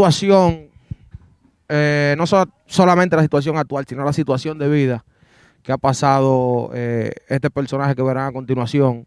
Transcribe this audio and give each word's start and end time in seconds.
situación, 0.00 0.68
eh, 1.68 2.14
no 2.16 2.26
so- 2.26 2.48
solamente 2.66 3.16
la 3.16 3.22
situación 3.22 3.58
actual, 3.58 3.84
sino 3.86 4.02
la 4.04 4.12
situación 4.14 4.58
de 4.58 4.68
vida 4.68 5.04
que 5.62 5.72
ha 5.72 5.76
pasado 5.78 6.70
eh, 6.72 7.12
este 7.28 7.50
personaje 7.50 7.94
que 7.94 8.02
verán 8.02 8.28
a 8.28 8.32
continuación. 8.32 9.06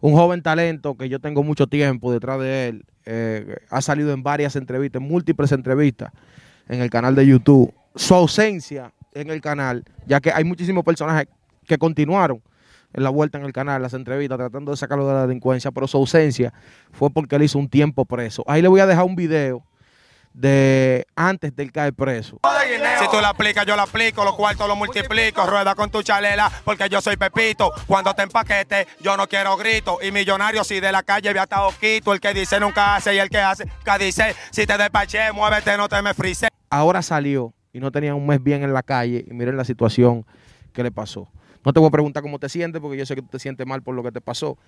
Un 0.00 0.14
joven 0.14 0.42
talento 0.42 0.96
que 0.96 1.08
yo 1.08 1.20
tengo 1.20 1.44
mucho 1.44 1.66
tiempo 1.68 2.12
detrás 2.12 2.40
de 2.40 2.68
él. 2.68 2.84
eh, 3.06 3.56
ha 3.70 3.80
salido 3.82 4.12
en 4.12 4.22
varias 4.22 4.56
entrevistas, 4.56 5.00
en 5.00 5.06
múltiples 5.06 5.52
entrevistas 5.52 6.10
en 6.68 6.80
el 6.80 6.88
canal 6.90 7.14
de 7.14 7.26
YouTube. 7.26 7.72
Su 7.94 8.14
ausencia 8.14 8.92
en 9.12 9.30
el 9.30 9.40
canal, 9.40 9.84
ya 10.06 10.20
que 10.20 10.32
hay 10.32 10.42
muchísimos 10.42 10.82
personajes 10.84 11.28
que 11.66 11.76
continuaron 11.78 12.42
en 12.92 13.02
la 13.04 13.10
vuelta 13.10 13.38
en 13.38 13.44
el 13.44 13.52
canal, 13.52 13.82
las 13.82 13.92
entrevistas, 13.94 14.38
tratando 14.38 14.70
de 14.72 14.76
sacarlo 14.78 15.06
de 15.06 15.12
la 15.14 15.26
delincuencia, 15.26 15.70
pero 15.70 15.86
su 15.86 15.96
ausencia 15.98 16.52
fue 16.92 17.10
porque 17.10 17.36
él 17.36 17.42
hizo 17.42 17.58
un 17.58 17.68
tiempo 17.68 18.04
preso. 18.04 18.42
Ahí 18.46 18.62
le 18.62 18.68
voy 18.68 18.80
a 18.80 18.86
dejar 18.86 19.04
un 19.04 19.16
video 19.16 19.62
de 20.34 21.06
antes 21.14 21.54
del 21.54 21.72
caer 21.72 21.94
preso. 21.94 22.40
Si 22.98 23.08
tú 23.10 23.20
la 23.20 23.30
aplicas, 23.30 23.64
yo 23.64 23.76
la 23.76 23.84
aplico, 23.84 24.24
los 24.24 24.34
cuartos 24.34 24.68
los 24.68 24.76
multiplico, 24.76 25.46
rueda 25.46 25.74
con 25.74 25.90
tu 25.90 26.02
chalela, 26.02 26.50
porque 26.64 26.88
yo 26.88 27.00
soy 27.00 27.16
Pepito. 27.16 27.72
Cuando 27.86 28.12
te 28.14 28.22
empaquete, 28.22 28.86
yo 29.00 29.16
no 29.16 29.28
quiero 29.28 29.56
grito. 29.56 29.98
Y 30.02 30.10
millonario, 30.10 30.64
si 30.64 30.80
de 30.80 30.92
la 30.92 31.02
calle 31.02 31.30
había 31.30 31.44
estado 31.44 31.72
quito, 31.80 32.12
el 32.12 32.20
que 32.20 32.34
dice 32.34 32.60
nunca 32.60 32.96
hace 32.96 33.14
y 33.14 33.18
el 33.18 33.30
que 33.30 33.38
hace, 33.38 33.64
nunca 33.64 33.96
dice. 33.96 34.34
Si 34.50 34.66
te 34.66 34.76
despaché, 34.76 35.32
muévete, 35.32 35.76
no 35.76 35.88
te 35.88 36.02
me 36.02 36.12
frise. 36.12 36.48
Ahora 36.68 37.00
salió 37.02 37.54
y 37.72 37.78
no 37.78 37.92
tenía 37.92 38.14
un 38.14 38.26
mes 38.26 38.42
bien 38.42 38.64
en 38.64 38.74
la 38.74 38.82
calle 38.82 39.24
y 39.26 39.32
miren 39.32 39.56
la 39.56 39.64
situación 39.64 40.26
que 40.72 40.82
le 40.82 40.90
pasó. 40.90 41.28
No 41.64 41.72
te 41.72 41.80
voy 41.80 41.88
a 41.88 41.90
preguntar 41.90 42.22
cómo 42.22 42.38
te 42.38 42.48
sientes 42.48 42.80
porque 42.80 42.98
yo 42.98 43.06
sé 43.06 43.14
que 43.14 43.22
tú 43.22 43.28
te 43.28 43.38
sientes 43.38 43.66
mal 43.66 43.82
por 43.82 43.94
lo 43.94 44.02
que 44.02 44.12
te 44.12 44.20
pasó. 44.20 44.58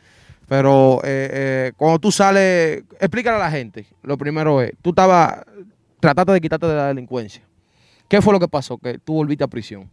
Pero 0.48 1.00
eh, 1.05 1.28
eh, 1.32 1.72
cuando 1.77 1.98
tú 1.98 2.10
sales, 2.10 2.84
explícale 2.98 3.36
a 3.36 3.41
la 3.41 3.50
gente. 3.50 3.86
Lo 4.02 4.16
primero 4.16 4.62
es, 4.62 4.72
tú 4.80 4.91
estabas, 4.91 5.45
trataste 6.00 6.32
de 6.32 6.41
quitarte 6.41 6.66
de 6.66 6.74
la 6.74 6.86
delincuencia. 6.88 7.42
¿Qué 8.09 8.22
fue 8.22 8.32
lo 8.32 8.41
que 8.41 8.48
pasó? 8.48 8.78
Que 8.78 8.98
tú 8.98 9.14
volviste 9.14 9.45
a 9.45 9.48
prisión. 9.48 9.91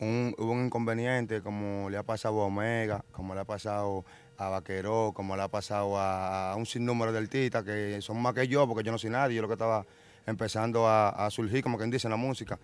un, 0.00 0.34
hubo 0.38 0.52
un 0.52 0.66
inconveniente 0.66 1.42
como 1.42 1.90
le 1.90 1.96
ha 1.96 2.02
pasado 2.02 2.40
a 2.42 2.46
Omega, 2.46 3.04
como 3.12 3.34
le 3.34 3.40
ha 3.40 3.44
pasado 3.44 4.04
a 4.38 4.48
Vaqueró, 4.48 5.12
como 5.12 5.36
le 5.36 5.42
ha 5.42 5.48
pasado 5.48 5.98
a, 5.98 6.52
a 6.52 6.56
un 6.56 6.64
sinnúmero 6.64 7.12
de 7.12 7.18
artistas 7.18 7.64
que 7.64 8.00
son 8.00 8.22
más 8.22 8.34
que 8.34 8.46
yo, 8.46 8.66
porque 8.68 8.84
yo 8.84 8.92
no 8.92 8.98
soy 8.98 9.10
nadie, 9.10 9.34
yo 9.36 9.42
lo 9.42 9.48
que 9.48 9.54
estaba 9.54 9.84
empezando 10.26 10.86
a, 10.86 11.08
a 11.08 11.30
surgir, 11.30 11.62
como 11.62 11.76
quien 11.76 11.90
dice, 11.90 12.06
en 12.06 12.12
la 12.12 12.16
música, 12.16 12.58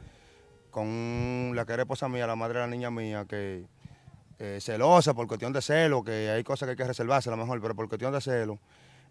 con 0.74 1.52
la 1.54 1.64
que 1.64 1.72
era 1.72 1.82
esposa 1.82 2.08
mía, 2.08 2.26
la 2.26 2.34
madre 2.34 2.58
de 2.58 2.66
la 2.66 2.66
niña 2.66 2.90
mía, 2.90 3.26
que 3.28 3.64
eh, 4.40 4.58
celosa 4.60 5.14
por 5.14 5.28
cuestión 5.28 5.52
de 5.52 5.62
celo, 5.62 6.02
que 6.02 6.30
hay 6.30 6.42
cosas 6.42 6.66
que 6.66 6.70
hay 6.72 6.76
que 6.76 6.84
reservarse 6.84 7.28
a 7.30 7.32
lo 7.32 7.36
mejor, 7.36 7.60
pero 7.60 7.76
por 7.76 7.88
cuestión 7.88 8.12
de 8.12 8.20
celo, 8.20 8.58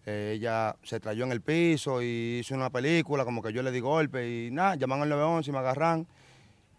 eh, 0.04 0.34
ella 0.36 0.76
se 0.82 1.00
trayó 1.00 1.24
en 1.24 1.32
el 1.32 1.40
piso 1.40 2.02
y 2.02 2.40
hizo 2.40 2.54
una 2.54 2.68
película, 2.68 3.24
como 3.24 3.40
que 3.40 3.50
yo 3.50 3.62
le 3.62 3.70
di 3.70 3.80
golpe 3.80 4.28
y 4.28 4.50
nada, 4.50 4.74
llaman 4.74 5.00
al 5.00 5.08
911 5.08 5.48
y 5.48 5.52
me 5.54 5.58
agarran 5.60 6.06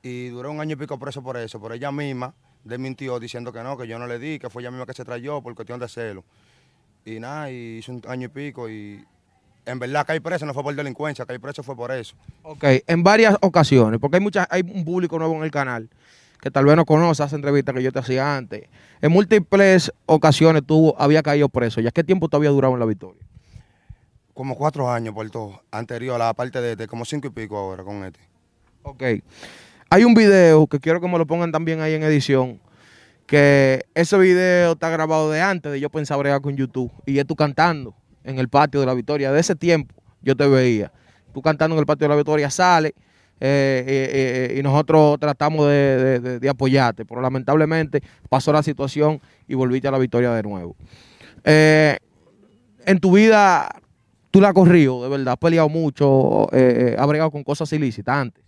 y 0.04 0.28
duró 0.28 0.52
un 0.52 0.62
año 0.62 0.74
y 0.74 0.76
pico 0.76 1.00
preso 1.00 1.24
por 1.24 1.36
eso, 1.38 1.60
por 1.60 1.74
ella 1.74 1.92
misma 1.92 2.36
desmintió 2.64 3.20
diciendo 3.20 3.52
que 3.52 3.64
no, 3.64 3.76
que 3.76 3.88
yo 3.88 3.98
no 3.98 4.06
le 4.06 4.20
di, 4.20 4.38
que 4.38 4.52
fue 4.52 4.62
ella 4.62 4.70
misma 4.70 4.86
que 4.86 4.94
se 4.94 5.04
trayó 5.04 5.42
por 5.42 5.56
cuestión 5.56 5.80
de 5.80 5.90
celo. 5.90 6.24
Y 7.06 7.20
nada, 7.20 7.50
y 7.50 7.78
hizo 7.80 7.92
un 7.92 8.04
año 8.08 8.28
y 8.28 8.30
pico 8.30 8.70
y 8.70 9.04
en 9.66 9.80
verdad 9.80 10.06
caí 10.06 10.20
preso 10.20 10.46
no 10.46 10.54
fue 10.54 10.64
por 10.64 10.76
delincuencia, 10.76 11.26
caí 11.26 11.40
preso 11.40 11.64
fue 11.64 11.76
por 11.76 11.92
eso. 11.92 12.16
Ok, 12.44 12.64
en 12.88 13.04
varias 13.04 13.36
ocasiones, 13.42 14.00
porque 14.00 14.18
hay 14.18 14.22
muchas, 14.22 14.48
hay 14.50 14.62
un 14.62 14.86
público 14.86 15.18
nuevo 15.18 15.36
en 15.36 15.44
el 15.44 15.52
canal 15.52 15.90
que 16.42 16.52
tal 16.52 16.66
vez 16.66 16.76
no 16.76 16.86
conoce 16.86 17.24
esas 17.24 17.34
entrevistas 17.34 17.74
que 17.74 17.82
yo 17.82 17.92
te 17.92 18.00
hacía 18.00 18.38
antes. 18.38 18.70
En 19.02 19.12
múltiples 19.12 19.92
ocasiones 20.06 20.64
tú 20.66 20.94
habías 20.98 21.24
caído 21.24 21.50
preso. 21.50 21.82
¿Ya 21.82 21.92
qué 21.92 22.04
tiempo 22.04 22.30
tú 22.30 22.38
habías 22.38 22.54
durado 22.54 22.74
en 22.76 22.80
la 22.80 22.86
victoria? 22.86 23.22
Como 24.34 24.56
cuatro 24.56 24.92
años 24.92 25.14
por 25.16 25.28
todo, 25.32 25.62
anterior 25.72 26.22
a 26.22 26.26
la 26.26 26.34
parte 26.34 26.62
de 26.62 26.74
este, 26.74 26.88
como 26.88 27.06
cinco 27.06 27.28
y 27.28 27.30
pico 27.32 27.58
ahora 27.58 27.84
con 27.84 28.04
este. 28.04 28.20
Ok. 28.84 29.04
Hay 29.90 30.04
un 30.04 30.14
video 30.14 30.68
que 30.68 30.80
quiero 30.80 31.02
que 31.02 31.08
me 31.08 31.18
lo 31.18 31.26
pongan 31.26 31.52
también 31.52 31.82
ahí 31.82 31.94
en 31.94 32.04
edición. 32.04 32.60
Que 33.26 33.86
ese 33.96 34.16
video 34.20 34.74
está 34.74 34.90
grabado 34.90 35.32
de 35.32 35.42
antes 35.42 35.72
de 35.72 35.80
yo 35.80 35.90
pensar 35.90 36.20
bregar 36.20 36.42
con 36.42 36.56
YouTube. 36.56 36.92
Y 37.08 37.18
es 37.18 37.26
tú 37.26 37.36
cantando 37.36 37.96
en 38.26 38.40
el 38.40 38.50
patio 38.50 38.80
de 38.80 38.86
la 38.86 38.94
Victoria. 38.94 39.32
De 39.32 39.40
ese 39.40 39.56
tiempo 39.56 39.96
yo 40.22 40.36
te 40.36 40.48
veía. 40.48 40.92
Tú 41.34 41.42
cantando 41.42 41.76
en 41.76 41.80
el 41.80 41.86
patio 41.86 42.06
de 42.06 42.10
la 42.10 42.16
Victoria 42.16 42.50
sale 42.50 42.90
eh, 43.40 43.84
eh, 43.88 44.50
eh, 44.56 44.60
y 44.60 44.64
nosotros 44.64 45.20
tratamos 45.20 45.68
de, 45.68 46.20
de- 46.20 46.40
de- 46.40 46.50
apoyarte. 46.50 47.06
Pero 47.06 47.22
lamentablemente 47.22 48.02
pasó 48.30 48.52
la 48.54 48.64
situación 48.64 49.20
y 49.48 49.54
volviste 49.56 49.88
a 49.88 49.92
la 49.92 49.98
Victoria 49.98 50.32
de 50.32 50.44
nuevo. 50.44 50.76
En 51.44 53.00
tu 53.00 53.12
vida, 53.12 53.70
tú 54.32 54.40
la 54.42 54.50
has 54.50 54.54
corrido, 54.54 55.04
de 55.04 55.10
verdad. 55.10 55.34
Has 55.34 55.38
peleado 55.40 55.70
mucho, 55.70 56.44
has 56.54 57.08
bregado 57.08 57.32
con 57.32 57.44
cosas 57.44 57.72
ilícitas 57.74 58.16
antes. 58.16 58.44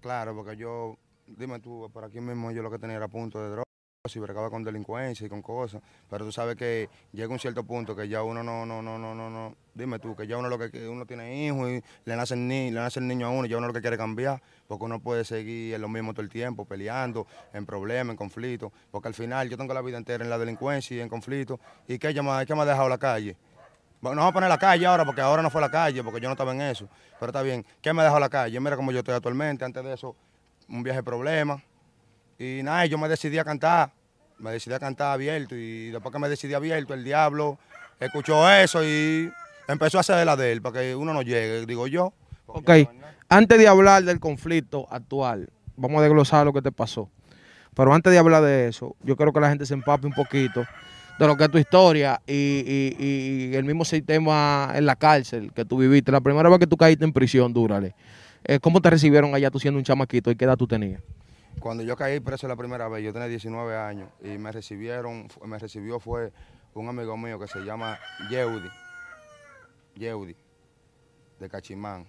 Claro, 0.00 0.34
porque 0.36 0.56
yo, 0.56 0.96
dime 1.26 1.58
tú, 1.58 1.90
por 1.92 2.04
aquí 2.04 2.20
mismo 2.20 2.52
yo 2.52 2.62
lo 2.62 2.70
que 2.70 2.78
tenía 2.78 2.96
era 2.96 3.08
punto 3.08 3.42
de 3.42 3.48
droga, 3.48 3.64
y 4.14 4.18
bregaba 4.20 4.50
con 4.50 4.62
delincuencia 4.62 5.26
y 5.26 5.28
con 5.28 5.42
cosas, 5.42 5.82
pero 6.08 6.24
tú 6.24 6.32
sabes 6.32 6.56
que 6.56 6.88
llega 7.12 7.28
un 7.32 7.38
cierto 7.38 7.64
punto 7.64 7.96
que 7.96 8.08
ya 8.08 8.22
uno 8.22 8.42
no, 8.42 8.64
no, 8.64 8.82
no, 8.82 8.98
no, 8.98 9.14
no, 9.14 9.30
no, 9.30 9.56
dime 9.74 9.98
tú, 9.98 10.14
que 10.14 10.26
ya 10.26 10.36
uno 10.36 10.48
lo 10.48 10.58
que 10.58 10.88
uno 10.88 11.06
tiene 11.06 11.46
hijos 11.46 11.68
y 11.70 11.82
le 12.04 12.16
nace, 12.16 12.34
el 12.34 12.46
ni, 12.46 12.70
le 12.70 12.80
nace 12.80 13.00
el 13.00 13.08
niño 13.08 13.26
a 13.26 13.30
uno 13.30 13.46
y 13.46 13.48
ya 13.48 13.56
uno 13.56 13.66
lo 13.66 13.72
que 13.72 13.80
quiere 13.80 13.96
cambiar, 13.96 14.40
porque 14.68 14.84
uno 14.84 15.00
puede 15.00 15.24
seguir 15.24 15.74
en 15.74 15.80
lo 15.80 15.88
mismo 15.88 16.12
todo 16.12 16.22
el 16.22 16.28
tiempo, 16.28 16.64
peleando, 16.64 17.26
en 17.52 17.66
problemas, 17.66 18.12
en 18.12 18.16
conflictos, 18.16 18.70
porque 18.90 19.08
al 19.08 19.14
final 19.14 19.48
yo 19.48 19.56
tengo 19.56 19.74
la 19.74 19.82
vida 19.82 19.96
entera 19.96 20.22
en 20.22 20.30
la 20.30 20.38
delincuencia 20.38 20.96
y 20.96 21.00
en 21.00 21.08
conflictos, 21.08 21.58
¿y 21.88 21.98
qué, 21.98 22.08
me, 22.22 22.46
qué 22.46 22.54
me 22.54 22.60
ha 22.60 22.64
dejado 22.66 22.88
la 22.88 22.98
calle? 22.98 23.36
Bueno, 24.00 24.20
vamos 24.20 24.30
a 24.30 24.34
poner 24.34 24.48
la 24.48 24.58
calle 24.58 24.86
ahora, 24.86 25.04
porque 25.04 25.20
ahora 25.20 25.42
no 25.42 25.50
fue 25.50 25.60
la 25.60 25.70
calle, 25.70 26.04
porque 26.04 26.20
yo 26.20 26.28
no 26.28 26.32
estaba 26.32 26.52
en 26.52 26.60
eso. 26.60 26.88
Pero 27.18 27.30
está 27.30 27.42
bien. 27.42 27.64
¿Qué 27.80 27.92
me 27.92 28.02
dejó 28.02 28.20
la 28.20 28.28
calle? 28.28 28.60
Mira 28.60 28.76
cómo 28.76 28.92
yo 28.92 28.98
estoy 28.98 29.14
actualmente. 29.14 29.64
Antes 29.64 29.82
de 29.82 29.94
eso, 29.94 30.14
un 30.68 30.82
viaje 30.82 30.98
de 30.98 31.02
problemas. 31.02 31.62
Y 32.38 32.60
nada, 32.62 32.84
yo 32.86 32.98
me 32.98 33.08
decidí 33.08 33.38
a 33.38 33.44
cantar. 33.44 33.92
Me 34.38 34.50
decidí 34.52 34.74
a 34.74 34.78
cantar 34.78 35.12
abierto. 35.12 35.54
Y 35.56 35.90
después 35.90 36.12
que 36.12 36.18
me 36.18 36.28
decidí 36.28 36.54
abierto, 36.54 36.94
el 36.94 37.04
diablo 37.04 37.58
escuchó 38.00 38.50
eso 38.50 38.84
y 38.84 39.30
empezó 39.68 39.98
a 39.98 40.00
hacer 40.00 40.24
la 40.26 40.36
de 40.36 40.52
él, 40.52 40.62
para 40.62 40.80
que 40.80 40.94
uno 40.94 41.12
no 41.14 41.22
llegue, 41.22 41.64
digo 41.66 41.86
yo. 41.86 42.12
Ok, 42.46 42.70
antes 43.28 43.58
de 43.58 43.66
hablar 43.68 44.04
del 44.04 44.20
conflicto 44.20 44.86
actual, 44.90 45.48
vamos 45.76 45.98
a 46.00 46.02
desglosar 46.04 46.44
lo 46.46 46.52
que 46.52 46.62
te 46.62 46.70
pasó. 46.70 47.10
Pero 47.74 47.92
antes 47.92 48.12
de 48.12 48.18
hablar 48.18 48.42
de 48.42 48.68
eso, 48.68 48.94
yo 49.02 49.16
quiero 49.16 49.32
que 49.32 49.40
la 49.40 49.48
gente 49.48 49.66
se 49.66 49.74
empape 49.74 50.06
un 50.06 50.12
poquito 50.12 50.64
de 51.18 51.26
lo 51.26 51.36
que 51.36 51.44
es 51.44 51.50
tu 51.50 51.58
historia 51.58 52.20
y, 52.26 52.32
y- 52.32 52.96
y 53.50 53.54
el 53.56 53.64
mismo 53.64 53.84
sistema 53.84 54.70
en 54.74 54.86
la 54.86 54.96
cárcel 54.96 55.50
que 55.52 55.64
tú 55.64 55.78
viviste. 55.78 56.12
La 56.12 56.20
primera 56.20 56.48
vez 56.48 56.58
que 56.58 56.66
tú 56.66 56.76
caíste 56.76 57.04
en 57.04 57.12
prisión, 57.12 57.52
dúrale. 57.52 57.94
Eh, 58.44 58.60
¿Cómo 58.60 58.80
te 58.80 58.88
recibieron 58.90 59.34
allá 59.34 59.50
tú 59.50 59.58
siendo 59.58 59.78
un 59.78 59.84
chamaquito 59.84 60.30
y 60.30 60.36
qué 60.36 60.44
edad 60.44 60.56
tú 60.56 60.66
tenías? 60.66 61.00
Cuando 61.60 61.82
yo 61.82 61.96
caí 61.96 62.20
preso 62.20 62.46
la 62.48 62.56
primera 62.56 62.88
vez, 62.88 63.02
yo 63.02 63.12
tenía 63.12 63.28
19 63.28 63.76
años 63.76 64.08
y 64.22 64.38
me 64.38 64.52
recibieron, 64.52 65.28
me 65.44 65.58
recibió 65.58 65.98
fue 65.98 66.32
un 66.74 66.88
amigo 66.88 67.16
mío 67.16 67.38
que 67.38 67.48
se 67.48 67.60
llama 67.64 67.98
Yeudi, 68.30 68.68
Yeudi, 69.96 70.36
de 71.40 71.48
Cachimán. 71.48 72.06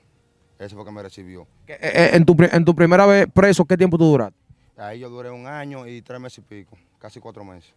Ese 0.59 0.75
fue 0.75 0.83
que 0.83 0.91
me 0.91 1.01
recibió. 1.03 1.47
Eh, 1.67 1.77
eh, 1.81 2.09
en, 2.13 2.25
tu, 2.25 2.35
en 2.39 2.65
tu 2.65 2.75
primera 2.75 3.05
vez 3.05 3.27
preso, 3.33 3.63
¿qué 3.65 3.77
tiempo 3.77 3.97
tú 3.97 4.05
duraste? 4.05 4.37
Ahí 4.75 4.99
yo 4.99 5.09
duré 5.09 5.29
un 5.31 5.47
año 5.47 5.87
y 5.87 6.01
tres 6.01 6.19
meses 6.19 6.39
y 6.39 6.41
pico, 6.41 6.77
casi 6.99 7.19
cuatro 7.19 7.43
meses. 7.45 7.73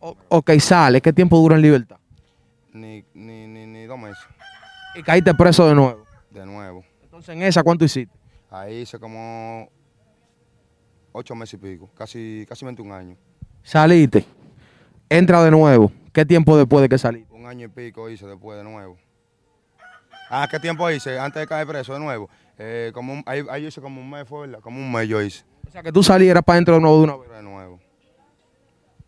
O- 0.00 0.16
ok, 0.28 0.50
sale, 0.58 1.00
¿qué 1.00 1.12
tiempo 1.12 1.36
dura 1.38 1.56
en 1.56 1.62
libertad? 1.62 1.96
Ni, 2.72 3.04
ni, 3.14 3.46
ni, 3.46 3.66
ni 3.66 3.84
dos 3.84 3.98
meses, 3.98 4.22
Y 4.94 5.02
caíste 5.02 5.34
preso 5.34 5.66
de 5.68 5.74
nuevo. 5.74 6.04
de 6.30 6.46
nuevo. 6.46 6.84
Entonces, 7.02 7.34
en 7.34 7.42
esa, 7.42 7.62
¿cuánto 7.62 7.84
hiciste? 7.84 8.14
Ahí 8.50 8.80
hice 8.82 8.98
como 8.98 9.68
ocho 11.12 11.34
meses 11.34 11.54
y 11.54 11.56
pico, 11.58 11.90
casi, 11.94 12.44
casi 12.48 12.64
21 12.64 12.92
años. 12.94 13.18
Saliste, 13.62 14.24
entra 15.08 15.42
de 15.44 15.50
nuevo. 15.50 15.92
¿Qué 16.12 16.24
tiempo 16.26 16.56
después 16.56 16.82
de 16.82 16.88
que 16.88 16.98
saliste? 16.98 17.32
Un 17.32 17.46
año 17.46 17.66
y 17.66 17.68
pico 17.68 18.08
hice 18.10 18.26
después 18.26 18.58
de 18.58 18.64
nuevo. 18.64 18.96
Ah, 20.28 20.46
¿qué 20.50 20.58
tiempo 20.60 20.88
hice? 20.90 21.18
Antes 21.18 21.40
de 21.40 21.46
caer 21.46 21.66
preso 21.66 21.92
de 21.92 21.98
nuevo. 22.00 22.28
Eh, 22.58 22.90
como 22.94 23.12
un- 23.14 23.22
ahí, 23.26 23.42
ahí 23.50 23.66
hice 23.66 23.80
como 23.80 24.00
un 24.00 24.08
mes, 24.10 24.28
fue 24.28 24.42
verdad, 24.46 24.60
como 24.60 24.78
un 24.78 24.92
mes 24.92 25.08
yo 25.08 25.20
hice. 25.20 25.44
O 25.66 25.70
sea, 25.70 25.82
que 25.82 25.90
tú 25.92 26.02
salieras 26.02 26.42
para 26.44 26.56
dentro 26.56 26.74
de 26.74 26.80
nuevo 26.80 26.98
de 26.98 27.04
una 27.04 27.16
vez. 27.16 27.30
De 27.30 27.42
nuevo. 27.42 27.80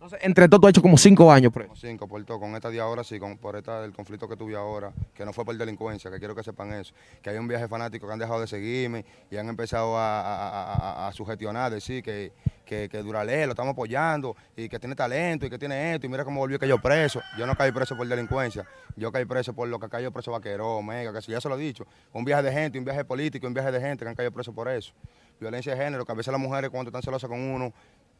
Entonces, 0.02 0.19
entre 0.26 0.49
todo, 0.49 0.58
tú 0.58 0.66
has 0.66 0.70
hecho 0.70 0.82
como 0.82 0.99
cinco 0.99 1.31
años. 1.31 1.52
Como 1.52 1.76
cinco 1.76 2.08
por 2.08 2.25
todo, 2.25 2.40
con 2.40 2.56
esta 2.56 2.70
de 2.70 2.81
ahora 2.81 3.04
sí, 3.04 3.20
con, 3.20 3.38
por 3.38 3.54
esta 3.54 3.82
del 3.82 3.93
conflicto 3.93 4.28
que 4.28 4.37
tuve 4.37 4.56
ahora, 4.56 4.93
que 5.14 5.25
no 5.25 5.32
fue 5.32 5.44
por 5.44 5.56
delincuencia, 5.56 6.10
que 6.10 6.19
quiero 6.19 6.34
que 6.34 6.43
sepan 6.43 6.72
eso, 6.72 6.93
que 7.22 7.31
hay 7.31 7.37
un 7.38 7.46
viaje 7.46 7.69
fanático 7.69 8.08
que 8.08 8.12
han 8.12 8.19
dejado 8.19 8.40
de 8.40 8.49
seguirme 8.49 9.04
y 9.31 9.37
han 9.37 9.49
empezado 9.49 9.96
a, 9.96 10.20
a- 10.20 10.75
a- 11.04 11.08
a 11.08 11.12
sugestionar, 11.12 11.70
decir 11.70 12.02
que, 12.02 12.32
que, 12.66 12.88
que 12.88 12.99
Duralé 13.00 13.46
lo 13.46 13.52
estamos 13.52 13.75
apoyando 13.75 14.34
y 14.56 14.69
que 14.69 14.81
tiene 14.81 14.96
talento 14.96 15.46
y 15.46 15.50
que 15.50 15.56
tiene 15.56 15.94
esto 15.94 16.04
y 16.04 16.08
mira 16.08 16.25
cómo 16.25 16.40
volvió 16.40 16.58
que 16.58 16.66
yo 16.66 16.82
preso. 16.82 17.20
Yo 17.38 17.46
no 17.46 17.54
caí 17.54 17.70
preso 17.70 17.96
por 17.96 18.08
delincuencia, 18.08 18.66
yo 18.96 19.12
caí 19.12 19.25
preso 19.25 19.52
por 19.54 19.69
lo 19.69 19.78
que 19.78 19.88
cayó 19.88 20.10
preso 20.10 20.32
Vaqueró, 20.32 20.78
Omega, 20.78 21.12
que 21.12 21.22
si 21.22 21.31
ya 21.31 21.40
se 21.40 21.49
lo 21.49 21.56
he 21.56 21.60
dicho, 21.60 21.87
un 22.12 22.25
viaje 22.25 22.43
de 22.43 22.50
gente, 22.52 22.76
un 22.76 22.84
viaje 22.84 23.04
político, 23.04 23.46
un 23.46 23.54
viaje 23.54 23.70
de 23.70 23.81
gente 23.81 24.04
que 24.04 24.08
han 24.08 24.16
caído 24.16 24.32
preso 24.32 24.52
por 24.52 24.66
eso. 24.69 24.93
Violencia 25.38 25.76
de 25.76 25.84
género, 25.84 26.04
que 26.04 26.10
a 26.10 26.16
veces 26.16 26.32
las 26.32 26.40
mujeres 26.40 26.70
cuando 26.70 26.88
están 26.88 27.02
celosas 27.02 27.31
con 27.31 27.38
uno, 27.38 27.72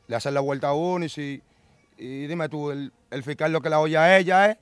le 0.07 0.15
hacen 0.15 0.33
la 0.33 0.41
vuelta 0.41 0.69
a 0.69 0.75
uno 0.75 1.05
y 1.05 1.09
si 1.09 1.43
y 2.03 2.27
dime 2.27 2.49
tú, 2.49 2.71
el, 2.71 2.93
el 3.11 3.23
fiscal 3.23 3.53
lo 3.53 3.61
que 3.61 3.69
la 3.71 3.81
oye 3.81 3.97
a 3.97 4.19
ella 4.19 4.51
es, 4.51 4.57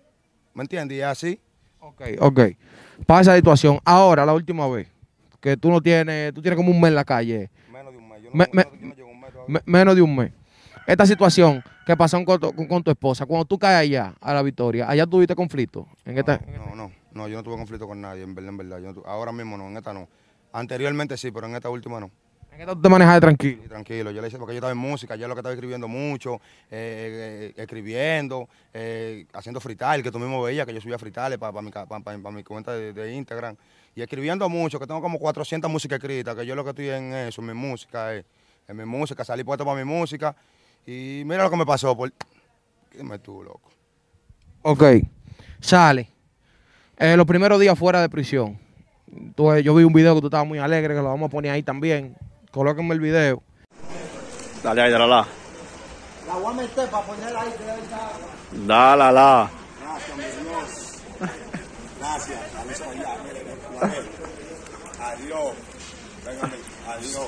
¿me 0.54 0.62
entiendes? 0.62 0.98
Y 0.98 1.00
es 1.00 1.06
así. 1.06 1.40
Ok, 1.80 2.02
ok. 2.20 2.40
Para 3.06 3.22
esa 3.22 3.36
situación. 3.36 3.78
Ahora, 3.84 4.26
la 4.26 4.34
última 4.34 4.68
vez, 4.68 4.88
que 5.40 5.56
tú 5.56 5.70
no 5.70 5.80
tienes, 5.80 6.34
tú 6.34 6.42
tienes 6.42 6.56
como 6.56 6.70
un 6.70 6.80
mes 6.80 6.88
en 6.88 6.94
la 6.94 7.04
calle, 7.04 7.50
Menos 7.72 7.92
de 7.92 7.98
un 7.98 8.08
mes. 8.08 8.22
Yo 8.22 8.30
Me- 8.32 8.46
no, 8.46 8.50
me- 8.52 8.62
yo 8.64 8.70
no- 8.70 8.76
yo 8.80 8.86
no 8.88 8.94
llego 8.94 9.08
a 9.08 9.12
un 9.12 9.20
mes 9.20 9.32
todavía. 9.32 9.62
me- 9.64 9.72
menos 9.78 9.94
de 9.96 10.02
un 10.02 10.16
mes. 10.16 10.32
Esta 10.86 11.06
situación 11.06 11.62
que 11.86 11.96
pasó 11.96 12.22
con 12.24 12.40
tu, 12.40 12.52
con- 12.52 12.66
con 12.66 12.82
tu 12.82 12.90
esposa, 12.90 13.24
cuando 13.26 13.44
tú 13.44 13.58
caes 13.58 13.78
allá 13.88 14.14
a 14.20 14.34
la 14.34 14.42
victoria, 14.42 14.88
allá 14.88 15.06
tuviste 15.06 15.34
conflicto. 15.34 15.86
En 16.04 16.18
esta, 16.18 16.40
No, 16.68 16.74
no, 16.76 16.92
no, 17.12 17.28
yo 17.28 17.36
no 17.36 17.42
tuve 17.42 17.56
conflicto 17.56 17.86
con 17.86 18.00
nadie, 18.00 18.22
en 18.22 18.34
verdad, 18.34 18.50
en 18.50 18.56
verdad. 18.58 18.78
Yo 18.80 18.88
no 18.88 18.94
tu- 18.94 19.06
ahora 19.06 19.32
mismo 19.32 19.56
no, 19.56 19.68
en 19.68 19.76
esta 19.76 19.92
no. 19.92 20.08
Anteriormente 20.52 21.16
sí, 21.16 21.30
pero 21.30 21.46
en 21.46 21.54
esta 21.54 21.70
última 21.70 22.00
no. 22.00 22.10
Esta 22.60 22.74
tú 22.74 22.82
te 22.82 22.88
manejas 22.88 23.14
de 23.14 23.20
tranquilo. 23.20 23.62
Tranquilo, 23.68 24.10
yo 24.10 24.20
le 24.20 24.28
hice 24.28 24.38
porque 24.38 24.52
yo 24.54 24.58
estaba 24.58 24.72
en 24.72 24.78
música, 24.78 25.16
yo 25.16 25.26
lo 25.28 25.34
que 25.34 25.40
estaba 25.40 25.52
escribiendo 25.54 25.88
mucho, 25.88 26.36
eh, 26.70 27.52
eh, 27.56 27.62
escribiendo, 27.62 28.48
eh, 28.74 29.26
haciendo 29.32 29.60
frital, 29.60 30.02
que 30.02 30.10
tú 30.10 30.18
mismo 30.18 30.42
veías 30.42 30.66
que 30.66 30.74
yo 30.74 30.80
subía 30.80 30.98
fritales 30.98 31.38
para 31.38 31.60
mi, 31.62 31.70
ca- 31.70 31.86
pa- 31.86 32.00
pa- 32.00 32.18
pa 32.18 32.30
mi 32.30 32.44
cuenta 32.44 32.72
de, 32.72 32.92
de 32.92 33.14
Instagram. 33.14 33.56
Y 33.94 34.02
escribiendo 34.02 34.48
mucho, 34.48 34.78
que 34.78 34.86
tengo 34.86 35.00
como 35.00 35.18
400 35.18 35.70
músicas 35.70 35.98
escritas, 35.98 36.34
que 36.36 36.46
yo 36.46 36.54
lo 36.54 36.62
que 36.64 36.70
estoy 36.70 36.90
en 36.90 37.12
eso, 37.14 37.40
en 37.40 37.46
mi 37.48 37.54
música, 37.54 38.14
eh, 38.14 38.24
en 38.68 38.76
mi 38.76 38.84
música, 38.84 39.24
salí 39.24 39.42
puesto 39.42 39.64
para 39.64 39.76
mi 39.78 39.84
música. 39.84 40.36
Y 40.86 41.22
mira 41.26 41.42
lo 41.42 41.50
que 41.50 41.56
me 41.56 41.66
pasó, 41.66 41.96
por... 41.96 42.12
Dime 42.96 43.18
tú, 43.18 43.42
loco. 43.42 43.70
Ok. 44.62 44.82
Sale. 45.60 46.08
Eh, 46.98 47.16
los 47.16 47.26
primeros 47.26 47.58
días 47.60 47.78
fuera 47.78 48.00
de 48.00 48.08
prisión. 48.08 48.58
Eh, 49.10 49.62
yo 49.62 49.74
vi 49.74 49.84
un 49.84 49.92
video 49.92 50.14
que 50.14 50.20
tú 50.20 50.26
estabas 50.28 50.46
muy 50.46 50.58
alegre, 50.58 50.94
que 50.94 51.00
lo 51.00 51.04
vamos 51.08 51.28
a 51.28 51.30
poner 51.30 51.50
ahí 51.52 51.62
también. 51.62 52.16
Colóquenme 52.50 52.94
el 52.94 53.00
video. 53.00 53.42
Dale 54.62 54.82
ahí, 54.82 54.90
dale 54.90 55.06
la. 55.06 55.26
La 56.26 56.34
voy 56.34 56.52
a 56.52 56.56
meter 56.56 56.88
para 56.88 57.06
ponerla 57.06 57.40
ahí. 57.42 57.48
que 57.50 57.82
está. 57.82 58.10
Dale 58.66 59.12
la. 59.12 59.50
Gracias, 59.80 60.16
mi 60.16 60.24
Dios. 60.24 61.30
Gracias. 61.98 62.38
Dale 62.54 62.72
eso 62.72 62.84
allá. 62.84 63.16
Mire, 63.24 63.44
mire. 63.44 64.00
Adiós. 65.00 65.52
Adiós. 66.88 67.26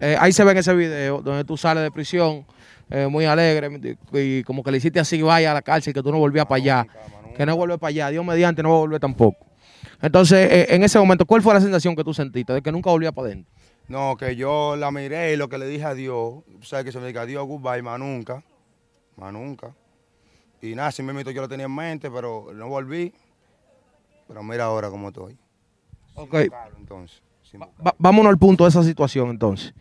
Eh, 0.00 0.16
ahí 0.20 0.32
se 0.32 0.44
ve 0.44 0.52
en 0.52 0.58
ese 0.58 0.74
video 0.74 1.22
donde 1.22 1.44
tú 1.44 1.56
sales 1.56 1.82
de 1.82 1.90
prisión 1.90 2.46
eh, 2.90 3.06
muy 3.08 3.24
alegre 3.24 3.96
y 4.12 4.42
como 4.44 4.62
que 4.62 4.70
le 4.70 4.76
hiciste 4.76 5.00
así, 5.00 5.20
vaya 5.22 5.50
a 5.50 5.54
la 5.54 5.62
cárcel, 5.62 5.92
que 5.92 6.02
tú 6.02 6.12
no 6.12 6.18
volvías 6.18 6.46
para 6.46 6.56
allá. 6.56 6.86
Que 7.34 7.46
no 7.46 7.56
vuelves 7.56 7.78
para 7.78 7.88
allá. 7.88 8.10
Dios 8.10 8.24
mediante 8.24 8.62
no 8.62 8.70
va 8.70 8.76
a 8.76 8.80
volver 8.80 9.00
tampoco. 9.00 9.46
Entonces, 10.02 10.52
eh, 10.52 10.66
en 10.70 10.82
ese 10.82 10.98
momento, 10.98 11.24
¿cuál 11.24 11.40
fue 11.40 11.54
la 11.54 11.60
sensación 11.60 11.96
que 11.96 12.04
tú 12.04 12.12
sentiste 12.12 12.52
de 12.52 12.62
que 12.62 12.70
nunca 12.70 12.90
volvía 12.90 13.10
para 13.10 13.28
adentro? 13.28 13.57
No, 13.88 14.16
que 14.16 14.36
yo 14.36 14.76
la 14.76 14.90
miré 14.90 15.32
y 15.32 15.36
lo 15.36 15.48
que 15.48 15.56
le 15.58 15.66
dije 15.66 15.84
a 15.84 15.94
Dios, 15.94 16.42
sabes 16.62 16.84
que 16.84 16.92
se 16.92 17.00
me 17.00 17.06
diga 17.06 17.22
adiós, 17.22 17.46
goodbye, 17.46 17.82
más 17.82 17.98
nunca, 17.98 18.42
más 19.16 19.32
nunca. 19.32 19.74
Y 20.60 20.74
nada, 20.74 20.92
si 20.92 21.02
me 21.02 21.12
invito 21.12 21.30
yo 21.30 21.40
lo 21.40 21.48
tenía 21.48 21.66
en 21.66 21.74
mente, 21.74 22.10
pero 22.10 22.48
no 22.54 22.68
volví. 22.68 23.12
Pero 24.26 24.42
mira 24.42 24.64
ahora 24.64 24.90
cómo 24.90 25.08
estoy. 25.08 25.38
Ok. 26.14 26.32
Buscarlo, 26.32 26.76
entonces. 26.78 27.22
sin 27.42 27.60
buscar. 27.60 27.86
Va- 27.86 27.94
vámonos 27.98 28.28
al 28.30 28.38
punto 28.38 28.64
de 28.64 28.68
esa 28.70 28.82
situación 28.82 29.30
entonces. 29.30 29.72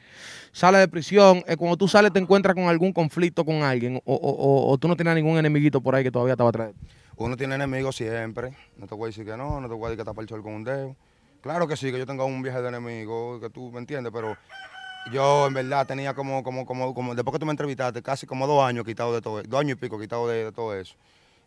Sales 0.53 0.79
de 0.79 0.87
prisión, 0.87 1.43
eh, 1.45 1.57
cuando 1.57 1.75
tú 1.75 1.87
sales 1.87 2.13
te 2.13 2.19
encuentras 2.19 2.55
con 2.55 2.65
algún 2.69 2.93
conflicto 2.93 3.43
con 3.43 3.61
alguien 3.63 3.97
o, 4.05 4.13
o- 4.15 4.15
o- 4.15 4.71
o 4.71 4.77
tú 4.77 4.87
no 4.87 4.95
tienes 4.95 5.15
ningún 5.15 5.37
enemiguito 5.37 5.81
por 5.81 5.93
ahí 5.95 6.03
que 6.03 6.11
todavía 6.11 6.33
estaba 6.35 6.49
atrás. 6.49 6.71
Uno 7.17 7.35
tiene 7.35 7.55
enemigos 7.55 7.95
siempre. 7.97 8.55
No 8.77 8.87
te 8.87 8.95
voy 8.95 9.05
a 9.05 9.07
decir 9.07 9.25
que 9.25 9.35
no, 9.35 9.59
no 9.59 9.67
te 9.67 9.73
voy 9.73 9.87
a 9.87 9.89
decir 9.89 9.97
que 9.97 10.05
tapar 10.05 10.21
el 10.23 10.29
sol 10.29 10.41
con 10.43 10.53
un 10.53 10.63
dedo. 10.63 10.95
Claro 11.41 11.67
que 11.67 11.77
sí, 11.77 11.91
que 11.91 11.99
yo 11.99 12.05
tengo 12.05 12.25
un 12.25 12.41
viaje 12.41 12.61
de 12.61 12.69
enemigos, 12.69 13.39
que 13.39 13.49
tú 13.49 13.71
me 13.71 13.79
entiendes, 13.79 14.11
pero 14.13 14.37
yo 15.11 15.47
en 15.47 15.53
verdad 15.53 15.85
tenía 15.87 16.13
como, 16.13 16.43
como, 16.43 16.65
como, 16.65 16.93
como, 16.93 17.15
después 17.15 17.33
que 17.33 17.39
tú 17.39 17.45
me 17.45 17.51
entrevistaste, 17.51 18.01
casi 18.01 18.25
como 18.25 18.47
dos 18.47 18.63
años 18.63 18.85
quitado 18.85 19.13
de 19.13 19.21
todo, 19.21 19.41
dos 19.43 19.59
años 19.59 19.77
y 19.77 19.79
pico 19.79 19.99
quitado 19.99 20.27
de, 20.27 20.51
todo 20.51 20.75
eso. 20.75 20.95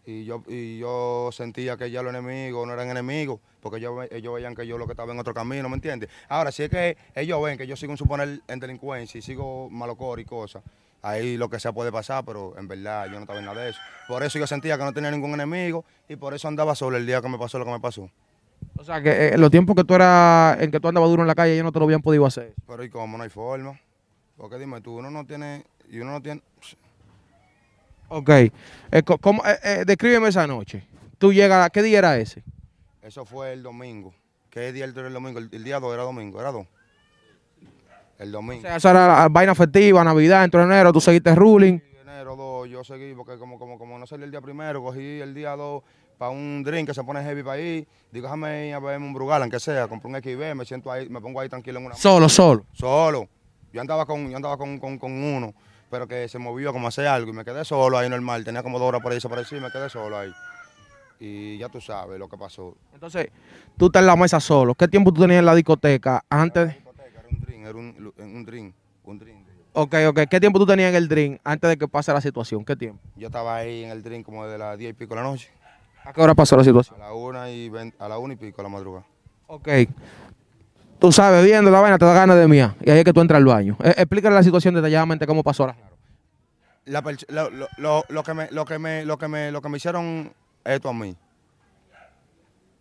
Y 0.06 0.24
yo, 0.24 0.42
y 0.48 0.78
yo 0.78 1.28
sentía 1.32 1.76
que 1.76 1.90
ya 1.90 2.02
los 2.02 2.14
enemigos 2.14 2.66
no 2.66 2.72
eran 2.72 2.88
enemigos, 2.88 3.38
porque 3.60 3.78
ellos, 3.78 4.06
ellos 4.10 4.34
veían 4.34 4.54
que 4.54 4.66
yo 4.66 4.78
lo 4.78 4.86
que 4.86 4.92
estaba 4.92 5.12
en 5.12 5.18
otro 5.18 5.34
camino, 5.34 5.68
¿me 5.68 5.74
entiendes? 5.74 6.08
Ahora, 6.28 6.52
si 6.52 6.62
es 6.62 6.70
que 6.70 6.96
ellos 7.14 7.42
ven 7.42 7.58
que 7.58 7.66
yo 7.66 7.76
sigo 7.76 7.92
en 7.92 7.98
suponer 7.98 8.40
en 8.46 8.60
delincuencia 8.60 9.18
y 9.18 9.22
sigo 9.22 9.68
malocor 9.68 10.20
y 10.20 10.24
cosas, 10.24 10.62
ahí 11.02 11.36
lo 11.36 11.50
que 11.50 11.60
sea 11.60 11.72
puede 11.72 11.92
pasar, 11.92 12.24
pero 12.24 12.54
en 12.56 12.68
verdad 12.68 13.06
yo 13.06 13.12
no 13.12 13.20
estaba 13.20 13.38
en 13.38 13.44
nada 13.44 13.60
de 13.60 13.70
eso. 13.70 13.80
Por 14.08 14.22
eso 14.22 14.38
yo 14.38 14.46
sentía 14.46 14.78
que 14.78 14.84
no 14.84 14.92
tenía 14.92 15.10
ningún 15.10 15.34
enemigo 15.34 15.84
y 16.08 16.16
por 16.16 16.32
eso 16.32 16.48
andaba 16.48 16.74
solo 16.74 16.96
el 16.96 17.06
día 17.06 17.20
que 17.20 17.28
me 17.28 17.38
pasó 17.38 17.58
lo 17.58 17.64
que 17.64 17.72
me 17.72 17.80
pasó. 17.80 18.10
O 18.76 18.84
sea, 18.84 19.02
que 19.02 19.28
eh, 19.28 19.38
los 19.38 19.50
tiempos 19.50 19.76
que 19.76 19.84
tú 19.84 19.94
eras, 19.94 20.60
en 20.60 20.70
que 20.70 20.80
tú 20.80 20.88
andabas 20.88 21.10
duro 21.10 21.22
en 21.22 21.28
la 21.28 21.34
calle, 21.34 21.52
ellos 21.54 21.64
no 21.64 21.72
te 21.72 21.78
lo 21.78 21.84
habían 21.84 22.00
podido 22.02 22.24
hacer. 22.26 22.54
Pero 22.66 22.82
¿y 22.82 22.88
cómo? 22.90 23.16
No 23.18 23.24
hay 23.24 23.30
forma. 23.30 23.78
Porque 24.36 24.58
dime 24.58 24.80
tú, 24.80 24.98
uno 24.98 25.10
no 25.10 25.26
tiene, 25.26 25.64
y 25.90 25.98
uno 26.00 26.12
no 26.12 26.22
tiene, 26.22 26.40
Ok. 28.08 28.28
Eh, 28.30 28.52
¿cómo, 29.20 29.42
eh, 29.46 29.58
eh, 29.62 29.84
descríbeme 29.86 30.28
esa 30.28 30.46
noche. 30.46 30.82
Tú 31.18 31.32
llegas, 31.32 31.68
¿qué 31.70 31.82
día 31.82 31.98
era 31.98 32.18
ese? 32.18 32.42
eso 33.02 33.24
fue 33.24 33.52
el 33.52 33.62
domingo. 33.62 34.12
¿Qué 34.50 34.72
día 34.72 34.84
era 34.84 35.06
el 35.06 35.12
domingo? 35.12 35.38
El, 35.38 35.48
el 35.52 35.62
día 35.64 35.78
2 35.78 35.94
era 35.94 36.02
domingo, 36.02 36.40
¿era 36.40 36.50
2? 36.50 36.66
El 38.18 38.28
O 38.30 38.32
domingo. 38.32 38.62
sea, 38.62 38.76
esa 38.76 38.90
era 38.90 39.06
la 39.06 39.28
vaina 39.28 39.54
festiva, 39.54 40.02
Navidad, 40.04 40.44
entro 40.44 40.60
de 40.60 40.66
enero, 40.66 40.92
tú 40.92 41.00
seguiste 41.00 41.34
ruling. 41.34 41.80
enero 42.02 42.36
2 42.36 42.68
yo 42.68 42.84
seguí 42.84 43.14
porque 43.14 43.36
como, 43.38 43.58
como, 43.58 43.78
como 43.78 43.98
no 43.98 44.06
salí 44.06 44.24
el 44.24 44.30
día 44.30 44.40
primero, 44.40 44.82
cogí 44.82 45.20
el 45.20 45.34
día 45.34 45.56
2 45.56 45.82
para 46.20 46.32
un 46.32 46.62
drink 46.62 46.86
que 46.88 46.92
se 46.92 47.02
pone 47.02 47.22
heavy 47.22 47.42
para 47.42 47.54
ahí. 47.54 47.88
Digo, 48.12 48.24
déjame 48.26 48.68
ir 48.68 48.74
a 48.74 48.78
beberme 48.78 49.06
un 49.06 49.14
Brugal, 49.14 49.40
aunque 49.40 49.58
sea, 49.58 49.88
compré 49.88 50.10
un 50.10 50.16
XB, 50.22 50.54
me 50.54 50.66
siento 50.66 50.92
ahí, 50.92 51.08
me 51.08 51.18
pongo 51.18 51.40
ahí 51.40 51.48
tranquilo 51.48 51.78
en 51.78 51.86
una 51.86 51.94
Solo, 51.94 52.28
solo. 52.28 52.66
solo. 52.74 53.26
Yo 53.72 53.80
andaba 53.80 54.04
con, 54.04 54.28
yo 54.28 54.36
andaba 54.36 54.58
con, 54.58 54.78
con, 54.78 54.98
con 54.98 55.10
uno, 55.12 55.54
pero 55.88 56.06
que 56.06 56.28
se 56.28 56.38
movió 56.38 56.74
como 56.74 56.88
a 56.88 56.88
hacer 56.90 57.06
algo 57.06 57.30
y 57.30 57.32
me 57.32 57.42
quedé 57.42 57.64
solo 57.64 57.96
ahí 57.96 58.10
normal. 58.10 58.44
Tenía 58.44 58.62
como 58.62 58.78
dos 58.78 58.88
horas 58.88 59.00
por 59.00 59.12
ahí 59.12 59.16
desaparecí 59.16 59.56
y 59.56 59.60
me 59.60 59.70
quedé 59.70 59.88
solo 59.88 60.18
ahí. 60.18 60.30
Y 61.20 61.56
ya 61.56 61.70
tú 61.70 61.80
sabes 61.80 62.18
lo 62.18 62.28
que 62.28 62.36
pasó. 62.36 62.76
Entonces, 62.92 63.28
tú 63.78 63.86
estás 63.86 64.00
en 64.00 64.06
la 64.08 64.16
mesa 64.16 64.40
solo. 64.40 64.74
¿Qué 64.74 64.88
tiempo 64.88 65.14
tú 65.14 65.22
tenías 65.22 65.38
en 65.38 65.46
la 65.46 65.54
discoteca 65.54 66.22
antes? 66.28 66.76
Era 66.76 67.28
un 67.30 67.40
drink, 67.40 67.64
era 67.64 67.78
un, 67.78 68.12
un 68.18 68.44
drink, 68.44 68.74
un 69.04 69.18
drink. 69.18 69.46
Ok, 69.72 69.94
ok. 70.08 70.20
¿Qué 70.28 70.38
tiempo 70.38 70.58
tú 70.58 70.66
tenías 70.66 70.90
en 70.90 70.96
el 70.96 71.08
drink 71.08 71.40
antes 71.44 71.70
de 71.70 71.78
que 71.78 71.88
pase 71.88 72.12
la 72.12 72.20
situación? 72.20 72.62
¿Qué 72.62 72.76
tiempo? 72.76 73.00
Yo 73.16 73.28
estaba 73.28 73.56
ahí 73.56 73.84
en 73.84 73.90
el 73.90 74.02
drink 74.02 74.26
como 74.26 74.46
de 74.46 74.58
las 74.58 74.76
10 74.76 74.90
y 74.90 74.92
pico 74.94 75.14
de 75.14 75.20
la 75.22 75.26
noche, 75.28 75.48
¿A 76.04 76.12
qué 76.12 76.20
hora 76.20 76.34
pasó 76.34 76.56
la 76.56 76.64
situación? 76.64 77.00
a 77.00 77.06
la 77.06 77.12
una 77.12 77.50
y, 77.50 77.68
vein- 77.68 77.94
a 77.98 78.08
la 78.08 78.18
una 78.18 78.34
y 78.34 78.36
pico 78.36 78.56
de 78.58 78.62
la 78.64 78.68
madrugada. 78.68 79.04
Ok. 79.46 79.68
Tú 80.98 81.12
sabes, 81.12 81.44
viendo 81.44 81.70
la 81.70 81.80
vaina, 81.80 81.98
te 81.98 82.04
da 82.04 82.12
ganas 82.12 82.36
de 82.36 82.46
mía. 82.46 82.76
Y 82.82 82.90
ahí 82.90 82.98
es 82.98 83.04
que 83.04 83.12
tú 83.12 83.20
entras 83.20 83.38
al 83.38 83.44
baño. 83.46 83.76
Eh, 83.82 83.94
explícale 83.96 84.34
la 84.34 84.42
situación 84.42 84.74
detalladamente 84.74 85.26
cómo 85.26 85.42
pasó 85.42 85.66
la 85.66 85.76
La 86.84 87.00
lo, 87.28 87.50
lo- 87.50 87.68
lo- 87.78 88.04
lo 88.08 88.22
que 88.22 88.34
me, 88.34 88.50
lo, 88.50 88.64
que 88.64 88.78
me, 88.78 89.04
lo, 89.04 89.16
que 89.18 89.28
me, 89.28 89.50
lo 89.50 89.62
que 89.62 89.68
me 89.68 89.76
hicieron 89.78 90.32
esto 90.64 90.88
a 90.88 90.92
mí. 90.92 91.16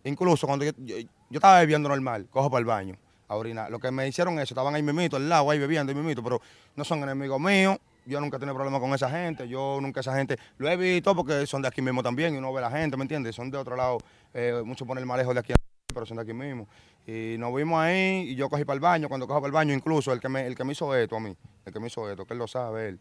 Incluso 0.04 0.46
cuando 0.46 0.64
yo, 0.64 0.72
yo, 0.78 0.96
yo 0.98 1.06
estaba 1.30 1.60
bebiendo 1.60 1.88
normal, 1.88 2.26
cojo 2.30 2.50
para 2.50 2.60
el 2.60 2.64
baño 2.66 2.96
a 3.28 3.36
orinar. 3.36 3.70
Lo 3.70 3.78
que 3.78 3.90
me 3.90 4.06
hicieron 4.08 4.34
eso, 4.38 4.54
estaban 4.54 4.74
ahí 4.74 4.82
mimito, 4.82 5.16
al 5.16 5.28
lado, 5.28 5.50
ahí 5.50 5.58
bebiendo, 5.58 5.90
ahí 5.92 5.96
mimito, 5.96 6.22
pero 6.22 6.40
no 6.76 6.84
son 6.84 7.02
enemigos 7.02 7.38
míos. 7.40 7.78
Yo 8.06 8.20
nunca 8.20 8.36
he 8.36 8.40
tenido 8.40 8.54
problemas 8.54 8.80
con 8.80 8.92
esa 8.94 9.10
gente. 9.10 9.48
Yo 9.48 9.78
nunca 9.80 10.00
esa 10.00 10.16
gente 10.16 10.38
lo 10.58 10.68
he 10.68 10.76
visto 10.76 11.14
porque 11.14 11.46
son 11.46 11.62
de 11.62 11.68
aquí 11.68 11.82
mismo 11.82 12.02
también 12.02 12.34
y 12.34 12.38
uno 12.38 12.52
ve 12.52 12.60
la 12.60 12.70
gente, 12.70 12.96
¿me 12.96 13.02
entiendes? 13.02 13.34
Son 13.34 13.50
de 13.50 13.58
otro 13.58 13.76
lado. 13.76 13.98
Eh, 14.34 14.62
muchos 14.64 14.86
ponen 14.86 15.06
lejos 15.06 15.34
de 15.34 15.40
aquí, 15.40 15.52
pero 15.92 16.06
son 16.06 16.16
de 16.16 16.22
aquí 16.22 16.32
mismo. 16.32 16.66
Y 17.06 17.36
nos 17.38 17.54
vimos 17.54 17.80
ahí 17.80 18.30
y 18.30 18.34
yo 18.34 18.48
cogí 18.48 18.64
para 18.64 18.74
el 18.74 18.80
baño. 18.80 19.08
Cuando 19.08 19.26
cojo 19.26 19.40
para 19.40 19.48
el 19.48 19.52
baño, 19.52 19.74
incluso 19.74 20.12
el 20.12 20.20
que, 20.20 20.28
me, 20.28 20.46
el 20.46 20.54
que 20.54 20.64
me 20.64 20.72
hizo 20.72 20.94
esto 20.94 21.16
a 21.16 21.20
mí, 21.20 21.36
el 21.64 21.72
que 21.72 21.80
me 21.80 21.88
hizo 21.88 22.10
esto, 22.10 22.24
que 22.24 22.34
él 22.34 22.38
lo 22.38 22.46
sabe, 22.46 22.88
él, 22.88 23.00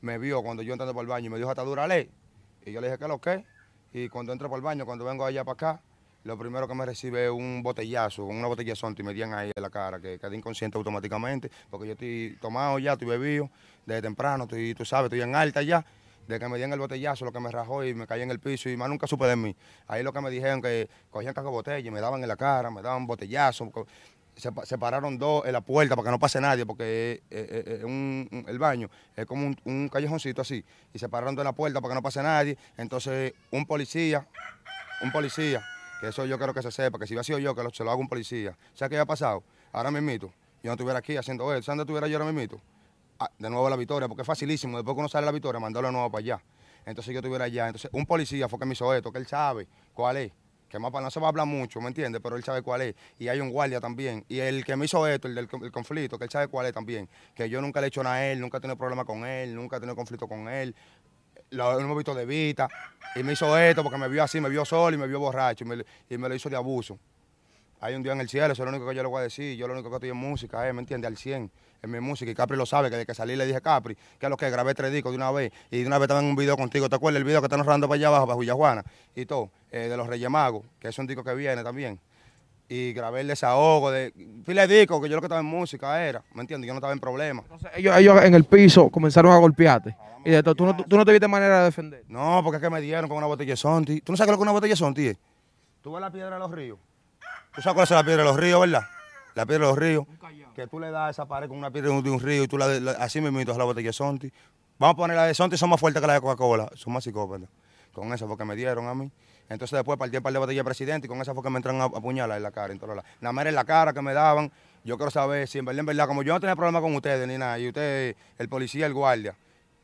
me 0.00 0.18
vio 0.18 0.42
cuando 0.42 0.62
yo 0.62 0.72
entré 0.72 0.86
para 0.88 1.00
el 1.00 1.06
baño 1.06 1.26
y 1.26 1.30
me 1.30 1.38
dijo, 1.38 1.50
hasta 1.50 1.62
dura 1.62 1.86
ley. 1.86 2.10
Y 2.64 2.72
yo 2.72 2.80
le 2.80 2.88
dije, 2.88 2.98
¿qué 2.98 3.08
lo 3.08 3.20
que? 3.20 3.44
Y 3.92 4.08
cuando 4.08 4.32
entro 4.32 4.48
para 4.48 4.58
el 4.58 4.62
baño, 4.62 4.84
cuando 4.84 5.04
vengo 5.04 5.24
allá 5.24 5.44
para 5.44 5.54
acá, 5.54 5.82
lo 6.24 6.38
primero 6.38 6.66
que 6.66 6.74
me 6.74 6.84
recibe 6.86 7.24
es 7.26 7.30
un 7.30 7.62
botellazo, 7.62 8.24
una 8.24 8.48
botella 8.48 8.72
de 8.72 8.76
sonto 8.76 9.02
y 9.02 9.04
me 9.04 9.12
dieron 9.14 9.34
ahí 9.34 9.52
en 9.54 9.62
la 9.62 9.70
cara, 9.70 10.00
que 10.00 10.18
quedé 10.18 10.36
inconsciente 10.36 10.76
automáticamente, 10.78 11.50
porque 11.70 11.86
yo 11.86 11.92
estoy 11.92 12.36
tomado 12.40 12.78
ya, 12.78 12.92
estoy 12.94 13.08
bebido, 13.08 13.50
desde 13.84 14.02
temprano, 14.02 14.44
estoy, 14.44 14.74
tú 14.74 14.84
sabes, 14.84 15.06
estoy 15.06 15.20
en 15.22 15.34
alta 15.34 15.62
ya. 15.62 15.84
De 16.26 16.38
que 16.40 16.48
me 16.48 16.56
dieron 16.56 16.72
el 16.72 16.78
botellazo, 16.78 17.26
lo 17.26 17.32
que 17.32 17.38
me 17.40 17.50
rajó 17.50 17.84
y 17.84 17.92
me 17.92 18.06
caí 18.06 18.22
en 18.22 18.30
el 18.30 18.40
piso 18.40 18.70
y 18.70 18.76
más 18.78 18.88
nunca 18.88 19.06
supe 19.06 19.26
de 19.26 19.36
mí. 19.36 19.54
Ahí 19.86 20.02
lo 20.02 20.10
que 20.10 20.22
me 20.22 20.30
dijeron 20.30 20.62
que 20.62 20.88
cogían 21.10 21.34
caco 21.34 21.48
de 21.48 21.52
botella 21.52 21.86
y 21.86 21.90
me 21.90 22.00
daban 22.00 22.22
en 22.22 22.28
la 22.28 22.36
cara, 22.36 22.70
me 22.70 22.80
daban 22.80 23.06
botellazo. 23.06 23.70
Se, 24.34 24.50
se 24.64 24.78
pararon 24.78 25.18
dos 25.18 25.44
en 25.44 25.52
la 25.52 25.60
puerta 25.60 25.94
para 25.94 26.06
que 26.06 26.10
no 26.12 26.18
pase 26.18 26.40
nadie, 26.40 26.64
porque 26.64 26.84
eh, 26.84 27.20
eh, 27.30 27.78
eh, 27.82 27.84
un- 27.84 28.26
un- 28.32 28.44
el 28.48 28.58
baño 28.58 28.88
es 29.14 29.26
como 29.26 29.46
un, 29.46 29.56
un 29.66 29.88
callejoncito 29.90 30.40
así. 30.40 30.64
Y 30.94 30.98
se 30.98 31.10
pararon 31.10 31.34
dos 31.34 31.42
en 31.42 31.48
la 31.48 31.52
puerta 31.52 31.82
para 31.82 31.92
que 31.92 31.96
no 31.96 32.02
pase 32.02 32.22
nadie. 32.22 32.56
Entonces, 32.78 33.34
un 33.50 33.66
policía, 33.66 34.26
un 35.02 35.12
policía, 35.12 35.62
eso 36.08 36.24
yo 36.26 36.38
quiero 36.38 36.52
que 36.54 36.62
se 36.62 36.70
sepa, 36.70 36.98
que 36.98 37.06
si 37.06 37.14
hubiera 37.14 37.24
sido 37.24 37.38
yo, 37.38 37.54
que 37.54 37.62
se 37.72 37.84
lo 37.84 37.90
hago 37.90 38.00
un 38.00 38.08
policía. 38.08 38.56
¿Sabes 38.74 38.90
qué 38.90 38.96
había 38.96 39.06
pasado? 39.06 39.42
Ahora 39.72 39.90
mismito, 39.90 40.26
yo 40.62 40.68
no 40.70 40.72
estuviera 40.72 40.98
aquí 40.98 41.16
haciendo 41.16 41.44
eso. 41.52 41.62
¿Sabes 41.62 41.66
dónde 41.78 41.82
estuviera 41.82 42.06
yo 42.08 42.18
ahora 42.18 42.30
mismito? 42.32 42.60
Ah, 43.18 43.30
de 43.38 43.48
nuevo 43.50 43.68
la 43.70 43.76
victoria, 43.76 44.08
porque 44.08 44.22
es 44.22 44.26
facilísimo. 44.26 44.76
Después 44.78 44.94
que 44.94 45.00
uno 45.00 45.08
sale 45.08 45.24
la 45.26 45.32
victoria, 45.32 45.60
mandarlo 45.60 45.88
de 45.88 45.92
nuevo 45.92 46.10
para 46.10 46.20
allá. 46.20 46.42
Entonces 46.86 47.12
yo 47.14 47.20
estuviera 47.20 47.44
allá. 47.44 47.66
Entonces, 47.66 47.90
un 47.92 48.06
policía 48.06 48.48
fue 48.48 48.58
que 48.58 48.66
me 48.66 48.72
hizo 48.72 48.92
esto, 48.94 49.12
que 49.12 49.18
él 49.18 49.26
sabe 49.26 49.66
cuál 49.94 50.16
es. 50.18 50.32
Que 50.68 50.78
más 50.80 50.90
para 50.90 51.04
no 51.04 51.10
se 51.12 51.20
va 51.20 51.26
a 51.26 51.28
hablar 51.28 51.46
mucho, 51.46 51.80
¿me 51.80 51.86
entiendes? 51.86 52.20
Pero 52.20 52.36
él 52.36 52.42
sabe 52.42 52.60
cuál 52.62 52.82
es. 52.82 52.94
Y 53.20 53.28
hay 53.28 53.38
un 53.38 53.50
guardia 53.50 53.80
también. 53.80 54.24
Y 54.28 54.40
el 54.40 54.64
que 54.64 54.74
me 54.74 54.86
hizo 54.86 55.06
esto, 55.06 55.28
el 55.28 55.34
del 55.36 55.46
con- 55.48 55.62
el 55.64 55.70
conflicto, 55.70 56.18
que 56.18 56.24
él 56.24 56.30
sabe 56.30 56.48
cuál 56.48 56.66
es 56.66 56.72
también. 56.72 57.08
Que 57.36 57.48
yo 57.48 57.60
nunca 57.60 57.80
le 57.80 57.86
he 57.86 57.88
hecho 57.88 58.02
nada 58.02 58.16
a 58.16 58.26
él, 58.26 58.40
nunca 58.40 58.58
he 58.58 58.60
tenido 58.60 58.76
problema 58.76 59.04
con 59.04 59.24
él, 59.24 59.54
nunca 59.54 59.76
he 59.76 59.80
tenido 59.80 59.94
conflicto 59.94 60.26
con 60.26 60.48
él. 60.48 60.74
Lo 61.54 61.78
hemos 61.78 61.96
visto 61.96 62.14
de 62.14 62.26
vista, 62.26 62.68
y 63.14 63.22
me 63.22 63.32
hizo 63.32 63.56
esto 63.56 63.82
porque 63.82 63.98
me 63.98 64.08
vio 64.08 64.22
así, 64.22 64.40
me 64.40 64.48
vio 64.48 64.64
solo 64.64 64.94
y 64.94 64.98
me 64.98 65.06
vio 65.06 65.20
borracho, 65.20 65.64
y 65.64 65.68
me, 65.68 65.84
y 66.08 66.18
me 66.18 66.28
lo 66.28 66.34
hizo 66.34 66.50
de 66.50 66.56
abuso. 66.56 66.98
Hay 67.84 67.94
un 67.94 68.02
Dios 68.02 68.14
en 68.14 68.20
el 68.22 68.28
cielo, 68.30 68.50
eso 68.50 68.62
es 68.62 68.64
lo 68.64 68.70
único 68.70 68.88
que 68.88 68.94
yo 68.94 69.02
le 69.02 69.08
voy 69.10 69.20
a 69.20 69.22
decir. 69.24 69.58
Yo 69.58 69.66
lo 69.66 69.74
único 69.74 69.90
que 69.90 69.96
estoy 69.96 70.08
en 70.08 70.16
música, 70.16 70.66
eh, 70.66 70.72
¿me 70.72 70.80
entiende? 70.80 71.06
Al 71.06 71.18
100, 71.18 71.50
en 71.82 71.90
mi 71.90 72.00
música. 72.00 72.30
Y 72.30 72.34
Capri 72.34 72.56
lo 72.56 72.64
sabe, 72.64 72.88
que 72.88 72.96
desde 72.96 73.04
que 73.04 73.14
salí 73.14 73.36
le 73.36 73.44
dije, 73.44 73.60
Capri, 73.60 73.94
que 73.94 74.24
es 74.24 74.30
lo 74.30 74.38
que 74.38 74.48
grabé 74.48 74.74
tres 74.74 74.90
discos 74.90 75.12
de 75.12 75.16
una 75.16 75.30
vez. 75.30 75.52
Y 75.70 75.82
de 75.82 75.86
una 75.86 75.98
vez 75.98 76.04
estaba 76.04 76.20
en 76.20 76.26
un 76.26 76.34
video 76.34 76.56
contigo. 76.56 76.88
¿Te 76.88 76.96
acuerdas 76.96 77.18
el 77.18 77.24
video 77.24 77.42
que 77.42 77.46
están 77.46 77.62
rodando 77.62 77.86
para 77.86 77.96
allá 77.96 78.08
abajo, 78.08 78.26
para 78.26 78.38
Villajuana? 78.38 78.84
Y 79.14 79.26
todo, 79.26 79.50
eh, 79.70 79.88
de 79.88 79.96
los 79.98 80.06
Reyes 80.06 80.30
Magos, 80.30 80.64
que 80.80 80.88
es 80.88 80.98
un 80.98 81.06
disco 81.06 81.22
que 81.22 81.34
viene 81.34 81.62
también. 81.62 82.00
Y 82.74 82.92
grabé 82.92 83.20
el 83.20 83.28
desahogo 83.28 83.92
de 83.92 84.12
pile 84.44 84.66
de 84.66 84.78
discos, 84.80 85.00
que 85.00 85.08
yo 85.08 85.14
lo 85.14 85.20
que 85.20 85.26
estaba 85.26 85.40
en 85.40 85.46
música 85.46 86.02
era, 86.04 86.24
¿me 86.34 86.40
entiendes? 86.40 86.66
Yo 86.66 86.74
no 86.74 86.78
estaba 86.78 86.92
en 86.92 86.98
problemas. 86.98 87.44
Entonces, 87.44 87.70
ellos, 87.76 87.96
ellos 87.96 88.20
en 88.24 88.34
el 88.34 88.42
piso 88.44 88.88
comenzaron 88.90 89.30
a 89.30 89.36
golpearte. 89.36 89.96
Y 90.24 90.30
de 90.30 90.42
todo, 90.42 90.56
tú, 90.56 90.64
no, 90.66 90.76
tú 90.76 90.96
no 90.96 91.04
te 91.04 91.12
viste 91.12 91.28
manera 91.28 91.58
de 91.60 91.64
defender. 91.66 92.02
No, 92.08 92.40
porque 92.42 92.56
es 92.56 92.62
que 92.62 92.70
me 92.70 92.80
dieron 92.80 93.06
con 93.08 93.16
una 93.18 93.26
botella 93.28 93.52
de 93.52 93.56
Sonti. 93.56 94.00
¿Tú 94.00 94.10
no 94.12 94.16
sabes 94.16 94.32
lo 94.32 94.36
que 94.36 94.40
es 94.40 94.42
una 94.42 94.52
botella 94.52 94.72
de 94.72 94.76
Sonti? 94.76 95.06
eh? 95.08 95.16
¿Tú 95.82 95.92
ves 95.92 96.00
la 96.00 96.10
piedra 96.10 96.30
de 96.34 96.38
los 96.40 96.50
ríos? 96.50 96.78
¿Tú 97.54 97.62
sabes 97.62 97.74
cuál 97.74 97.84
es 97.84 97.90
la 97.90 98.02
piedra 98.02 98.22
de 98.24 98.28
los 98.28 98.36
ríos, 98.40 98.60
verdad? 98.60 98.82
La 99.36 99.46
piedra 99.46 99.66
de 99.66 99.70
los 99.70 99.78
ríos. 99.78 100.04
Que 100.56 100.66
tú 100.66 100.80
le 100.80 100.90
das 100.90 101.06
a 101.06 101.10
esa 101.10 101.26
pared 101.26 101.46
con 101.48 101.58
una 101.58 101.70
piedra 101.70 101.90
de 101.90 102.10
un, 102.10 102.20
río 102.20 102.42
y 102.42 102.48
tú 102.48 102.58
la, 102.58 102.66
la- 102.66 102.92
así 102.92 103.20
mismo 103.20 103.38
es 103.38 103.46
la 103.46 103.64
botella 103.64 103.88
de 103.90 103.92
Sonti. 103.92 104.32
Vamos 104.78 104.94
a 104.94 104.96
poner 104.96 105.16
la 105.16 105.26
de 105.26 105.34
Sonti, 105.34 105.56
son 105.56 105.70
más 105.70 105.78
fuertes 105.78 106.00
que 106.00 106.06
la 106.06 106.14
de 106.14 106.20
Coca-Cola. 106.20 106.70
Son 106.74 106.92
más 106.92 107.04
psicópatas. 107.04 107.48
Con 107.94 108.12
esa 108.12 108.26
fue 108.26 108.36
que 108.36 108.44
me 108.44 108.54
dieron 108.54 108.86
a 108.88 108.94
mí. 108.94 109.10
Entonces 109.48 109.76
después 109.76 109.98
partí 109.98 110.16
el 110.16 110.22
par 110.22 110.32
de 110.32 110.38
botellas 110.38 110.60
de 110.60 110.64
presidente 110.64 111.06
y 111.06 111.08
con 111.08 111.20
esa 111.20 111.32
fue 111.32 111.42
que 111.42 111.50
me 111.50 111.56
entraron 111.56 111.80
a, 111.80 111.84
a 111.84 112.00
puñalar 112.00 112.36
en 112.36 112.42
la 112.42 112.50
cara. 112.50 112.72
En 112.72 112.78
lados. 112.78 113.04
Nada 113.20 113.32
más 113.32 113.46
en 113.46 113.54
la 113.54 113.64
cara 113.64 113.92
que 113.92 114.02
me 114.02 114.12
daban. 114.12 114.52
Yo 114.84 114.98
quiero 114.98 115.10
saber 115.10 115.48
si 115.48 115.58
en 115.58 115.64
verdad, 115.64 115.80
en 115.80 115.86
verdad, 115.86 116.06
como 116.06 116.22
yo 116.22 116.34
no 116.34 116.40
tenía 116.40 116.56
problema 116.56 116.80
con 116.80 116.94
ustedes 116.94 117.26
ni 117.26 117.38
nada, 117.38 117.58
y 117.58 117.68
usted, 117.68 118.14
el 118.36 118.48
policía, 118.50 118.84
el 118.84 118.92
guardia, 118.92 119.34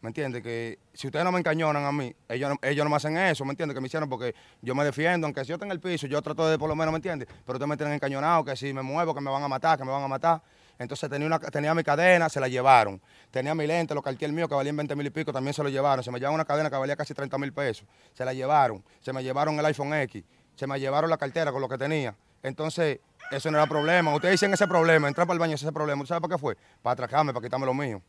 ¿me 0.03 0.09
entiende? 0.09 0.43
Que 0.43 0.79
si 0.93 1.07
ustedes 1.07 1.25
no 1.25 1.33
me 1.33 1.39
encañonan 1.39 1.85
a 1.85 1.93
mí, 1.93 2.15
ellos, 2.29 2.53
ellos 2.61 2.85
no 2.85 2.91
me 2.91 2.97
hacen 2.97 3.17
eso, 3.17 3.47
¿me 3.47 3.53
entiende? 3.53 3.75
Que 3.75 3.81
me 3.81 3.87
hicieron 3.87 4.11
porque 4.11 4.35
yo 4.61 4.75
me 4.75 4.85
defiendo, 4.85 5.27
aunque 5.27 5.43
si 5.43 5.49
yo 5.49 5.59
en 5.59 5.71
el 5.71 5.81
piso, 5.81 6.07
yo 6.07 6.21
trato 6.21 6.47
de 6.47 6.59
por 6.59 6.69
lo 6.69 6.77
menos, 6.77 6.93
¿me 6.93 6.97
entiende? 6.97 7.25
Pero 7.25 7.55
ustedes 7.55 7.69
me 7.69 7.79
tienen 7.79 7.95
encañonado, 7.95 8.45
que 8.45 8.55
si 8.57 8.75
me 8.75 8.83
muevo, 8.83 9.15
que 9.15 9.23
me 9.23 9.31
van 9.31 9.43
a 9.43 9.49
matar, 9.49 9.79
que 9.79 9.85
me 9.85 9.91
van 9.91 10.03
a 10.03 10.09
matar. 10.09 10.43
Entonces 10.81 11.11
tenía, 11.11 11.27
una, 11.27 11.39
tenía 11.39 11.75
mi 11.75 11.85
cadena, 11.85 12.31
se 12.31 12.41
la 12.41 12.49
llevaron. 12.49 13.03
Tenía 13.31 13.55
mi 13.55 13.67
lente, 13.67 13.95
los 13.95 14.03
cartier 14.03 14.33
mío 14.33 14.49
que 14.49 14.55
valían 14.55 14.75
20 14.75 14.97
mil 14.97 15.07
y 15.07 15.11
pico, 15.11 15.31
también 15.31 15.53
se 15.53 15.63
lo 15.63 15.69
llevaron. 15.69 16.03
Se 16.03 16.11
me 16.11 16.19
llevaron 16.19 16.37
una 16.37 16.47
cadena 16.47 16.71
que 16.71 16.77
valía 16.77 16.97
casi 16.97 17.13
30 17.13 17.37
mil 17.37 17.53
pesos. 17.53 17.87
Se 18.15 18.25
la 18.25 18.33
llevaron. 18.33 18.83
Se 19.01 19.13
me 19.13 19.23
llevaron 19.23 19.59
el 19.59 19.67
iPhone 19.67 19.93
X. 19.93 20.25
Se 20.57 20.67
me 20.67 20.81
llevaron 20.81 21.11
la 21.11 21.19
cartera 21.19 21.53
con 21.53 21.61
lo 21.61 21.69
que 21.69 21.77
tenía. 21.77 22.17
Entonces, 22.43 22.99
eso 23.31 23.51
no 23.51 23.59
era 23.59 23.67
problema. 23.67 24.15
Ustedes 24.15 24.33
dicen 24.33 24.55
ese 24.55 24.67
problema, 24.67 25.07
entrar 25.07 25.27
para 25.27 25.35
el 25.35 25.39
baño, 25.39 25.55
ese 25.55 25.67
es 25.67 25.69
el 25.69 25.75
problema. 25.75 26.01
¿Tú 26.01 26.07
sabes 26.07 26.23
para 26.23 26.35
qué 26.35 26.39
fue? 26.39 26.57
Para 26.81 26.95
atracarme, 26.95 27.35
para 27.35 27.45
quitarme 27.45 27.67
lo 27.67 27.75
mío. 27.75 28.01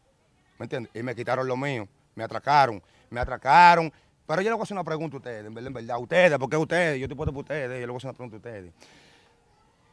¿Me 0.57 0.63
entiendes? 0.63 0.95
Y 0.95 1.03
me 1.03 1.13
quitaron 1.13 1.45
lo 1.45 1.57
mío. 1.57 1.89
Me 2.15 2.23
atracaron. 2.23 2.81
Me 3.09 3.19
atracaron. 3.19 3.91
Pero 4.25 4.41
yo 4.43 4.49
le 4.49 4.53
voy 4.53 4.61
a 4.61 4.63
hacer 4.63 4.75
una 4.77 4.85
pregunta 4.85 5.17
a 5.17 5.19
ustedes, 5.19 5.45
en 5.45 5.53
verdad, 5.53 5.67
en 5.67 5.73
verdad. 5.73 5.99
Ustedes, 5.99 6.37
porque 6.37 6.55
ustedes, 6.55 6.99
yo 6.99 7.03
estoy 7.03 7.17
puesto 7.17 7.33
por 7.33 7.41
ustedes, 7.41 7.81
yo 7.81 7.85
le 7.85 7.85
voy 7.87 7.95
a 7.95 7.97
hacer 7.97 8.09
una 8.11 8.17
pregunta 8.17 8.35
a 8.37 8.39
ustedes. 8.39 8.73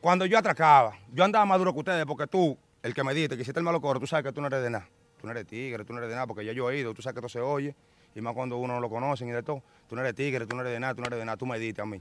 Cuando 0.00 0.26
yo 0.26 0.38
atracaba, 0.38 0.97
yo 1.12 1.25
andaba 1.25 1.44
más 1.44 1.58
duro 1.58 1.73
que 1.73 1.80
ustedes 1.80 2.06
porque 2.06 2.28
tú, 2.28 2.56
el 2.82 2.94
que 2.94 3.04
me 3.04 3.14
diste, 3.14 3.37
que 3.37 3.42
hiciste 3.42 3.61
el 3.61 3.64
malo 3.64 3.80
coro, 3.80 4.00
tú 4.00 4.06
sabes 4.06 4.25
que 4.25 4.32
tú 4.32 4.40
no 4.40 4.47
eres 4.47 4.62
de 4.62 4.70
nada. 4.70 4.88
Tú 5.20 5.26
no 5.26 5.32
eres 5.32 5.47
tigre, 5.47 5.85
tú 5.85 5.92
no 5.92 5.99
eres 5.99 6.11
de 6.11 6.14
nada, 6.14 6.26
porque 6.26 6.44
ya 6.44 6.52
yo 6.52 6.70
he 6.70 6.78
ido, 6.78 6.94
tú 6.94 7.02
sabes 7.02 7.14
que 7.14 7.26
esto 7.26 7.28
se 7.28 7.40
oye, 7.40 7.75
y 8.14 8.20
más 8.20 8.35
cuando 8.35 8.56
uno 8.56 8.75
no 8.75 8.80
lo 8.80 8.88
conoce 8.88 9.26
y 9.26 9.30
de 9.30 9.42
todo. 9.42 9.62
Tú 9.88 9.97
no 9.97 10.02
eres 10.02 10.14
tigre, 10.14 10.47
tú 10.47 10.54
no 10.54 10.62
eres 10.62 10.73
de 10.73 10.80
nada, 10.80 10.94
tú 10.94 11.00
no 11.00 11.08
eres 11.08 11.18
de 11.18 11.25
nada, 11.25 11.37
tú 11.37 11.47
me 11.47 11.58
diste 11.58 11.82
a 11.82 11.87
mí. 11.87 12.00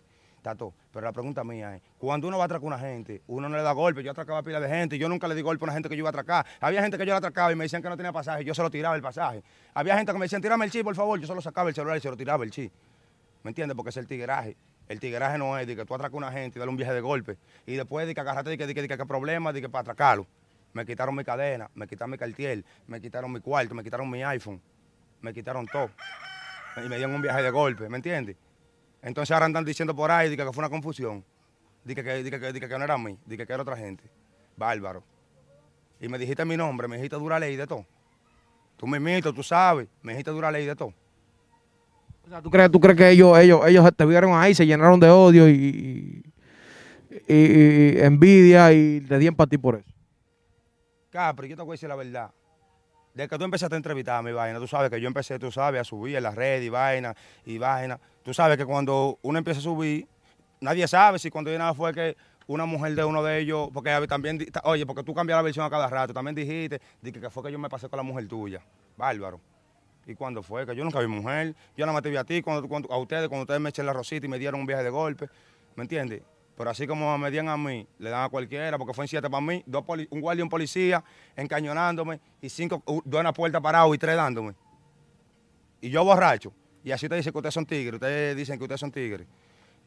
Todo. 0.56 0.74
Pero 0.94 1.06
la 1.06 1.12
pregunta 1.12 1.44
mía 1.44 1.76
es, 1.76 1.82
cuando 1.98 2.28
uno 2.30 2.38
va 2.38 2.46
a 2.46 2.46
atracar 2.46 2.64
a 2.64 2.68
una 2.68 2.80
gente, 2.80 3.22
uno 3.28 3.50
no 3.50 3.58
le 3.58 3.64
da 3.64 3.74
golpe, 3.74 4.02
yo 4.02 4.12
atracaba 4.12 4.40
a 4.40 4.44
pila 4.44 4.62
de 4.62 4.70
gente, 4.70 4.98
yo 4.98 5.10
nunca 5.10 5.28
le 5.28 5.36
di 5.36 5.42
golpe 5.42 5.64
a 5.64 5.66
una 5.66 5.74
gente 5.74 5.90
que 5.90 5.96
yo 5.96 6.02
iba 6.02 6.10
a 6.10 6.12
atracar. 6.12 6.46
Había 6.62 6.82
gente 6.82 6.98
que 6.98 7.06
yo 7.06 7.12
la 7.12 7.18
atracaba 7.18 7.52
y 7.52 7.56
me 7.56 7.66
decían 7.66 7.82
que 7.82 7.90
no 7.90 7.98
tenía 7.98 8.14
pasaje, 8.14 8.46
yo 8.46 8.54
se 8.54 8.62
lo 8.62 8.70
tiraba 8.70 8.96
el 8.96 9.02
pasaje. 9.02 9.44
Había 9.74 9.98
gente 9.98 10.14
que 10.14 10.18
me 10.18 10.24
decían, 10.26 10.42
tírame 10.42 10.64
el 10.64 10.72
chi, 10.72 10.84
por 10.84 10.96
favor, 10.96 11.20
yo 11.20 11.28
solo 11.28 11.42
sacaba 11.42 11.68
el 11.68 11.76
celular 11.76 11.98
y 11.98 12.00
se 12.00 12.10
lo 12.10 12.16
tiraba 12.16 12.46
el 12.46 12.52
chi. 12.52 12.72
¿Me 13.44 13.52
entiendes? 13.52 13.76
Porque 13.76 13.90
es 13.90 13.98
el 13.98 14.08
tigueraje. 14.08 14.56
El 14.88 15.02
tigueraje 15.02 15.38
no 15.38 15.58
es 15.58 15.68
de 15.68 15.76
que 15.76 15.84
tú 15.84 15.94
atracas 15.96 16.14
a 16.14 16.18
una 16.18 16.32
gente 16.32 16.58
y 16.58 16.60
dale 16.60 16.70
un 16.70 16.78
viaje 16.78 16.94
de 16.94 17.02
golpe. 17.02 17.38
Y 17.66 17.74
después 17.76 18.08
de 18.08 18.16
que 18.16 18.22
agarrate 18.22 18.50
de 18.50 18.58
que, 18.58 18.68
de 18.68 18.74
que, 18.74 18.88
que, 18.88 18.98
que 18.98 19.06
problema, 19.06 19.52
de 19.52 19.60
que 19.60 19.68
para 19.68 19.82
atracarlo. 19.82 20.28
Me 20.78 20.86
quitaron 20.86 21.16
mi 21.16 21.24
cadena, 21.24 21.72
me 21.74 21.88
quitaron 21.88 22.12
mi 22.12 22.20
cartier, 22.20 22.64
me 22.86 23.02
quitaron 23.02 23.32
mi 23.34 23.40
cuarto, 23.40 23.74
me 23.74 23.84
quitaron 23.84 24.08
mi 24.08 24.22
iPhone, 24.22 24.62
me 25.22 25.34
quitaron 25.34 25.66
todo. 25.66 25.90
Y 26.86 26.88
me 26.88 26.98
dieron 26.98 27.16
un 27.16 27.22
viaje 27.24 27.42
de 27.42 27.50
golpe, 27.50 27.90
¿me 27.90 27.98
entiendes? 27.98 28.36
Entonces 29.02 29.32
ahora 29.34 29.48
andan 29.48 29.66
diciendo 29.66 29.96
por 29.96 30.12
ahí 30.12 30.30
de 30.30 30.38
que, 30.38 30.44
fue 30.54 30.60
una 30.60 30.70
confusión. 30.70 31.26
De 31.84 31.96
que, 31.96 32.04
que, 32.04 32.60
que, 32.60 32.78
no 32.78 32.84
era 32.84 32.94
a 32.94 32.98
mí, 33.00 33.18
de 33.26 33.38
que, 33.38 33.52
era 33.52 33.64
otra 33.64 33.76
gente. 33.76 34.04
Bárbaro. 34.56 35.04
Y 36.00 36.08
me 36.10 36.20
dijiste 36.20 36.46
mi 36.46 36.56
nombre, 36.56 36.88
me 36.88 36.98
dijiste 36.98 37.16
dura 37.16 37.40
ley 37.40 37.56
de 37.56 37.66
todo. 37.66 37.84
Tú 38.78 38.86
me 38.86 38.98
imitas, 38.98 39.34
tú 39.34 39.42
sabes, 39.42 39.88
me 40.04 40.12
dijiste 40.12 40.30
dura 40.30 40.52
ley 40.52 40.68
de 40.68 40.76
todo. 40.76 40.94
O 42.24 42.30
sea, 42.30 42.40
¿tú 42.40 42.52
crees, 42.52 42.70
tú 42.70 42.80
crees 42.80 42.98
que 42.98 43.10
ellos, 43.10 43.36
ellos, 43.40 43.62
ellos 43.66 43.90
te 43.96 44.06
vieron 44.06 44.34
ahí, 44.36 44.54
se 44.54 44.68
llenaron 44.68 45.00
de 45.00 45.10
odio 45.10 45.50
y, 45.50 46.24
y- 47.28 47.34
y 47.34 48.00
envidia 48.00 48.72
y 48.74 49.00
le 49.00 49.18
di 49.18 49.32
para 49.32 49.50
ti 49.50 49.58
por 49.58 49.74
eso? 49.78 49.97
Capri, 51.18 51.50
yo 51.50 51.56
te 51.56 51.64
voy 51.64 51.72
a 51.72 51.74
decir 51.74 51.90
la 51.90 51.96
verdad. 51.96 52.30
Desde 53.16 53.28
que 53.28 53.38
tú 53.40 53.44
empezaste 53.44 53.74
a 53.74 53.78
entrevistar 53.78 54.24
mi 54.24 54.32
vaina, 54.32 54.60
tú 54.60 54.68
sabes 54.68 54.92
que 54.92 55.02
yo 55.02 55.08
empecé, 55.08 55.40
tú 55.40 55.52
sabes, 55.52 55.82
a 55.82 55.84
subir 55.84 56.16
en 56.16 56.22
las 56.22 56.36
redes 56.36 56.64
y 56.64 56.70
vaina 56.70 57.16
y 57.44 57.58
vaina. 57.58 58.00
Tú 58.22 58.36
sabes 58.36 58.56
que 58.56 58.66
cuando 58.66 59.18
uno 59.24 59.40
empieza 59.40 59.60
a 59.60 59.64
subir, 59.64 60.08
nadie 60.62 60.88
sabe 60.88 61.18
si 61.18 61.32
cuando 61.32 61.52
yo 61.52 61.58
nada 61.58 61.74
fue 61.74 61.92
que 61.92 62.16
una 62.46 62.66
mujer 62.66 62.94
de 62.94 63.04
uno 63.04 63.24
de 63.24 63.40
ellos, 63.40 63.70
porque 63.74 63.90
también, 64.08 64.46
oye, 64.64 64.86
porque 64.86 65.02
tú 65.02 65.16
cambias 65.16 65.38
la 65.38 65.42
versión 65.42 65.66
a 65.66 65.72
cada 65.72 65.88
rato, 65.88 66.14
también 66.14 66.36
dijiste 66.36 66.80
di 67.02 67.12
que, 67.12 67.32
fue 67.32 67.42
que 67.42 67.52
yo 67.52 67.58
me 67.58 67.68
pasé 67.68 67.90
con 67.90 67.98
la 67.98 68.04
mujer 68.04 68.28
tuya. 68.28 68.62
Bárbaro. 68.96 69.42
¿Y 70.06 70.14
cuándo 70.14 70.44
fue? 70.44 70.68
Que 70.68 70.76
yo 70.76 70.84
nunca 70.84 71.00
vi 71.00 71.08
mujer. 71.08 71.56
Yo 71.76 71.88
nada 71.88 71.94
más 71.94 72.04
te 72.04 72.12
vi 72.12 72.18
a 72.18 72.24
ti, 72.26 72.44
cuando, 72.44 72.68
cuando- 72.70 72.94
a 72.94 72.98
ustedes, 73.00 73.28
cuando 73.28 73.42
ustedes 73.42 73.60
me 73.60 73.70
echaron 73.70 73.88
la 73.88 73.94
rosita 73.94 74.28
y 74.28 74.30
me 74.30 74.38
dieron 74.38 74.60
un 74.60 74.68
viaje 74.68 74.84
de 74.84 74.92
golpe. 74.92 75.28
¿Me 75.76 75.82
entiendes? 75.82 76.22
Pero 76.58 76.72
así 76.72 76.88
como 76.88 77.16
me 77.20 77.30
dieron 77.30 77.50
a 77.50 77.58
mí, 77.58 77.88
le 78.00 78.10
dan 78.10 78.24
a 78.24 78.30
cualquiera, 78.30 78.80
porque 78.80 78.94
fue 78.94 79.04
en 79.04 79.10
siete 79.10 79.30
para 79.30 79.42
mí, 79.42 79.64
dos 79.68 79.84
un 80.10 80.22
guardia 80.22 80.42
y 80.42 80.44
un 80.44 80.50
policía 80.50 81.04
encañonándome, 81.36 82.20
y 82.42 82.50
cinco, 82.50 82.82
dos 83.06 83.20
en 83.20 83.26
la 83.26 83.34
puerta 83.34 83.62
parados 83.62 83.94
y 83.96 84.00
tres 84.00 84.16
dándome. 84.16 84.56
Y 85.82 85.92
yo 85.92 86.04
borracho. 86.04 86.52
Y 86.84 86.92
así 86.92 87.06
ustedes 87.06 87.20
dicen 87.20 87.32
que 87.32 87.38
ustedes 87.38 87.54
son 87.54 87.66
tigres, 87.68 87.94
ustedes 87.94 88.36
dicen 88.36 88.58
que 88.58 88.64
ustedes 88.64 88.82
son 88.82 88.92
tigres. 88.92 89.28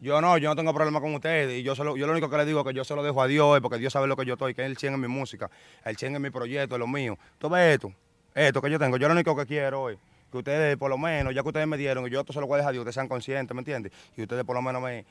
Yo 0.00 0.20
no, 0.20 0.38
yo 0.38 0.48
no 0.48 0.54
tengo 0.54 0.72
problema 0.72 1.00
con 1.00 1.12
ustedes. 1.12 1.58
Y 1.58 1.62
yo, 1.64 1.74
solo, 1.74 1.96
yo 1.96 2.06
lo 2.06 2.12
único 2.12 2.30
que 2.30 2.36
les 2.36 2.46
digo 2.46 2.60
es 2.60 2.66
que 2.66 2.72
yo 2.72 2.84
se 2.84 2.94
lo 2.94 3.02
dejo 3.02 3.20
a 3.20 3.26
Dios, 3.26 3.60
porque 3.60 3.78
Dios 3.78 3.92
sabe 3.92 4.06
lo 4.06 4.16
que 4.16 4.24
yo 4.24 4.34
estoy, 4.34 4.54
que 4.54 4.64
el 4.64 4.76
100 4.76 4.94
en 4.94 5.00
mi 5.00 5.08
música, 5.08 5.50
el 5.84 5.96
100 5.96 6.16
en 6.16 6.22
mi 6.22 6.30
proyecto, 6.30 6.78
lo 6.78 6.86
mío. 6.86 7.18
Tú 7.38 7.48
ves 7.48 7.74
esto, 7.74 7.92
esto 8.32 8.62
que 8.62 8.70
yo 8.70 8.78
tengo, 8.78 8.96
yo 8.96 9.08
lo 9.08 9.14
único 9.14 9.34
que 9.34 9.44
quiero 9.44 9.90
es 9.90 9.98
que 10.30 10.38
ustedes, 10.38 10.76
por 10.76 10.88
lo 10.88 10.96
menos, 10.96 11.34
ya 11.34 11.42
que 11.42 11.48
ustedes 11.48 11.66
me 11.66 11.76
dieron, 11.76 12.06
y 12.06 12.10
yo 12.10 12.20
esto 12.20 12.32
se 12.32 12.40
lo 12.40 12.46
voy 12.46 12.54
a 12.54 12.58
dejar 12.58 12.70
a 12.70 12.72
Dios, 12.72 12.82
ustedes 12.82 12.94
sean 12.94 13.08
conscientes, 13.08 13.52
¿me 13.54 13.60
entiendes? 13.60 13.92
Y 14.16 14.22
ustedes 14.22 14.44
por 14.44 14.54
lo 14.54 14.62
menos 14.62 14.80
me, 14.80 15.04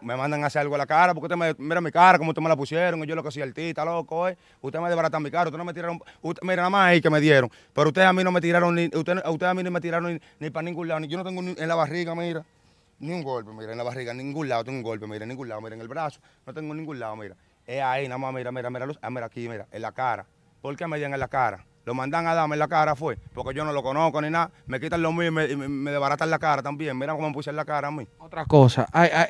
me 0.00 0.16
mandan 0.16 0.42
a 0.44 0.46
hacer 0.46 0.60
algo 0.62 0.74
a 0.74 0.78
la 0.78 0.86
cara, 0.86 1.14
porque 1.14 1.32
ustedes 1.34 1.56
me, 1.58 1.64
mira 1.66 1.80
mi 1.80 1.90
cara, 1.90 2.18
como 2.18 2.30
ustedes 2.30 2.42
me 2.42 2.48
la 2.48 2.56
pusieron, 2.56 3.02
y 3.02 3.06
yo 3.06 3.14
lo 3.14 3.22
que 3.22 3.30
soy 3.30 3.42
artista, 3.42 3.84
loco, 3.84 4.28
¿eh? 4.28 4.36
Ustedes 4.60 4.82
me 4.82 4.88
desbaratan 4.88 5.22
mi 5.22 5.30
cara, 5.30 5.44
ustedes 5.44 5.58
no 5.58 5.64
me 5.64 5.74
tiraron, 5.74 6.00
usted- 6.22 6.42
mira, 6.42 6.56
nada 6.56 6.70
más 6.70 6.88
ahí 6.88 7.00
que 7.00 7.10
me 7.10 7.20
dieron, 7.20 7.50
pero 7.72 7.88
ustedes 7.88 8.06
a 8.06 8.12
mí 8.12 8.22
no 8.24 8.30
me 8.32 8.40
tiraron, 8.40 8.74
ni, 8.74 8.86
ustedes 8.92 9.22
a 9.24 9.54
mí 9.54 9.62
no 9.62 9.70
me 9.70 9.80
tiraron 9.80 10.20
ni, 10.38 10.50
para 10.50 10.62
ningún 10.64 10.88
lado, 10.88 11.00
ni 11.00 11.08
yo 11.08 11.18
no 11.18 11.24
tengo 11.24 11.42
ni- 11.42 11.54
en 11.58 11.68
la 11.68 11.74
barriga, 11.74 12.14
mira. 12.14 12.44
Ni 12.98 13.12
un 13.12 13.22
golpe, 13.22 13.50
mira, 13.52 13.72
en 13.72 13.78
la 13.78 13.84
barriga, 13.84 14.12
en 14.12 14.18
ningún 14.18 14.48
lado 14.48 14.64
tengo 14.64 14.78
un 14.78 14.82
golpe, 14.84 15.06
mira, 15.06 15.24
en 15.24 15.28
ningún 15.28 15.48
lado, 15.48 15.60
mira, 15.60 15.74
en 15.74 15.80
el 15.82 15.88
brazo, 15.88 16.20
no 16.46 16.54
tengo 16.54 16.72
en 16.72 16.78
ningún 16.78 16.98
lado, 16.98 17.14
mira. 17.16 17.36
Es 17.66 17.82
ahí, 17.82 18.08
nada 18.08 18.18
más, 18.18 18.32
mira, 18.32 18.50
mira, 18.52 18.70
mira, 18.70 18.86
luz- 18.86 18.98
ah, 19.02 19.10
mira 19.10 19.26
aquí, 19.26 19.48
mira, 19.48 19.66
en 19.70 19.82
la 19.82 19.92
cara. 19.92 20.24
¿Por 20.62 20.76
qué 20.76 20.86
me 20.86 20.96
dieron 20.96 21.12
en 21.14 21.20
la 21.20 21.28
cara? 21.28 21.64
Lo 21.86 21.94
mandan 21.94 22.26
a 22.26 22.34
darme 22.34 22.56
en 22.56 22.58
la 22.58 22.66
cara 22.68 22.96
fue, 22.96 23.16
porque 23.32 23.54
yo 23.54 23.64
no 23.64 23.72
lo 23.72 23.80
conozco 23.80 24.20
ni 24.20 24.28
nada, 24.28 24.50
me 24.66 24.80
quitan 24.80 25.00
lo 25.00 25.12
mío 25.12 25.28
y 25.28 25.30
me, 25.30 25.56
me, 25.56 25.68
me 25.68 25.90
desbaratan 25.92 26.28
la 26.28 26.38
cara 26.40 26.60
también, 26.60 26.98
mira 26.98 27.14
cómo 27.14 27.28
me 27.28 27.32
puse 27.32 27.48
en 27.50 27.54
la 27.56 27.64
cara 27.64 27.86
a 27.88 27.90
mí. 27.92 28.06
Otra 28.18 28.44
cosa, 28.44 28.88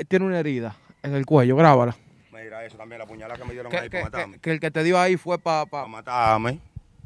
tiene 0.09 0.25
una 0.25 0.39
herida 0.41 0.75
en 1.03 1.15
el 1.15 1.27
cuello, 1.27 1.55
grábala. 1.55 1.95
Mira 2.33 2.65
eso 2.65 2.79
también, 2.79 2.99
la 2.99 3.07
puñalada 3.07 3.39
que 3.39 3.45
me 3.47 3.53
dieron 3.53 3.71
ahí 3.77 3.91
para 3.91 4.05
matarme. 4.05 4.35
que- 4.37 4.41
que 4.41 4.51
el 4.53 4.61
que 4.61 4.71
te 4.71 4.83
dio 4.85 4.99
ahí 4.99 5.19
fue 5.19 5.39
para... 5.39 5.67
Para 5.67 5.87
matarme. 5.87 6.59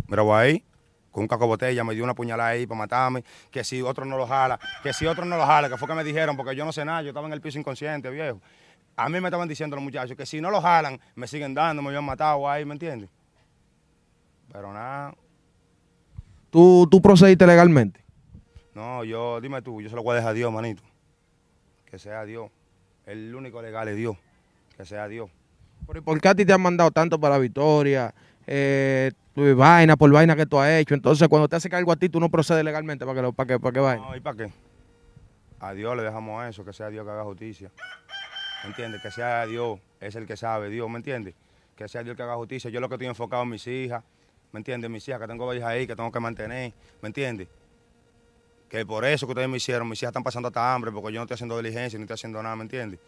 Mira, 0.06 0.22
voy 0.22 0.40
ahí, 0.40 0.64
con 1.10 1.22
un 1.22 1.28
caco 1.28 1.48
botella, 1.48 1.82
me 1.82 1.94
dio 1.96 2.04
una 2.04 2.14
puñalada 2.14 2.50
ahí 2.50 2.64
para 2.68 2.78
matarme, 2.78 3.24
que 3.50 3.64
si 3.64 3.82
otro 3.82 4.04
no 4.04 4.16
lo 4.16 4.28
jala, 4.28 4.60
que 4.84 4.92
si 4.92 5.04
otro 5.06 5.24
no 5.24 5.36
lo 5.36 5.46
jala, 5.46 5.68
que 5.68 5.76
fue 5.76 5.88
que 5.88 5.94
me 5.94 6.04
dijeron, 6.04 6.36
porque 6.36 6.54
yo 6.54 6.64
no 6.64 6.70
sé 6.70 6.84
nada, 6.84 7.02
yo 7.02 7.08
estaba 7.08 7.26
en 7.26 7.32
el 7.32 7.40
piso 7.40 7.58
inconsciente, 7.58 8.08
viejo. 8.10 8.40
A 8.96 9.08
mí 9.08 9.20
me 9.20 9.26
estaban 9.26 9.48
diciendo 9.48 9.74
los 9.74 9.82
muchachos 9.82 10.16
que 10.16 10.26
si 10.26 10.40
no 10.40 10.48
lo 10.50 10.60
jalan, 10.60 11.00
me 11.16 11.26
siguen 11.26 11.54
dando, 11.54 11.82
me 11.82 11.88
habían 11.88 12.04
matado 12.04 12.48
ahí, 12.48 12.64
¿me 12.64 12.74
entiendes? 12.74 13.10
Pero 14.52 14.72
nada, 14.72 15.12
¿Tú, 16.50 16.86
tú 16.90 17.00
procediste 17.00 17.46
legalmente. 17.46 18.00
no, 18.74 19.04
yo, 19.04 19.40
dime 19.40 19.62
tú, 19.62 19.80
yo 19.80 19.88
se 19.88 19.96
lo 19.96 20.02
voy 20.02 20.12
a 20.12 20.16
dejar 20.16 20.30
a 20.30 20.34
Dios, 20.34 20.52
manito. 20.52 20.82
Que 21.86 21.98
sea 21.98 22.24
Dios. 22.24 22.50
El 23.06 23.34
único 23.34 23.60
legal 23.62 23.88
es 23.88 23.96
Dios. 23.96 24.16
Que 24.76 24.84
sea 24.84 25.08
Dios. 25.08 25.30
Pero 25.86 25.98
¿y 25.98 26.02
¿Por 26.02 26.20
qué 26.20 26.28
a 26.28 26.34
ti 26.34 26.44
te 26.44 26.52
han 26.52 26.60
mandado 26.60 26.90
tanto 26.90 27.18
para 27.18 27.34
la 27.34 27.40
victoria? 27.40 28.14
Eh, 28.46 29.10
tu 29.34 29.56
vaina 29.56 29.96
por 29.96 30.10
vaina 30.12 30.36
que 30.36 30.46
tú 30.46 30.58
has 30.58 30.70
hecho. 30.70 30.94
Entonces, 30.94 31.26
cuando 31.28 31.48
te 31.48 31.56
hace 31.56 31.68
algo 31.74 31.92
a 31.92 31.96
ti, 31.96 32.08
tú 32.08 32.20
no 32.20 32.28
procedes 32.28 32.64
legalmente 32.64 33.04
para 33.04 33.16
que, 33.16 33.22
lo- 33.22 33.32
para 33.32 33.46
que, 33.48 33.60
para 33.60 33.72
que 33.72 33.80
vaya. 33.80 34.00
No, 34.02 34.16
¿y 34.16 34.20
para 34.20 34.36
qué? 34.36 34.52
A 35.60 35.72
Dios 35.74 35.96
le 35.96 36.02
dejamos 36.02 36.44
eso, 36.46 36.64
que 36.64 36.72
sea 36.72 36.88
Dios 36.88 37.04
que 37.04 37.10
haga 37.10 37.24
justicia. 37.24 37.70
¿Me 38.64 38.70
entiendes? 38.70 39.02
Que 39.02 39.10
sea 39.10 39.46
Dios, 39.46 39.78
es 40.00 40.14
el 40.16 40.26
que 40.26 40.36
sabe, 40.36 40.68
Dios, 40.70 40.88
¿me 40.88 40.96
entiendes? 40.96 41.34
Que 41.76 41.88
sea 41.88 42.02
Dios 42.02 42.16
que 42.16 42.22
haga 42.22 42.36
justicia. 42.36 42.70
Yo 42.70 42.80
lo 42.80 42.88
que 42.88 42.94
estoy 42.94 43.08
enfocado 43.08 43.42
en 43.42 43.50
mis 43.50 43.66
hijas, 43.66 44.04
¿me 44.52 44.58
entiendes? 44.58 44.90
Mis 44.90 45.06
hijas, 45.08 45.20
que 45.20 45.26
tengo 45.26 45.54
hijas 45.54 45.68
ahí, 45.68 45.86
que 45.86 45.96
tengo 45.96 46.10
que 46.10 46.20
mantener, 46.20 46.72
¿me 47.02 47.08
entiendes? 47.08 47.48
Que 48.68 48.86
por 48.86 49.04
eso 49.04 49.26
que 49.26 49.32
ustedes 49.32 49.48
me 49.48 49.56
hicieron, 49.56 49.88
mis 49.88 50.00
hijas 50.02 50.10
están 50.10 50.22
pasando 50.22 50.48
hasta 50.48 50.74
hambre, 50.74 50.92
porque 50.92 51.12
yo 51.12 51.18
no 51.18 51.24
estoy 51.24 51.34
haciendo 51.34 51.56
diligencia, 51.56 51.98
ni 51.98 52.04
estoy 52.04 52.14
haciendo 52.14 52.42
nada, 52.42 52.56
¿me 52.56 52.62
entiendes? 52.62 53.00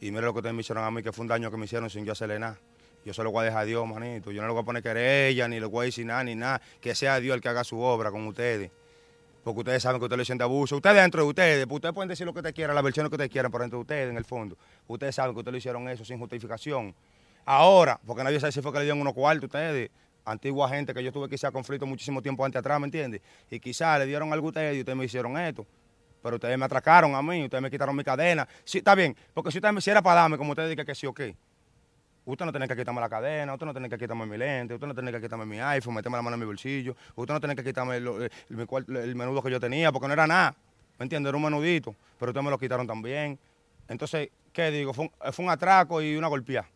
Y 0.00 0.10
mire 0.10 0.22
lo 0.22 0.32
que 0.32 0.38
ustedes 0.38 0.54
me 0.54 0.60
hicieron 0.60 0.84
a 0.84 0.90
mí, 0.90 1.02
que 1.02 1.12
fue 1.12 1.22
un 1.22 1.28
daño 1.28 1.50
que 1.50 1.56
me 1.56 1.64
hicieron 1.64 1.88
sin 1.90 2.04
yo 2.04 2.12
hacerle 2.12 2.38
nada. 2.38 2.58
Yo 3.04 3.14
se 3.14 3.22
lo 3.22 3.30
voy 3.30 3.42
a 3.42 3.44
dejar 3.46 3.62
a 3.62 3.64
Dios, 3.64 3.86
manito. 3.86 4.30
Yo 4.30 4.42
no 4.42 4.48
le 4.48 4.52
voy 4.52 4.62
a 4.62 4.64
poner 4.64 4.82
querella, 4.82 5.48
ni 5.48 5.60
le 5.60 5.66
voy 5.66 5.84
a 5.84 5.86
decir 5.86 6.04
nada, 6.04 6.24
ni 6.24 6.34
nada. 6.34 6.60
Que 6.80 6.94
sea 6.94 7.20
Dios 7.20 7.34
el 7.34 7.40
que 7.40 7.48
haga 7.48 7.64
su 7.64 7.80
obra 7.80 8.10
con 8.10 8.26
ustedes. 8.26 8.70
Porque 9.42 9.60
ustedes 9.60 9.82
saben 9.82 9.98
que 9.98 10.04
ustedes 10.04 10.28
le 10.28 10.36
de 10.36 10.44
abuso. 10.44 10.76
Ustedes 10.76 10.96
dentro 10.96 11.22
de 11.22 11.28
ustedes, 11.28 11.66
pues 11.66 11.76
ustedes 11.76 11.94
pueden 11.94 12.08
decir 12.08 12.26
lo 12.26 12.32
que 12.32 12.40
ustedes 12.40 12.54
quieran, 12.54 12.74
la 12.74 12.82
versión 12.82 13.08
que 13.08 13.14
ustedes 13.14 13.30
quieran, 13.30 13.50
pero 13.50 13.62
dentro 13.62 13.78
de 13.78 13.82
ustedes, 13.82 14.10
en 14.10 14.16
el 14.16 14.24
fondo. 14.24 14.58
Ustedes 14.86 15.14
saben 15.14 15.32
que 15.32 15.38
ustedes 15.38 15.52
lo 15.52 15.58
hicieron 15.58 15.88
eso 15.88 16.04
sin 16.04 16.18
justificación. 16.18 16.94
Ahora, 17.46 17.98
porque 18.06 18.22
nadie 18.24 18.40
sabe 18.40 18.52
si 18.52 18.60
fue 18.60 18.72
que 18.72 18.78
le 18.78 18.84
dieron 18.84 19.00
unos 19.00 19.14
cuartos 19.14 19.44
a 19.44 19.46
ustedes, 19.46 19.90
antigua 20.30 20.68
gente 20.68 20.92
que 20.94 21.02
yo 21.02 21.12
tuve 21.12 21.28
quizá 21.28 21.50
conflicto 21.50 21.86
muchísimo 21.86 22.22
tiempo 22.22 22.44
antes 22.44 22.60
atrás, 22.60 22.78
¿me 22.80 22.86
entiendes? 22.86 23.20
Y 23.50 23.60
quizás 23.60 23.98
le 23.98 24.06
dieron 24.06 24.32
algo 24.32 24.46
a 24.46 24.50
ustedes 24.50 24.76
y 24.76 24.80
ustedes 24.80 24.96
me 24.98 25.04
hicieron 25.04 25.36
esto. 25.38 25.66
Pero 26.22 26.36
ustedes 26.36 26.58
me 26.58 26.64
atracaron 26.64 27.14
a 27.14 27.22
mí, 27.22 27.44
ustedes 27.44 27.62
me 27.62 27.70
quitaron 27.70 27.94
mi 27.96 28.04
cadena. 28.04 28.46
Sí, 28.64 28.78
está 28.78 28.94
bien, 28.94 29.16
porque 29.32 29.50
si 29.50 29.58
ustedes 29.58 29.72
me 29.72 29.78
hicieran 29.78 30.02
para 30.02 30.20
darme, 30.22 30.36
como 30.36 30.50
ustedes 30.50 30.70
dicen 30.70 30.84
que 30.84 30.94
sí 30.94 31.06
o 31.06 31.14
qué. 31.14 31.36
Usted 32.24 32.44
no 32.44 32.52
tiene 32.52 32.68
que 32.68 32.76
quitarme 32.76 33.00
la 33.00 33.08
cadena, 33.08 33.54
usted 33.54 33.64
no 33.64 33.72
tiene 33.72 33.88
que 33.88 33.96
quitarme 33.96 34.26
mi 34.26 34.36
lente, 34.36 34.74
usted 34.74 34.86
no 34.86 34.94
tiene 34.94 35.10
que 35.10 35.20
quitarme 35.20 35.46
mi 35.46 35.60
iPhone, 35.60 35.94
meterme 35.94 36.18
la 36.18 36.22
mano 36.22 36.34
en 36.34 36.40
mi 36.40 36.44
bolsillo, 36.46 36.94
usted 37.14 37.32
no 37.32 37.40
tiene 37.40 37.56
que 37.56 37.64
quitarme 37.64 38.00
lo- 38.00 38.22
el, 38.22 39.14
menudo 39.14 39.42
que 39.42 39.50
yo 39.50 39.58
tenía, 39.58 39.90
porque 39.90 40.08
no 40.08 40.12
era 40.12 40.26
nada, 40.26 40.54
¿me 40.98 41.04
entiende? 41.04 41.30
Era 41.30 41.36
un 41.38 41.44
menudito, 41.44 41.94
pero 42.18 42.30
ustedes 42.30 42.44
me 42.44 42.50
lo 42.50 42.58
quitaron 42.58 42.86
también. 42.86 43.38
Entonces, 43.88 44.28
¿qué 44.52 44.70
digo? 44.70 44.92
Fue 44.92 45.06
un, 45.06 45.32
fue 45.32 45.44
un 45.46 45.50
atraco 45.50 46.02
y 46.02 46.16
una 46.16 46.28
golpeada, 46.28 46.68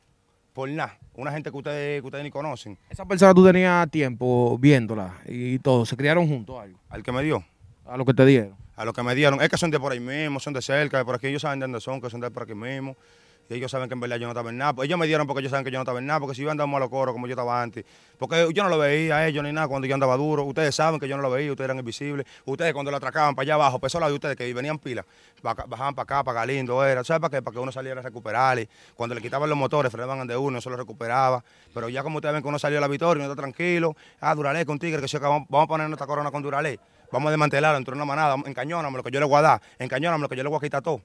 por 0.52 0.68
nada, 0.68 0.98
una 1.14 1.32
gente 1.32 1.50
que 1.50 1.56
ustedes, 1.56 2.00
que 2.00 2.06
ustedes 2.06 2.24
ni 2.24 2.30
conocen, 2.30 2.78
Esa 2.90 3.04
persona 3.04 3.34
tú 3.34 3.44
tenías 3.44 3.90
tiempo 3.90 4.58
viéndola 4.58 5.14
y 5.26 5.58
todo, 5.58 5.86
se 5.86 5.96
criaron 5.96 6.28
juntos 6.28 6.60
algo, 6.60 6.78
al 6.90 7.02
que 7.02 7.12
me 7.12 7.22
dio. 7.22 7.44
a 7.86 7.96
lo 7.96 8.04
que 8.04 8.14
te 8.14 8.24
dieron. 8.26 8.54
a 8.76 8.84
lo 8.84 8.92
que 8.92 9.02
me 9.02 9.14
dieron. 9.14 9.40
Es 9.40 9.48
que 9.48 9.56
son 9.56 9.70
de 9.70 9.78
por 9.78 9.92
ahí 9.92 10.00
mismo, 10.00 10.40
son 10.40 10.52
de 10.54 10.62
cerca, 10.62 10.98
de 10.98 11.04
por 11.04 11.14
aquí. 11.14 11.26
Ellos 11.26 11.42
saben 11.42 11.60
de 11.60 11.64
dónde 11.64 11.80
son, 11.80 12.00
que 12.00 12.10
son 12.10 12.20
de 12.20 12.30
por 12.30 12.44
aquí 12.44 12.54
mismo. 12.54 12.96
Y 13.50 13.54
ellos 13.54 13.70
saben 13.70 13.88
que 13.88 13.94
en 13.94 14.00
verdad 14.00 14.16
yo 14.16 14.26
no 14.26 14.32
estaba 14.32 14.48
en 14.50 14.56
nada. 14.58 14.72
Ellos 14.82 14.98
me 14.98 15.06
dieron 15.06 15.26
porque 15.26 15.40
ellos 15.40 15.50
saben 15.50 15.64
que 15.64 15.70
yo 15.70 15.76
no 15.78 15.82
estaba 15.82 15.98
en 15.98 16.06
nada. 16.06 16.20
Porque 16.20 16.34
si 16.34 16.42
yo 16.42 16.50
andaba 16.50 16.66
malo 16.66 16.88
coro 16.88 17.12
como 17.12 17.26
yo 17.26 17.32
estaba 17.32 17.62
antes. 17.62 17.84
Porque 18.18 18.48
yo 18.54 18.62
no 18.62 18.68
lo 18.70 18.78
veía 18.78 19.16
a 19.16 19.26
ellos 19.28 19.42
ni 19.44 19.52
nada 19.52 19.68
cuando 19.68 19.86
yo 19.86 19.94
andaba 19.94 20.16
duro. 20.16 20.44
Ustedes 20.44 20.74
saben 20.74 20.98
que 20.98 21.06
yo 21.08 21.16
no 21.16 21.22
lo 21.22 21.30
veía, 21.30 21.50
ustedes 21.50 21.66
eran 21.66 21.78
invisibles. 21.78 22.26
Ustedes 22.46 22.72
cuando 22.72 22.90
lo 22.90 22.96
atracaban 22.96 23.34
para 23.34 23.42
allá 23.44 23.54
abajo, 23.54 23.78
pues 23.78 23.92
solo 23.92 24.06
de 24.08 24.14
ustedes 24.14 24.36
que 24.36 24.52
venían 24.54 24.78
pilas, 24.78 25.04
baja- 25.42 25.64
bajaban 25.66 25.94
para 25.94 26.04
acá, 26.04 26.24
para 26.24 26.40
Galindo, 26.40 26.82
era. 26.84 27.04
¿Sabes 27.04 27.20
para 27.20 27.30
qué? 27.38 27.42
Para 27.42 27.52
que 27.54 27.58
uno 27.60 27.72
saliera 27.72 28.00
a 28.00 28.02
recuperarle. 28.02 28.68
Cuando 28.94 29.14
le 29.14 29.20
quitaban 29.20 29.48
los 29.48 29.58
motores, 29.58 29.92
frenaban 29.92 30.26
de 30.26 30.36
uno, 30.36 30.58
eso 30.58 30.70
lo 30.70 30.76
recuperaba. 30.76 31.44
Pero 31.74 31.88
ya 31.88 32.02
como 32.02 32.16
ustedes 32.18 32.32
ven 32.34 32.42
que 32.42 32.48
uno 32.48 32.58
salió 32.58 32.78
a 32.78 32.80
la 32.80 32.88
victoria, 32.88 33.22
uno 33.24 33.32
está 33.32 33.42
tranquilo. 33.42 33.94
Ah, 34.20 34.34
Duralé 34.34 34.64
con 34.64 34.78
Tigre, 34.78 35.00
que 35.02 35.08
se 35.08 35.18
vamos, 35.18 35.46
vamos 35.50 35.64
a 35.64 35.68
poner 35.68 35.88
nuestra 35.88 36.06
corona 36.06 36.30
con 36.30 36.42
Duralé. 36.42 36.78
Vamos 37.10 37.26
a 37.28 37.30
desmantelarlo 37.32 37.76
entre 37.76 37.94
una 37.94 38.06
manada, 38.06 38.36
encañóname 38.46 38.96
lo 38.96 39.02
que 39.02 39.10
yo 39.10 39.20
le 39.20 39.26
voy 39.26 39.36
a 39.36 39.42
dar, 39.42 39.62
encañóname 39.78 40.22
lo 40.22 40.28
que 40.30 40.36
yo 40.36 40.42
le 40.42 40.48
voy 40.48 40.56
a 40.56 40.60
quitar 40.60 40.80
todo. 40.80 41.02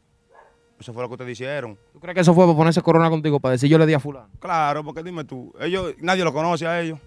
Eso 0.79 0.93
fue 0.93 1.01
lo 1.01 1.07
que 1.09 1.13
ustedes 1.15 1.31
hicieron. 1.31 1.77
¿Tú 1.91 1.99
crees 1.99 2.13
que 2.15 2.21
eso 2.21 2.33
fue 2.33 2.45
para 2.45 2.55
ponerse 2.55 2.81
corona 2.81 3.09
contigo, 3.09 3.39
para 3.39 3.53
decir 3.53 3.69
yo 3.69 3.77
le 3.79 3.85
di 3.87 3.93
a 3.93 3.99
fulano? 3.99 4.29
Claro, 4.39 4.83
porque 4.83 5.01
dime 5.03 5.23
tú, 5.23 5.53
ellos, 5.59 5.95
nadie 5.99 6.23
lo 6.23 6.31
conoce 6.31 6.67
a 6.67 6.79
ellos. 6.81 6.99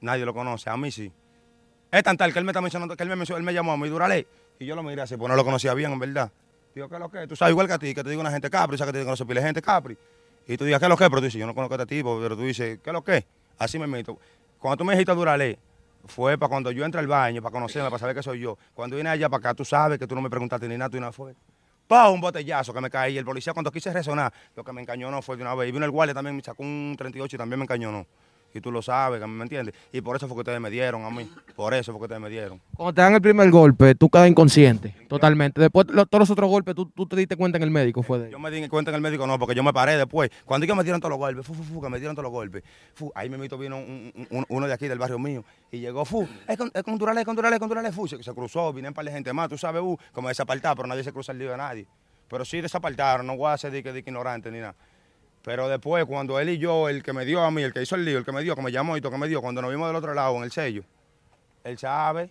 Nadie 0.00 0.24
lo 0.24 0.34
conoce, 0.34 0.68
a 0.70 0.76
mí 0.76 0.90
sí. 0.90 1.10
Es 1.90 2.02
tan 2.02 2.16
tal 2.16 2.32
que 2.32 2.38
él 2.38 2.44
me 2.44 2.50
está 2.52 2.60
mencionando, 2.60 2.96
que 2.96 3.02
él 3.02 3.08
me, 3.08 3.16
mencionó- 3.16 3.38
él 3.38 3.44
me 3.44 3.54
llamó 3.54 3.72
a 3.72 3.76
mí, 3.76 3.88
Duralé, 3.88 4.26
y 4.58 4.66
yo 4.66 4.76
lo 4.76 4.82
miré 4.82 5.02
así, 5.02 5.16
pues 5.16 5.28
no 5.30 5.36
lo 5.36 5.44
conocía 5.44 5.74
bien, 5.74 5.92
en 5.92 5.98
verdad. 5.98 6.30
Digo, 6.74 6.88
¿qué 6.88 6.94
es 6.94 7.00
lo 7.00 7.08
que? 7.10 7.26
Tú 7.26 7.36
sabes 7.36 7.52
igual 7.52 7.66
que 7.68 7.72
a 7.72 7.78
ti, 7.78 7.94
que 7.94 8.02
te 8.02 8.10
digo 8.10 8.20
una 8.20 8.30
gente 8.30 8.50
Capri, 8.50 8.76
sabes 8.76 8.92
que 8.92 8.98
te 8.98 9.04
conoce 9.04 9.24
pila 9.24 9.40
de 9.40 9.46
gente 9.46 9.62
Capri. 9.62 9.96
Y 10.46 10.56
tú 10.56 10.64
digas, 10.64 10.78
¿qué 10.80 10.86
es 10.86 10.90
lo 10.90 10.96
que? 10.96 11.04
Pero 11.08 11.20
tú 11.20 11.24
dices, 11.24 11.38
yo 11.40 11.46
no 11.46 11.54
conozco 11.54 11.74
a 11.74 11.78
este 11.82 11.94
tipo, 11.96 12.18
pero 12.20 12.36
tú 12.36 12.42
dices, 12.42 12.78
¿qué 12.82 12.90
es 12.90 12.94
lo 12.94 13.02
que? 13.02 13.24
Así 13.58 13.78
me 13.78 13.86
meto. 13.86 14.18
Cuando 14.58 14.76
tú 14.78 14.84
me 14.84 14.92
dijiste 14.94 15.14
Duralé, 15.14 15.58
fue 16.06 16.36
para 16.36 16.48
cuando 16.50 16.70
yo 16.72 16.84
entré 16.84 17.00
al 17.00 17.06
baño, 17.06 17.40
para 17.40 17.52
conocerme, 17.52 17.88
para 17.88 17.98
saber 17.98 18.14
que 18.16 18.22
soy 18.22 18.40
yo. 18.40 18.58
Cuando 18.74 18.96
vine 18.96 19.08
allá 19.08 19.28
para 19.28 19.38
acá, 19.38 19.54
tú 19.54 19.64
sabes 19.64 19.98
que 19.98 20.06
tú 20.06 20.14
no 20.14 20.20
me 20.20 20.28
preguntaste 20.28 20.68
ni 20.68 20.76
nada, 20.76 20.90
tú 20.90 20.96
y 20.96 21.00
nada 21.00 21.12
fue. 21.12 21.34
Pa, 21.86 22.08
un 22.08 22.20
botellazo 22.20 22.72
que 22.72 22.80
me 22.80 22.90
caí. 22.90 23.14
Y 23.14 23.18
el 23.18 23.24
policía 23.24 23.52
cuando 23.52 23.70
quise 23.70 23.92
resonar, 23.92 24.32
lo 24.56 24.64
que 24.64 24.72
me 24.72 24.80
encañonó 24.80 25.20
fue 25.22 25.36
de 25.36 25.42
una 25.42 25.54
vez. 25.54 25.68
Y 25.68 25.72
vino 25.72 25.84
el 25.84 25.90
guardia 25.90 26.14
también, 26.14 26.36
me 26.36 26.42
sacó 26.42 26.62
un 26.62 26.94
38 26.96 27.36
y 27.36 27.38
también 27.38 27.58
me 27.58 27.64
encañonó. 27.64 28.06
Y 28.54 28.60
tú 28.60 28.70
lo 28.70 28.80
sabes, 28.82 29.20
que 29.20 29.26
¿me 29.26 29.42
entiendes? 29.42 29.74
Y 29.92 30.00
por 30.00 30.14
eso 30.16 30.28
fue 30.28 30.36
que 30.36 30.40
ustedes 30.42 30.60
me 30.60 30.70
dieron 30.70 31.04
a 31.04 31.10
mí. 31.10 31.28
Por 31.56 31.74
eso 31.74 31.90
fue 31.92 31.98
que 32.00 32.04
ustedes 32.04 32.20
me 32.22 32.30
dieron. 32.30 32.60
Cuando 32.76 32.94
te 32.94 33.00
dan 33.02 33.12
el 33.14 33.20
primer 33.20 33.50
golpe, 33.50 33.94
tú 33.96 34.08
quedas 34.08 34.28
inconsciente, 34.28 34.94
totalmente. 35.08 35.60
Después, 35.60 35.88
lo- 35.90 36.06
todos 36.06 36.20
los 36.20 36.30
otros 36.30 36.48
golpes, 36.48 36.74
tú, 36.76 36.86
tú 36.86 37.04
te 37.06 37.16
diste 37.16 37.36
cuenta 37.36 37.56
en 37.58 37.64
el 37.64 37.70
médico, 37.72 38.02
fue 38.04 38.20
de 38.20 38.30
Yo 38.30 38.38
me 38.38 38.50
di 38.52 38.66
cuenta 38.68 38.92
en 38.92 38.94
el 38.94 39.00
médico, 39.00 39.26
no, 39.26 39.38
porque 39.40 39.54
yo 39.56 39.64
me 39.64 39.72
paré 39.72 39.96
después. 39.96 40.30
Cuando 40.44 40.64
ellos 40.64 40.76
me 40.76 40.84
dieron 40.84 41.00
todos 41.00 41.10
los 41.10 41.18
golpes, 41.18 41.44
fu, 41.44 41.52
fu, 41.52 41.64
fu, 41.64 41.82
que 41.82 41.88
me 41.88 41.98
dieron 41.98 42.14
todos 42.14 42.24
los 42.24 42.32
golpes. 42.32 42.62
Fu, 42.94 43.10
ahí 43.16 43.28
me 43.28 43.36
vino 43.38 43.76
un- 43.76 44.12
un- 44.14 44.26
un- 44.30 44.46
uno 44.48 44.66
de 44.68 44.72
aquí 44.72 44.86
del 44.86 44.98
barrio 44.98 45.18
mío 45.18 45.44
y 45.72 45.80
llegó, 45.80 46.04
fu, 46.04 46.26
es 46.46 46.56
con, 46.56 46.70
es 46.72 46.82
con 46.84 46.96
Durales, 46.96 47.22
es 47.22 47.26
con 47.26 47.34
Durales, 47.34 47.56
es 47.56 47.60
con 47.60 47.68
Durales, 47.68 47.92
fu, 47.94 48.06
se, 48.06 48.22
se 48.22 48.32
cruzó, 48.34 48.72
vine 48.72 48.86
un 48.88 48.94
par 48.94 49.04
de 49.04 49.10
gente 49.10 49.32
más, 49.32 49.48
tú 49.48 49.58
sabes, 49.58 49.82
uh, 49.82 49.96
como 50.12 50.28
desapartar, 50.28 50.76
pero 50.76 50.86
nadie 50.86 51.02
se 51.02 51.12
cruza 51.12 51.32
el 51.32 51.38
lío 51.38 51.50
de 51.50 51.56
nadie. 51.56 51.86
Pero 52.28 52.44
sí 52.44 52.60
desapartaron, 52.60 53.26
no 53.26 53.36
voy 53.36 53.50
a 53.52 53.58
ser 53.58 53.70
de 53.72 53.82
que, 53.82 53.92
de 53.92 54.02
que 54.02 54.10
ignorante 54.10 54.50
ni 54.50 54.58
nada. 54.60 54.74
Pero 55.44 55.68
después, 55.68 56.04
cuando 56.06 56.40
él 56.40 56.48
y 56.48 56.58
yo, 56.58 56.88
el 56.88 57.02
que 57.02 57.12
me 57.12 57.24
dio 57.26 57.42
a 57.42 57.50
mí, 57.50 57.62
el 57.62 57.72
que 57.72 57.82
hizo 57.82 57.94
el 57.96 58.04
lío, 58.04 58.16
el 58.18 58.24
que 58.24 58.32
me 58.32 58.42
dio, 58.42 58.56
que 58.56 58.62
me 58.62 58.72
llamó 58.72 58.96
y 58.96 59.00
todo 59.02 59.12
que 59.12 59.18
me 59.18 59.28
dio, 59.28 59.42
cuando 59.42 59.60
nos 59.60 59.70
vimos 59.70 59.86
del 59.88 59.96
otro 59.96 60.14
lado 60.14 60.34
en 60.36 60.44
el 60.44 60.50
sello, 60.50 60.82
él 61.64 61.76
sabe, 61.78 62.30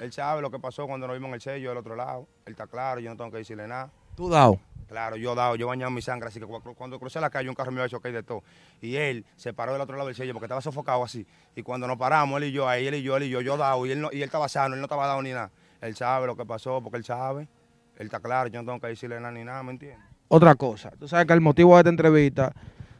él 0.00 0.12
sabe 0.12 0.42
lo 0.42 0.50
que 0.50 0.58
pasó 0.58 0.86
cuando 0.86 1.06
nos 1.06 1.16
vimos 1.16 1.28
en 1.28 1.34
el 1.34 1.40
sello 1.40 1.70
del 1.70 1.78
otro 1.78 1.96
lado. 1.96 2.26
Él 2.44 2.52
está 2.52 2.66
claro, 2.66 3.00
yo 3.00 3.08
no 3.10 3.16
tengo 3.16 3.30
que 3.30 3.38
decirle 3.38 3.66
nada. 3.66 3.90
Tú 4.14 4.28
dado. 4.28 4.60
Claro, 4.88 5.16
yo 5.16 5.34
dado, 5.34 5.56
yo 5.56 5.64
he 5.64 5.68
bañado 5.68 5.90
mi 5.90 6.02
sangre, 6.02 6.28
así 6.28 6.38
que 6.38 6.44
cu- 6.46 6.60
cuando 6.74 6.98
crucé 7.00 7.18
la 7.18 7.30
calle 7.30 7.48
un 7.48 7.54
carro 7.54 7.70
me 7.72 7.78
iba 7.78 7.86
a 7.86 7.88
chocar 7.88 8.10
y 8.10 8.14
de 8.14 8.22
todo. 8.22 8.42
Y 8.82 8.96
él 8.96 9.24
se 9.36 9.54
paró 9.54 9.72
del 9.72 9.80
otro 9.80 9.96
lado 9.96 10.06
del 10.08 10.14
sello 10.14 10.34
porque 10.34 10.44
estaba 10.44 10.60
sofocado 10.60 11.02
así. 11.02 11.26
Y 11.56 11.62
cuando 11.62 11.86
nos 11.86 11.96
paramos, 11.96 12.36
él 12.42 12.48
y 12.48 12.52
yo, 12.52 12.68
ahí 12.68 12.86
él 12.86 12.94
y 12.96 13.02
yo, 13.02 13.16
él 13.16 13.22
y 13.22 13.30
yo, 13.30 13.40
yo 13.40 13.56
dado, 13.56 13.86
y 13.86 13.92
él, 13.92 14.00
no- 14.02 14.10
y 14.12 14.16
él 14.18 14.24
estaba 14.24 14.46
sano, 14.50 14.74
él 14.74 14.80
no 14.82 14.84
estaba 14.84 15.06
dado 15.06 15.22
ni 15.22 15.30
nada. 15.32 15.50
Él 15.80 15.96
sabe 15.96 16.26
lo 16.26 16.36
que 16.36 16.44
pasó 16.44 16.82
porque 16.82 16.98
él 16.98 17.04
sabe. 17.04 17.48
Él 17.96 18.06
está 18.06 18.20
claro, 18.20 18.48
yo 18.50 18.60
no 18.62 18.66
tengo 18.66 18.80
que 18.80 18.88
decirle 18.88 19.16
nada 19.18 19.32
ni 19.32 19.42
nada, 19.44 19.62
¿me 19.62 19.72
entiendes? 19.72 20.04
Otra 20.28 20.54
cosa, 20.54 20.90
tú 20.98 21.06
sabes 21.06 21.26
que 21.26 21.32
el 21.32 21.40
motivo 21.40 21.74
de 21.74 21.80
esta 21.80 21.90
entrevista 21.90 22.52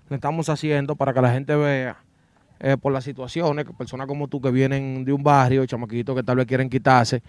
lo 0.09 0.17
estamos 0.17 0.49
haciendo 0.49 0.95
para 0.95 1.13
que 1.13 1.21
la 1.21 1.33
gente 1.33 1.57
vea 1.57 1.97
eh, 2.61 2.77
por 2.77 2.93
las 2.93 3.05
situaciones, 3.05 3.65
que 3.65 3.73
personas 3.73 4.07
como 4.07 4.29
tú 4.29 4.41
que 4.41 4.51
vienen 4.51 5.05
de 5.05 5.13
un 5.13 5.23
barrio, 5.23 5.65
chamaquitos 5.67 6.15
que 6.15 6.23
tal 6.23 6.37
vez 6.37 6.47
quieren 6.47 6.69
quitarse, 6.69 7.23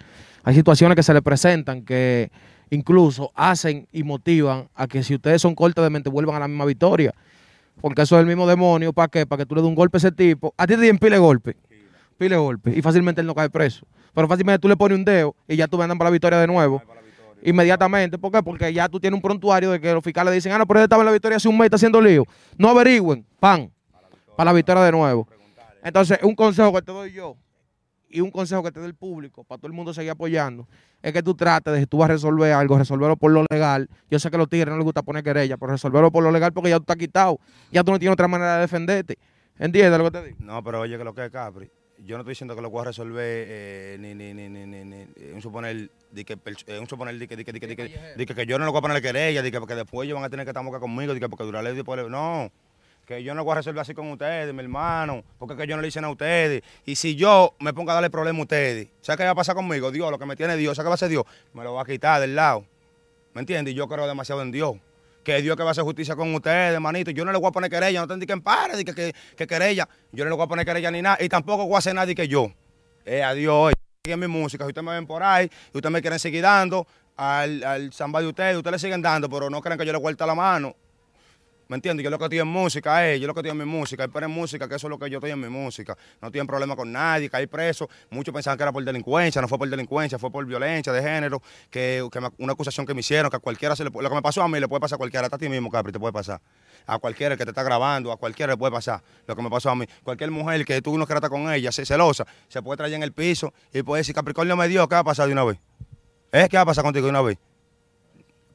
hay 0.43 0.53
situaciones 0.53 0.95
que 0.95 1.03
se 1.03 1.13
les 1.13 1.21
presentan 1.21 1.83
que 1.83 2.31
incluso 2.69 3.31
hacen 3.35 3.87
y 3.91 4.03
motivan 4.03 4.67
a 4.75 4.87
que 4.87 5.03
si 5.03 5.15
ustedes 5.15 5.41
son 5.41 5.55
cortos 5.55 5.83
de 5.83 5.89
mente 5.89 6.09
vuelvan 6.09 6.35
a 6.35 6.39
la 6.39 6.47
misma 6.47 6.65
victoria. 6.65 7.13
Porque 7.81 8.03
eso 8.03 8.15
es 8.15 8.21
el 8.21 8.27
mismo 8.27 8.47
demonio, 8.47 8.93
¿para 8.93 9.07
qué? 9.07 9.25
Para 9.25 9.43
que 9.43 9.45
tú 9.45 9.55
le 9.55 9.61
des 9.61 9.67
un 9.67 9.75
golpe 9.75 9.97
a 9.97 9.99
ese 9.99 10.11
tipo. 10.11 10.53
A 10.57 10.65
ti 10.65 10.75
te 10.75 10.81
dicen 10.81 10.97
pile 10.97 11.17
golpe, 11.17 11.57
pile 12.17 12.37
golpe, 12.37 12.77
y 12.77 12.81
fácilmente 12.81 13.21
él 13.21 13.27
no 13.27 13.35
cae 13.35 13.49
preso. 13.49 13.85
Pero 14.13 14.27
fácilmente 14.27 14.59
tú 14.59 14.69
le 14.69 14.77
pones 14.77 14.97
un 14.97 15.03
dedo 15.03 15.35
y 15.47 15.57
ya 15.57 15.67
tú 15.67 15.81
andan 15.81 15.97
para 15.97 16.09
la 16.09 16.13
victoria 16.13 16.39
de 16.39 16.47
nuevo. 16.47 16.81
Inmediatamente, 17.43 18.17
¿por 18.17 18.31
qué? 18.31 18.41
Porque 18.41 18.73
ya 18.73 18.89
tú 18.89 18.99
tienes 18.99 19.15
un 19.15 19.21
prontuario 19.21 19.71
de 19.71 19.79
que 19.79 19.93
los 19.93 20.03
fiscales 20.03 20.33
dicen, 20.33 20.51
ah, 20.51 20.57
no, 20.57 20.65
pero 20.65 20.79
él 20.79 20.85
estaba 20.85 21.03
en 21.03 21.05
la 21.07 21.11
victoria 21.11 21.37
hace 21.37 21.47
un 21.47 21.57
mes, 21.57 21.65
está 21.65 21.75
haciendo 21.75 22.01
lío. 22.01 22.23
No 22.57 22.69
averigüen, 22.69 23.25
pan, 23.39 23.71
para 24.35 24.51
la 24.51 24.53
victoria 24.53 24.83
de 24.83 24.91
nuevo. 24.91 25.27
Entonces, 25.83 26.17
un 26.23 26.35
consejo 26.35 26.73
que 26.73 26.81
te 26.81 26.91
doy 26.91 27.13
yo 27.13 27.37
y 28.09 28.21
un 28.21 28.31
consejo 28.31 28.63
que 28.63 28.71
te 28.71 28.79
doy 28.79 28.87
el 28.87 28.95
público, 28.95 29.43
para 29.43 29.59
todo 29.59 29.67
el 29.67 29.73
mundo 29.73 29.93
seguir 29.93 30.11
apoyando, 30.11 30.67
es 31.01 31.13
que 31.13 31.21
tú 31.21 31.35
trates 31.35 31.73
de, 31.73 31.81
si 31.81 31.85
tú 31.85 31.97
vas 31.97 32.09
a 32.09 32.13
resolver 32.13 32.51
algo, 32.53 32.77
resolverlo 32.77 33.17
por 33.17 33.31
lo 33.31 33.45
legal. 33.49 33.89
Yo 34.09 34.17
sé 34.17 34.29
que 34.29 34.37
a 34.37 34.39
los 34.39 34.49
tigres 34.49 34.69
no 34.69 34.77
les 34.77 34.85
gusta 34.85 35.03
poner 35.03 35.23
querella, 35.23 35.57
pero 35.57 35.73
resolverlo 35.73 36.11
por 36.11 36.23
lo 36.23 36.31
legal 36.31 36.51
porque 36.53 36.69
ya 36.69 36.77
tú 36.77 36.83
estás 36.83 36.97
quitado. 36.97 37.39
Ya 37.71 37.83
tú 37.83 37.91
no 37.91 37.99
tienes 37.99 38.13
otra 38.13 38.27
manera 38.27 38.55
de 38.55 38.61
defenderte. 38.61 39.19
¿Entiendes 39.59 39.97
lo 39.99 40.05
que 40.05 40.11
te 40.11 40.23
digo? 40.25 40.37
No, 40.39 40.63
pero 40.63 40.81
oye, 40.81 40.97
que 40.97 41.03
lo 41.03 41.13
que 41.13 41.25
es 41.25 41.31
Capri, 41.31 41.69
yo 42.03 42.17
no 42.17 42.21
estoy 42.21 42.31
diciendo 42.31 42.55
que 42.55 42.61
lo 42.61 42.69
voy 42.69 42.81
a 42.81 42.85
resolver, 42.85 43.45
eh, 43.47 43.97
ni, 43.99 44.13
ni, 44.13 44.33
ni, 44.33 44.49
ni, 44.49 44.95
eh, 45.15 45.31
un 45.33 45.41
suponer, 45.41 45.89
de 46.11 46.25
que, 46.25 46.37
eh, 46.67 46.85
suponer 46.87 47.17
de 47.17 47.27
que, 47.27 47.35
de 47.35 47.45
que, 47.45 47.51
de 47.51 47.59
que, 47.59 47.67
de 48.15 48.25
que, 48.25 48.35
que, 48.35 48.45
yo 48.45 48.59
no 48.59 48.65
le 48.65 48.71
voy 48.71 48.79
a 48.79 48.81
poner 48.81 49.01
querella, 49.01 49.41
de 49.41 49.51
que 49.51 49.59
porque 49.59 49.75
después 49.75 50.05
ellos 50.05 50.15
van 50.15 50.25
a 50.25 50.29
tener 50.29 50.45
que 50.45 50.49
estar 50.49 50.63
moca 50.63 50.79
conmigo, 50.79 51.13
de 51.13 51.19
que 51.19 51.29
porque 51.29 51.43
durarle 51.43 51.73
después, 51.73 52.09
no, 52.09 52.51
que 53.05 53.23
yo 53.23 53.33
no 53.33 53.39
lo 53.39 53.43
voy 53.45 53.53
a 53.53 53.55
resolver 53.55 53.81
así 53.81 53.93
con 53.93 54.09
ustedes, 54.11 54.53
mi 54.53 54.61
hermano, 54.61 55.23
porque 55.37 55.55
que 55.55 55.67
yo 55.67 55.75
no 55.75 55.81
le 55.81 55.87
dicen 55.87 56.03
a 56.03 56.09
ustedes, 56.09 56.63
y 56.85 56.95
si 56.95 57.15
yo 57.15 57.55
me 57.59 57.73
pongo 57.73 57.91
a 57.91 57.95
darle 57.95 58.09
problema 58.09 58.39
a 58.39 58.43
ustedes, 58.43 58.89
¿sabes 59.01 59.17
qué 59.17 59.23
va 59.23 59.31
a 59.31 59.35
pasar 59.35 59.55
conmigo? 59.55 59.91
Dios, 59.91 60.11
lo 60.11 60.19
que 60.19 60.25
me 60.25 60.35
tiene 60.35 60.57
Dios, 60.57 60.75
¿sabes 60.75 60.85
qué 60.85 60.89
va 60.89 60.93
a 60.93 60.95
hacer 60.95 61.09
Dios? 61.09 61.23
Me 61.53 61.63
lo 61.63 61.73
va 61.73 61.83
a 61.83 61.85
quitar 61.85 62.19
del 62.19 62.35
lado, 62.35 62.65
¿me 63.33 63.41
entiendes? 63.41 63.73
Yo 63.73 63.87
creo 63.87 64.07
demasiado 64.07 64.41
en 64.41 64.51
Dios. 64.51 64.75
Que 65.25 65.41
Dios 65.41 65.57
que 65.57 65.63
va 65.63 65.69
a 65.69 65.71
hacer 65.71 65.83
justicia 65.83 66.15
con 66.15 66.33
ustedes, 66.35 66.79
manito. 66.79 67.09
Yo 67.09 67.25
no 67.25 67.31
le 67.31 67.39
voy 67.39 67.49
a 67.49 67.51
poner 67.51 67.71
querella, 67.71 67.99
no 67.99 68.07
tendré 68.07 68.27
que 68.27 68.33
empare, 68.33 68.85
que, 68.85 68.93
que, 68.93 69.15
que 69.35 69.47
querella. 69.47 69.89
Yo 70.11 70.23
no 70.23 70.29
le 70.29 70.35
voy 70.35 70.45
a 70.45 70.47
poner 70.47 70.65
querella 70.67 70.91
ni 70.91 71.01
nada. 71.01 71.17
Y 71.19 71.27
tampoco 71.27 71.65
voy 71.65 71.73
a 71.75 71.79
hacer 71.79 71.95
nada 71.95 72.13
que 72.13 72.27
yo. 72.27 72.51
Eh, 73.03 73.23
adiós. 73.23 73.73
Siguen 74.05 74.19
mi 74.19 74.27
música. 74.27 74.63
Si 74.65 74.67
ustedes 74.67 74.85
me 74.85 74.91
ven 74.91 75.07
por 75.07 75.23
ahí 75.23 75.49
y 75.73 75.77
ustedes 75.77 75.91
me 75.91 75.99
quieren 75.99 76.19
seguir 76.19 76.43
dando 76.43 76.85
al, 77.17 77.63
al 77.63 77.91
samba 77.91 78.21
de 78.21 78.27
ustedes, 78.27 78.55
ustedes 78.55 78.73
le 78.73 78.79
siguen 78.79 79.01
dando, 79.01 79.27
pero 79.27 79.49
no 79.49 79.61
crean 79.61 79.79
que 79.79 79.85
yo 79.87 79.93
le 79.93 79.97
vuelta 79.97 80.27
la 80.27 80.35
mano. 80.35 80.75
¿Me 81.67 81.75
entiendes? 81.75 82.03
Yo 82.03 82.11
lo 82.11 82.19
que 82.19 82.25
estoy 82.25 82.39
en 82.39 82.47
música, 82.47 83.09
eh, 83.09 83.19
yo 83.19 83.25
lo 83.25 83.33
que 83.33 83.39
estoy 83.39 83.51
en 83.51 83.57
mi 83.57 83.65
música, 83.65 84.03
esperen 84.03 84.29
música, 84.29 84.69
que 84.69 84.75
eso 84.75 84.85
es 84.85 84.89
lo 84.89 84.99
que 84.99 85.09
yo 85.09 85.17
estoy 85.17 85.31
en 85.31 85.39
mi 85.39 85.49
música. 85.49 85.97
No 86.21 86.31
tienen 86.31 86.45
problema 86.45 86.75
con 86.75 86.91
nadie, 86.91 87.27
caí 87.27 87.47
preso. 87.47 87.89
Muchos 88.11 88.31
pensaban 88.33 88.57
que 88.57 88.63
era 88.63 88.71
por 88.71 88.83
delincuencia, 88.83 89.41
no 89.41 89.47
fue 89.47 89.57
por 89.57 89.67
delincuencia, 89.67 90.19
fue 90.19 90.29
por 90.29 90.45
violencia 90.45 90.93
de 90.93 91.01
género, 91.01 91.41
que, 91.71 92.07
una 92.37 92.53
acusación 92.53 92.85
que 92.85 92.93
me 92.93 92.99
hicieron, 92.99 93.31
que 93.31 93.37
a 93.37 93.39
cualquiera 93.39 93.75
se 93.75 93.83
le 93.83 93.89
lo 93.89 94.09
que 94.09 94.15
me 94.15 94.21
pasó 94.21 94.43
a 94.43 94.47
mí 94.47 94.59
le 94.59 94.67
puede 94.67 94.81
pasar 94.81 94.97
a 94.97 94.99
cualquiera, 94.99 95.25
hasta 95.25 95.37
a 95.37 95.39
ti 95.39 95.49
mismo, 95.49 95.71
Capri, 95.71 95.91
te 95.91 95.99
puede 95.99 96.13
pasar. 96.13 96.39
A 96.85 96.99
cualquiera 96.99 97.35
que 97.35 97.45
te 97.45 97.49
está 97.49 97.63
grabando, 97.63 98.11
a 98.11 98.17
cualquiera 98.17 98.53
le 98.53 98.57
puede 98.57 98.71
pasar 98.71 99.01
lo 99.25 99.35
que 99.35 99.41
me 99.41 99.49
pasó 99.49 99.71
a 99.71 99.75
mí. 99.75 99.87
Cualquier 100.03 100.29
mujer 100.29 100.63
que 100.65 100.83
tú 100.83 100.97
no 100.99 101.07
quieras 101.07 101.27
con 101.29 101.51
ella, 101.51 101.71
celosa, 101.71 102.27
se 102.47 102.61
puede 102.61 102.77
traer 102.77 102.93
en 102.93 103.01
el 103.01 103.11
piso 103.11 103.51
y 103.73 103.81
puede 103.81 104.01
decir, 104.01 104.13
Capricornio 104.13 104.55
me 104.55 104.67
dio, 104.67 104.87
¿qué 104.87 104.93
va 104.93 104.99
a 105.01 105.03
pasar 105.03 105.25
de 105.25 105.33
una 105.33 105.43
vez? 105.43 105.57
¿Eh? 106.31 106.47
¿Qué 106.47 106.57
va 106.57 106.63
a 106.63 106.65
pasar 106.65 106.83
contigo 106.83 107.05
de 107.05 107.09
una 107.09 107.21
vez? 107.23 107.39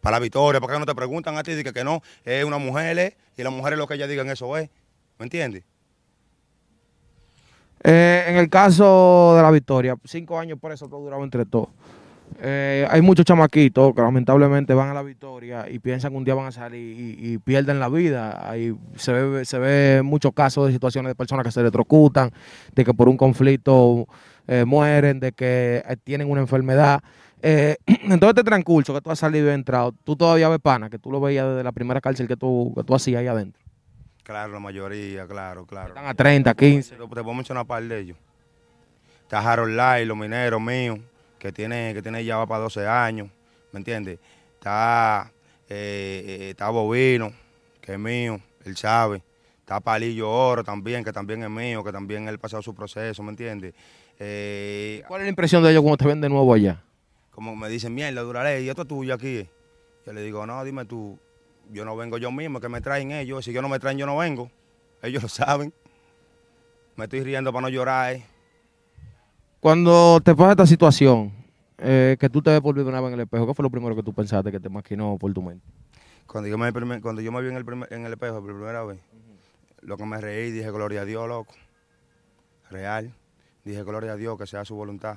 Para 0.00 0.16
la 0.16 0.20
victoria, 0.20 0.60
porque 0.60 0.78
no 0.78 0.86
te 0.86 0.94
preguntan 0.94 1.36
a 1.36 1.42
ti, 1.42 1.54
de 1.54 1.64
que, 1.64 1.72
que 1.72 1.84
no, 1.84 2.02
es 2.24 2.44
una 2.44 2.58
mujer, 2.58 2.98
eh, 2.98 3.16
y 3.36 3.42
las 3.42 3.52
mujeres 3.52 3.78
lo 3.78 3.86
que 3.86 3.94
ellas 3.94 4.08
digan 4.08 4.28
eso 4.30 4.56
es, 4.56 4.68
¿me 5.18 5.24
entiendes? 5.24 5.64
Eh, 7.82 8.24
en 8.28 8.36
el 8.36 8.50
caso 8.50 9.34
de 9.36 9.42
la 9.42 9.50
victoria, 9.50 9.96
cinco 10.04 10.38
años 10.38 10.58
por 10.58 10.72
eso 10.72 10.88
todo 10.88 11.00
duraba 11.00 11.24
entre 11.24 11.46
todos. 11.46 11.68
Eh, 12.42 12.86
hay 12.88 13.02
muchos 13.02 13.24
chamaquitos 13.24 13.94
que 13.94 14.00
lamentablemente 14.00 14.72
van 14.72 14.90
a 14.90 14.94
la 14.94 15.02
victoria 15.02 15.66
y 15.68 15.78
piensan 15.78 16.12
que 16.12 16.16
un 16.16 16.24
día 16.24 16.34
van 16.34 16.46
a 16.46 16.52
salir 16.52 17.16
y, 17.18 17.38
pierden 17.38 17.80
la 17.80 17.88
vida. 17.88 18.48
Ahí 18.48 18.74
se 18.96 19.12
ve, 19.12 19.44
se 19.44 19.58
ve 19.58 20.02
muchos 20.02 20.32
casos 20.32 20.66
de 20.66 20.72
situaciones 20.72 21.10
de 21.10 21.14
personas 21.14 21.44
que 21.44 21.50
se 21.52 21.60
electrocutan, 21.60 22.30
de 22.74 22.84
que 22.84 22.94
por 22.94 23.08
un 23.08 23.16
conflicto 23.16 24.06
eh, 24.46 24.64
mueren, 24.64 25.20
de 25.20 25.32
que 25.32 25.82
tienen 26.04 26.30
una 26.30 26.40
enfermedad. 26.40 27.00
Eh, 27.42 27.76
en 27.86 28.20
todo 28.20 28.30
este 28.30 28.44
transcurso 28.44 28.94
que 28.94 29.00
tú 29.00 29.10
has 29.10 29.18
salido 29.18 29.48
y 29.48 29.54
entrado, 29.54 29.92
tú 30.04 30.16
todavía 30.16 30.48
ves 30.48 30.60
pana, 30.60 30.90
que 30.90 30.98
tú 30.98 31.10
lo 31.10 31.20
veías 31.20 31.48
desde 31.48 31.64
la 31.64 31.72
primera 31.72 32.00
cárcel 32.00 32.28
que 32.28 32.36
tú, 32.36 32.72
que 32.76 32.84
tú 32.84 32.94
hacías 32.94 33.20
ahí 33.20 33.26
adentro. 33.26 33.62
Claro, 34.22 34.52
la 34.52 34.60
mayoría, 34.60 35.26
claro, 35.26 35.66
claro. 35.66 35.88
Están 35.88 36.06
a 36.06 36.14
30, 36.14 36.54
15. 36.54 36.96
Te, 36.96 37.06
puedo 37.06 37.34
mencionar 37.34 37.62
un 37.62 37.68
par 37.68 37.82
de 37.82 37.98
ellos. 37.98 38.16
Está 39.22 39.40
Harold 39.40 39.74
Lai, 39.74 40.04
los 40.04 40.16
mineros 40.16 40.60
míos, 40.60 40.98
que 41.38 41.52
tiene, 41.52 41.92
que 41.94 42.02
tiene 42.02 42.24
ya 42.24 42.36
va 42.36 42.46
para 42.46 42.62
12 42.62 42.86
años, 42.86 43.28
¿me 43.72 43.78
entiendes? 43.78 44.18
Está, 44.54 45.32
eh, 45.68 46.24
eh, 46.26 46.50
está 46.50 46.68
Bovino, 46.70 47.32
que 47.80 47.94
es 47.94 47.98
mío, 47.98 48.40
él 48.64 48.76
sabe. 48.76 49.22
Está 49.58 49.80
Palillo 49.80 50.30
Oro 50.30 50.64
también, 50.64 51.02
que 51.04 51.12
también 51.12 51.42
es 51.42 51.50
mío, 51.50 51.82
que 51.82 51.92
también 51.92 52.28
él 52.28 52.34
ha 52.34 52.38
pasado 52.38 52.62
su 52.62 52.74
proceso, 52.74 53.22
¿me 53.22 53.30
entiendes? 53.30 53.74
Eh, 54.18 55.02
¿Cuál 55.08 55.22
es 55.22 55.26
la 55.26 55.30
impresión 55.30 55.62
de 55.62 55.70
ellos 55.70 55.82
cuando 55.82 55.96
te 55.96 56.06
ven 56.06 56.20
de 56.20 56.28
nuevo 56.28 56.52
allá? 56.52 56.82
Como 57.40 57.56
me 57.56 57.70
dicen, 57.70 57.94
mierda, 57.94 58.20
Duraley, 58.20 58.66
¿y 58.66 58.68
esto 58.68 58.82
es 58.82 58.88
tuyo 58.88 59.14
aquí? 59.14 59.48
Yo 60.04 60.12
le 60.12 60.20
digo, 60.20 60.44
no, 60.44 60.62
dime 60.62 60.84
tú, 60.84 61.18
yo 61.72 61.86
no 61.86 61.96
vengo 61.96 62.18
yo 62.18 62.30
mismo, 62.30 62.60
que 62.60 62.68
me 62.68 62.82
traen 62.82 63.12
ellos. 63.12 63.46
Si 63.46 63.50
yo 63.54 63.62
no 63.62 63.68
me 63.70 63.78
traen, 63.78 63.96
yo 63.96 64.04
no 64.04 64.18
vengo. 64.18 64.50
Ellos 65.02 65.22
lo 65.22 65.28
saben. 65.30 65.72
Me 66.96 67.04
estoy 67.04 67.24
riendo 67.24 67.50
para 67.50 67.62
no 67.62 67.68
llorar. 67.70 68.12
eh. 68.12 68.26
Cuando 69.58 70.20
te 70.22 70.34
pasa 70.34 70.50
esta 70.50 70.66
situación, 70.66 71.32
eh, 71.78 72.18
que 72.20 72.28
tú 72.28 72.42
te 72.42 72.50
ves 72.50 72.60
por 72.60 72.74
primera 72.74 73.00
vez 73.00 73.08
en 73.08 73.14
el 73.14 73.20
espejo, 73.20 73.46
¿qué 73.46 73.54
fue 73.54 73.62
lo 73.62 73.70
primero 73.70 73.96
que 73.96 74.02
tú 74.02 74.12
pensaste 74.12 74.52
que 74.52 74.60
te 74.60 74.68
maquinó 74.68 75.16
por 75.18 75.32
tu 75.32 75.40
mente? 75.40 75.64
Cuando 76.26 76.46
yo 76.50 76.58
me, 76.58 76.70
cuando 77.00 77.22
yo 77.22 77.32
me 77.32 77.40
vi 77.40 77.48
en 77.48 77.56
el, 77.56 77.64
primer- 77.64 77.90
en 77.90 78.04
el 78.04 78.12
espejo 78.12 78.42
por 78.42 78.52
primera 78.54 78.84
vez, 78.84 78.98
lo 79.80 79.96
que 79.96 80.04
me 80.04 80.20
reí, 80.20 80.50
dije, 80.50 80.70
gloria 80.70 81.00
a 81.00 81.04
Dios, 81.06 81.26
loco. 81.26 81.54
Real. 82.70 83.14
Dije, 83.64 83.82
gloria 83.82 84.12
a 84.12 84.16
Dios, 84.16 84.36
que 84.36 84.46
sea 84.46 84.62
su 84.66 84.74
voluntad. 84.74 85.16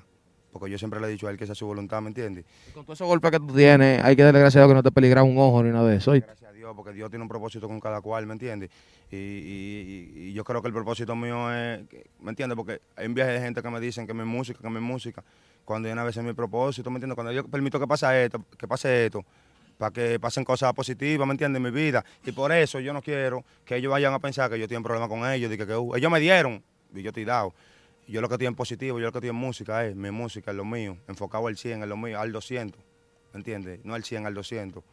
Porque 0.53 0.69
yo 0.69 0.77
siempre 0.77 1.01
le 1.01 1.07
he 1.07 1.09
dicho 1.09 1.27
a 1.27 1.31
él 1.31 1.37
que 1.37 1.45
sea 1.47 1.55
su 1.55 1.65
voluntad, 1.65 1.99
¿me 2.01 2.09
entiendes? 2.09 2.45
Y 2.69 2.71
con 2.71 2.85
todos 2.85 2.97
esos 2.97 3.07
golpes 3.07 3.31
que 3.31 3.39
tú 3.39 3.47
tienes, 3.47 4.03
hay 4.03 4.15
que 4.15 4.21
darle 4.23 4.39
gracias 4.39 4.57
a 4.61 4.65
Dios 4.65 4.69
que 4.71 4.75
no 4.75 4.83
te 4.83 4.91
peligra 4.91 5.23
un 5.23 5.35
ojo 5.37 5.63
ni 5.63 5.71
nada 5.71 5.89
de 5.89 5.97
eso. 5.97 6.11
¿oíste? 6.11 6.27
Gracias 6.27 6.49
a 6.51 6.53
Dios, 6.53 6.71
porque 6.75 6.93
Dios 6.93 7.09
tiene 7.09 7.23
un 7.23 7.27
propósito 7.29 7.67
con 7.67 7.79
cada 7.79 7.99
cual, 8.01 8.27
¿me 8.27 8.33
entiendes? 8.33 8.69
Y, 9.11 9.15
y- 9.17 10.11
y- 10.29 10.33
yo 10.33 10.43
creo 10.43 10.61
que 10.61 10.67
el 10.67 10.73
propósito 10.73 11.15
mío 11.15 11.51
es, 11.53 11.81
¿me 12.21 12.29
entiendes? 12.29 12.55
Porque 12.55 12.79
hay 12.95 13.07
un 13.07 13.13
viaje 13.13 13.31
de 13.31 13.41
gente 13.41 13.61
que 13.61 13.69
me 13.69 13.79
dicen 13.79 14.05
que 14.07 14.13
mi 14.13 14.23
música, 14.23 14.59
que 14.61 14.69
mi 14.69 14.79
música, 14.79 15.23
cuando 15.65 15.87
yo 15.89 15.93
una 15.93 16.03
vez 16.03 16.15
es 16.17 16.23
mi 16.23 16.33
propósito, 16.33 16.89
¿me 16.91 16.97
entiendes? 16.97 17.15
Cuando 17.15 17.31
yo 17.31 17.45
permito 17.47 17.79
que 17.79 17.87
pase 17.87 18.25
esto, 18.25 18.43
que 18.57 18.67
pase 18.67 19.05
esto, 19.07 19.25
para 19.77 19.91
que 19.91 20.19
pasen 20.19 20.43
cosas 20.45 20.71
positivas, 20.73 21.27
¿me 21.27 21.33
entiendes? 21.33 21.57
En 21.57 21.63
mi 21.63 21.71
vida. 21.71 22.05
Y 22.25 22.31
por 22.31 22.51
eso 22.51 22.79
yo 22.79 22.93
no 22.93 23.01
quiero 23.01 23.43
que 23.65 23.75
ellos 23.77 23.91
vayan 23.91 24.13
a 24.13 24.19
pensar 24.19 24.49
que 24.51 24.59
yo 24.59 24.67
tengo 24.67 24.79
un 24.79 24.83
problema 24.83 25.07
con 25.07 25.25
ellos, 25.29 25.49
de 25.49 25.57
que, 25.57 25.65
que, 25.65 25.75
uh, 25.75 25.95
ellos 25.95 26.11
me 26.11 26.19
dieron 26.19 26.63
y 26.93 27.01
yo 27.01 27.09
estoy 27.09 27.25
dado. 27.25 27.53
Yo 28.07 28.21
lo 28.21 28.27
que 28.27 28.35
estoy 28.35 28.47
en 28.47 28.55
positivo, 28.55 28.99
yo 28.99 29.05
lo 29.05 29.11
que 29.11 29.19
estoy 29.19 29.29
en 29.29 29.35
música 29.35 29.85
es 29.85 29.95
mi 29.95 30.11
música, 30.11 30.51
es 30.51 30.57
lo 30.57 30.65
mío, 30.65 30.97
enfocado 31.07 31.47
al 31.47 31.57
100, 31.57 31.83
es 31.83 31.89
lo 31.89 31.97
mío, 31.97 32.19
al 32.19 32.31
200, 32.31 32.81
¿me 33.33 33.37
entiendes? 33.37 33.79
No 33.83 33.93
al 33.93 34.03
100, 34.03 34.25
al 34.25 34.33
200. 34.33 34.83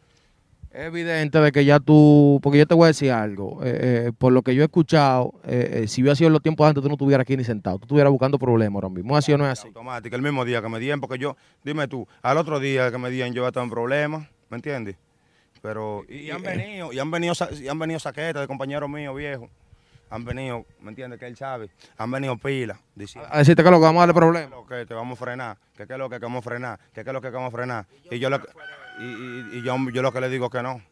Es 0.71 0.87
evidente 0.87 1.41
de 1.41 1.51
que 1.51 1.65
ya 1.65 1.81
tú, 1.81 2.39
porque 2.45 2.59
yo 2.59 2.67
te 2.67 2.75
voy 2.75 2.85
a 2.85 2.87
decir 2.89 3.11
algo, 3.11 3.61
eh, 3.65 4.07
eh, 4.07 4.13
por 4.17 4.33
lo 4.33 4.43
que 4.43 4.55
yo 4.55 4.63
he 4.63 4.67
escuchado, 4.67 5.35
eh, 5.45 5.81
eh, 5.83 5.89
si 5.89 6.01
hubiera 6.01 6.15
sido 6.15 6.29
en 6.29 6.35
los 6.35 6.43
tiempos 6.43 6.69
antes, 6.69 6.81
tú 6.81 6.89
no 6.89 6.95
estuvieras 6.95 7.23
aquí 7.23 7.37
ni 7.37 7.43
sentado, 7.43 7.79
tú 7.79 7.87
estuvieras 7.87 8.13
buscando 8.13 8.39
problemas 8.39 8.77
ahora 8.77 8.89
mismo. 8.95 9.17
Así 9.17 9.33
o 9.33 9.39
no 9.39 9.45
es 9.47 9.59
así. 9.59 9.67
automática, 9.67 10.15
el 10.15 10.23
mismo 10.23 10.45
día 10.45 10.63
que 10.63 10.69
me 10.69 10.79
dieron, 10.79 11.01
porque 11.01 11.19
yo, 11.19 11.37
dime 11.65 11.89
tú, 11.89 12.07
al 12.23 12.39
otro 12.39 12.61
día 12.61 12.93
que 12.93 12.99
me 12.99 13.11
dieron 13.11 13.35
yo 13.35 13.45
estaba 13.49 13.65
en 13.65 13.71
problemas, 13.71 14.29
¿me 14.49 14.59
entiendes? 14.59 14.95
Pero, 15.61 16.05
y, 16.09 16.19
y 16.19 16.31
han 16.31 16.43
venido, 16.43 16.93
y 16.93 17.01
han 17.01 17.11
venido, 17.11 17.35
y 17.61 17.67
han 17.67 17.79
venido 17.79 17.99
saquetas 17.99 18.41
de 18.43 18.47
compañeros 18.47 18.89
míos 18.89 19.17
viejos, 19.17 19.51
han 20.11 20.25
venido, 20.25 20.67
¿me 20.81 20.91
entiendes? 20.91 21.19
Que 21.19 21.27
él 21.27 21.37
sabe, 21.37 21.71
han 21.97 22.11
venido 22.11 22.37
pilas, 22.37 22.79
diciendo 22.95 23.29
A 23.33 23.39
decirte 23.39 23.63
que 23.65 23.71
lo 23.71 23.77
que 23.79 23.85
vamos 23.85 24.03
a 24.03 24.07
darle 24.07 24.45
que 24.45 24.51
lo 24.51 24.67
que 24.67 24.87
te 24.87 24.95
vamos 24.95 25.19
a 25.21 25.25
frenar, 25.25 25.57
que 25.77 25.87
qué 25.87 25.93
es 25.95 25.99
lo 25.99 26.11
que 26.11 26.19
vamos 26.19 26.39
a 26.45 26.49
frenar, 26.49 26.79
que 26.93 27.03
qué 27.05 27.11
es 27.11 27.15
lo 27.15 27.21
que 27.21 27.31
vamos 27.31 27.49
a 27.55 27.57
frenar. 27.57 27.87
Y 28.11 28.19
yo 28.19 28.29
lo 28.29 28.41
que, 28.41 28.49
y, 29.01 29.05
y- 29.05 29.59
y 29.59 29.63
yo, 29.63 29.77
yo 29.93 30.03
lo 30.03 30.13
que 30.13 30.21
le 30.21 30.29
digo 30.29 30.47
es 30.47 30.53
que 30.53 30.63
no, 30.63 30.83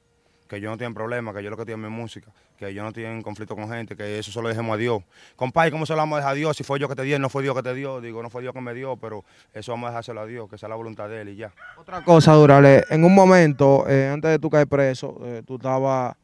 que 0.49 0.61
yo 0.63 0.71
no 0.71 0.79
tengo 0.79 0.95
problema, 0.95 1.35
que 1.35 1.43
yo 1.43 1.51
lo 1.51 1.57
que 1.59 1.67
tengo 1.67 1.85
es 1.85 1.91
mi 1.91 1.95
música, 1.95 2.33
que 2.57 2.73
yo 2.73 2.83
no 2.83 2.91
tengo 2.93 3.09
en 3.11 3.21
conflicto 3.23 3.55
con 3.55 3.69
gente, 3.69 3.95
que 3.97 4.19
eso 4.19 4.33
solo 4.33 4.49
dejemos 4.49 4.73
a 4.75 4.77
Dios. 4.79 5.03
Compadre, 5.37 5.71
¿cómo 5.71 5.85
se 5.85 5.93
lo 5.93 5.99
vamos 5.99 6.17
a 6.17 6.21
dejar 6.21 6.33
a 6.33 6.35
Dios? 6.37 6.57
Si 6.57 6.65
fue 6.65 6.79
yo 6.79 6.89
que 6.89 6.95
te 6.95 7.03
di, 7.03 7.19
no 7.19 7.29
fue 7.29 7.43
Dios 7.43 7.55
que 7.55 7.63
te 7.63 7.75
dio, 7.75 8.01
digo, 8.01 8.23
no 8.23 8.31
fue 8.31 8.41
Dios 8.41 8.55
que 8.55 8.61
me 8.63 8.73
dio, 8.73 8.97
pero 8.97 9.25
eso 9.53 9.73
vamos 9.73 9.89
a 9.89 9.91
dejárselo 9.91 10.21
a 10.23 10.27
Dios, 10.27 10.49
que 10.49 10.57
sea 10.57 10.69
la 10.71 10.75
voluntad 10.77 11.09
de 11.09 11.21
Él 11.21 11.29
y 11.31 11.37
ya. 11.37 11.53
Otra 11.77 12.03
cosa, 12.03 12.33
Durale, 12.33 12.83
en 12.89 13.05
un 13.05 13.15
momento, 13.15 13.85
eh, 13.89 14.09
antes 14.11 14.31
de 14.31 14.39
tú 14.39 14.49
caer 14.49 14.67
preso, 14.69 15.19
eh, 15.25 15.43
tú 15.47 15.57
estabas, 15.57 16.17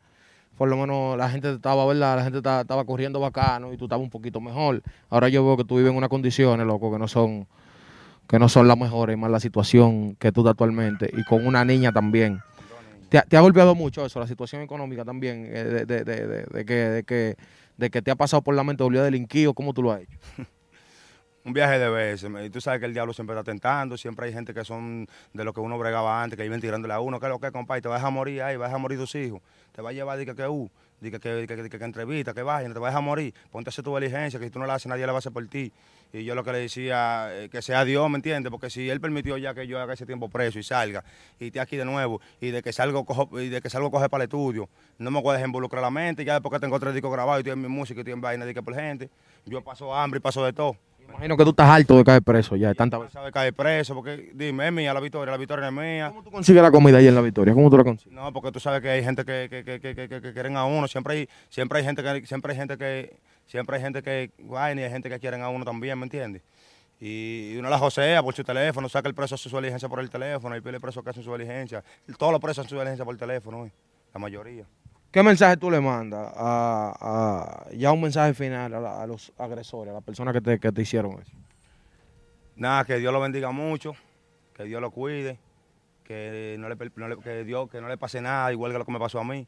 por 0.57 0.69
lo 0.69 0.77
menos 0.77 1.17
la 1.19 1.29
gente 1.29 1.49
te 1.49 1.55
estaba, 1.55 1.85
¿verdad? 1.87 2.17
La 2.17 2.25
gente 2.25 2.41
ta- 2.43 2.61
estaba 2.63 2.85
corriendo 2.85 3.21
bacano 3.21 3.73
y 3.73 3.77
tú 3.77 3.85
estabas 3.87 4.03
un 4.05 4.11
poquito 4.11 4.41
mejor. 4.41 4.83
Ahora 5.11 5.29
yo 5.29 5.45
veo 5.45 5.57
que 5.57 5.65
tú 5.65 5.77
vives 5.77 5.91
en 5.91 5.97
unas 5.97 6.09
condiciones, 6.09 6.67
loco, 6.67 6.93
que 6.93 6.99
no 6.99 7.09
son, 7.09 7.47
que 8.29 8.39
no 8.39 8.49
son 8.49 8.69
las 8.69 8.79
mejores, 8.79 9.17
más 9.19 9.31
la 9.31 9.41
situación 9.41 10.17
que 10.17 10.33
tú 10.33 10.41
estás 10.41 10.53
actualmente 10.53 11.11
y 11.13 11.25
con 11.25 11.47
una 11.47 11.65
niña 11.65 11.93
también. 11.93 12.41
¿Te, 13.09 13.37
ha- 13.37 13.41
golpeado 13.41 13.75
mucho 13.75 14.05
eso, 14.05 14.19
la 14.19 14.27
situación 14.27 14.63
económica 14.63 15.05
también, 15.05 15.45
eh, 15.49 15.65
de, 15.65 15.87
de- 15.87 16.05
de- 16.05 16.27
de- 16.27 16.45
de 16.45 16.65
que, 16.65 16.75
de, 16.75 17.05
que, 17.05 17.37
de 17.77 17.91
que 17.91 18.03
te 18.03 18.11
ha 18.11 18.17
pasado 18.17 18.43
por 18.43 18.55
la 18.55 18.65
mente, 18.65 18.83
a 18.83 19.03
delinquir 19.03 19.47
o 19.49 19.55
cómo 19.55 19.73
tú 19.73 19.83
lo 19.83 19.93
has 19.93 20.01
hecho? 20.01 20.19
Un 21.47 21.53
viaje 21.53 21.79
de 21.79 21.91
veces, 21.91 22.31
y 22.43 22.49
tú 22.49 22.59
sabes 22.63 22.81
que 22.81 22.87
el 22.87 22.95
diablo 22.95 23.13
siempre 23.13 23.37
está 23.37 23.45
tentando, 23.45 23.99
siempre 23.99 24.27
hay 24.27 24.33
gente 24.33 24.55
que 24.55 24.65
son 24.65 25.07
de 25.35 25.45
lo 25.45 25.53
que 25.53 25.61
uno 25.61 25.77
bregaba 25.77 26.23
antes, 26.23 26.39
que 26.39 26.47
iban 26.47 26.59
tirándole 26.59 26.95
a 26.95 27.01
uno, 27.01 27.21
¿qué 27.21 27.27
es 27.27 27.31
lo 27.31 27.39
que, 27.39 27.53
compadre? 27.53 27.83
Te 27.83 27.89
vas 27.89 28.03
a 28.03 28.09
morir 28.09 28.41
ahí, 28.41 28.57
vas 28.57 28.73
a 28.73 28.79
morir 28.79 28.99
tus 28.99 29.15
hijos, 29.15 29.43
te 29.73 29.83
va 29.83 29.91
a 29.91 29.93
llevar, 29.93 30.17
di 30.17 30.25
que, 30.25 30.35
que, 30.35 30.49
uh, 30.49 30.71
di 31.03 31.11
que, 31.11 31.21
que, 31.21 31.47
que, 31.47 31.69
que, 31.69 31.79
que 31.79 31.85
entrevista, 31.85 32.33
que 32.33 32.43
vaya, 32.43 32.73
te 32.73 32.79
vas 32.79 32.95
a 32.95 33.01
morir, 33.03 33.35
ponte 33.51 33.69
a 33.69 33.71
hacer 33.71 33.85
tu 33.85 33.95
diligencia, 33.95 34.41
que 34.41 34.47
si 34.47 34.51
tú 34.51 34.59
no 34.59 34.65
la 34.65 34.77
haces, 34.77 34.87
nadie 34.87 35.05
la 35.05 35.13
va 35.13 35.19
a 35.19 35.21
hacer 35.21 35.33
por 35.33 35.47
ti. 35.47 35.71
Y 36.15 36.25
yo 36.25 36.35
lo 36.35 36.45
que 36.45 36.53
le 36.53 36.61
decía, 36.61 37.29
eh, 37.31 37.51
que 37.51 37.61
sea 37.61 37.85
Dios, 37.85 38.09
¿me 38.09 38.17
entiendes? 38.17 38.51
Porque 38.51 38.71
si 38.71 38.89
Él 38.89 39.01
permitió 39.01 39.37
ya 39.37 39.53
que 39.53 39.67
yo 39.67 39.79
haga 39.79 39.93
ese 39.93 40.07
tiempo 40.07 40.31
preso 40.31 40.59
y 40.59 40.63
salga, 40.63 41.05
y 41.39 41.49
esté 41.49 41.61
aquí 41.61 41.77
de 41.77 41.85
nuevo, 41.85 42.23
y 42.41 42.53
de 42.53 42.63
que 42.63 42.73
salgo, 42.73 43.05
cojo, 43.05 43.39
y 43.39 43.51
de 43.51 43.61
que 43.61 43.69
salgo 43.69 43.91
coge 43.91 44.09
para 44.09 44.25
el 44.25 44.29
estudio, 44.29 44.71
no 44.97 45.11
me 45.11 45.21
voy 45.21 45.35
dejar 45.35 45.49
involucrar 45.49 45.83
la 45.83 45.91
mente, 45.91 46.25
ya 46.25 46.35
después 46.35 46.53
que 46.55 46.61
tengo 46.61 46.81
tres 46.81 46.95
discos 46.95 47.13
grabados 47.13 47.41
y 47.41 47.41
estoy 47.41 47.53
en 47.53 47.61
mi 47.61 47.69
música 47.69 47.99
y 47.99 48.01
estoy 48.01 48.15
en 48.15 48.23
vaina 48.23 48.47
de 48.47 48.55
que 48.55 48.63
por 48.63 48.75
gente, 48.75 49.11
yo 49.45 49.61
paso 49.63 49.95
hambre 49.95 50.19
y 50.19 50.21
paso 50.21 50.43
de 50.43 50.55
todo. 50.55 50.77
Imagino 51.09 51.37
que 51.37 51.45
tú 51.45 51.51
estás 51.51 51.69
harto 51.69 51.97
de 51.97 52.05
caer 52.05 52.23
preso 52.23 52.57
ya, 52.57 52.69
de 52.69 52.75
tanta 52.75 52.99
No 52.99 53.09
sabe 53.09 53.31
caer 53.31 53.55
preso, 53.55 53.95
porque 53.95 54.31
dime, 54.35 54.67
es 54.67 54.73
mía 54.73 54.93
la 54.93 55.01
victoria, 55.01 55.31
la 55.31 55.37
victoria 55.39 55.67
es 55.69 55.73
mía. 55.73 56.09
¿Cómo 56.09 56.23
tú 56.23 56.31
consigues 56.31 56.63
la 56.63 56.71
comida 56.71 56.99
ahí 56.99 57.07
en 57.07 57.15
la 57.15 57.21
victoria? 57.21 57.55
¿Cómo 57.55 57.71
tú 57.71 57.77
la 57.79 57.85
consigues? 57.85 58.13
No, 58.15 58.33
porque 58.33 58.51
tú 58.53 58.61
sabes 58.61 58.81
que 58.83 58.91
hay 58.91 59.05
gente 59.05 59.25
que, 59.25 59.49
que, 59.49 59.65
que, 59.65 59.81
que, 59.81 60.09
que- 60.09 60.21
que- 60.21 60.33
quieren 60.33 60.57
a 60.57 60.65
uno, 60.65 60.89
siempre 60.89 61.15
hay, 61.15 61.29
siempre 61.49 61.79
hay 61.79 61.85
gente 61.85 62.03
que, 62.03 62.27
siempre 62.27 62.53
hay 62.53 62.59
gente 62.59 62.77
que, 62.77 63.17
siempre 63.47 63.77
hay 63.77 63.83
gente 63.83 64.03
que, 64.03 64.31
guay, 64.39 64.79
y 64.79 64.83
hay 64.83 64.91
gente 64.91 65.09
que 65.09 65.19
quieren 65.21 65.43
a 65.43 65.49
uno 65.49 65.65
también, 65.65 65.99
¿me 65.99 66.05
entiendes? 66.05 66.43
Y, 67.01 67.57
uno 67.59 67.69
la 67.71 67.79
josea 67.79 68.23
por 68.23 68.35
su 68.35 68.43
teléfono, 68.45 68.89
saca 68.89 69.09
el 69.09 69.15
preso 69.15 69.35
hace 69.35 69.49
su 69.49 69.57
diligencia 69.57 69.89
por 69.89 70.01
el 70.01 70.11
teléfono, 70.11 70.57
y 70.57 70.61
pide 70.61 70.77
el 70.77 70.81
preso 70.81 71.03
que 71.03 71.11
hacen 71.11 71.23
su 71.23 71.33
diligencia. 71.33 71.83
Todos 72.19 72.33
los 72.33 72.41
presos 72.41 72.59
hacen 72.65 72.71
su 72.71 72.77
diligencia 72.77 73.05
por 73.05 73.17
teléfono, 73.17 73.63
hoy, 73.63 73.73
la 74.13 74.21
mayoría. 74.21 74.65
¿Qué 75.15 75.23
mensaje 75.23 75.57
tú 75.57 75.71
le 75.71 75.81
mandas 75.81 76.33
a, 76.35 77.67
ya 77.73 77.93
un 77.93 78.01
mensaje 78.01 78.35
final 78.35 78.75
a, 78.75 78.81
la- 78.81 79.01
a 79.01 79.07
los 79.07 79.33
agresores, 79.39 79.93
a 79.93 79.95
las 79.95 80.03
personas 80.03 80.35
que 80.35 80.41
te, 80.41 80.59
que 80.59 80.73
te 80.73 80.83
hicieron 80.83 81.13
eso? 81.23 81.31
Nada, 82.57 82.85
que 82.85 82.97
Dios 82.99 83.13
lo 83.13 83.21
bendiga 83.21 83.53
mucho, 83.53 83.95
que 84.57 84.65
Dios 84.65 84.81
lo 84.81 84.91
cuide, 84.91 85.39
que 86.03 86.57
no 86.59 86.69
le, 86.69 86.77
que 87.23 87.45
Dios, 87.45 87.71
que 87.71 87.81
no 87.81 87.87
le 87.87 87.97
pase 87.97 88.21
nada, 88.21 88.51
igual 88.51 88.73
que 88.73 88.79
lo 88.79 88.85
que 88.85 88.91
me 88.91 88.99
pasó 88.99 89.21
a 89.21 89.25
mí. 89.25 89.47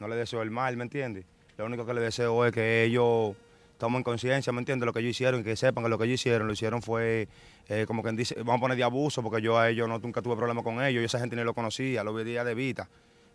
No 0.00 0.08
le 0.08 0.16
deseo 0.16 0.42
el 0.42 0.50
mal, 0.50 0.76
¿me 0.76 0.82
entiendes? 0.82 1.24
Lo 1.56 1.66
único 1.66 1.86
que 1.86 1.94
le 1.94 2.00
deseo 2.00 2.44
es 2.44 2.50
que 2.50 2.82
ellos 2.82 3.36
tomen 3.78 4.02
conciencia, 4.02 4.52
¿me 4.52 4.58
entiendes? 4.58 4.86
Lo 4.86 4.92
que 4.92 4.98
ellos 4.98 5.10
hicieron 5.10 5.42
y 5.42 5.44
que 5.44 5.54
sepan 5.54 5.84
que 5.84 5.90
lo 5.90 5.98
que 5.98 6.06
ellos 6.06 6.14
hicieron, 6.20 6.48
lo 6.48 6.52
hicieron 6.52 6.82
fue 6.82 7.28
eh, 7.68 7.84
como 7.86 8.02
quien 8.02 8.16
dice, 8.16 8.34
vamos 8.38 8.56
a 8.56 8.60
poner 8.60 8.76
de 8.76 8.82
abuso, 8.82 9.22
porque 9.22 9.40
yo 9.40 9.56
a 9.56 9.68
ellos 9.68 9.88
no, 9.88 10.00
nunca 10.00 10.20
tuve 10.20 10.34
problema 10.34 10.64
con 10.64 10.82
ellos, 10.82 11.00
yo 11.00 11.06
esa 11.06 11.20
gente 11.20 11.36
ni 11.36 11.44
lo 11.44 11.54
conocía, 11.54 12.02
lo 12.02 12.12
veía 12.12 12.42
de 12.42 12.56
vista, 12.56 12.88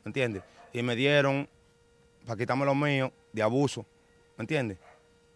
¿me 0.03 0.09
entiendes? 0.09 0.43
Y 0.73 0.83
me 0.83 0.97
dieron 0.97 1.47
para 2.25 2.37
quitarme 2.37 2.65
lo 2.65 2.75
mío 2.75 3.11
de 3.31 3.41
abuso, 3.41 3.85
¿me 4.37 4.43
entiendes? 4.43 4.77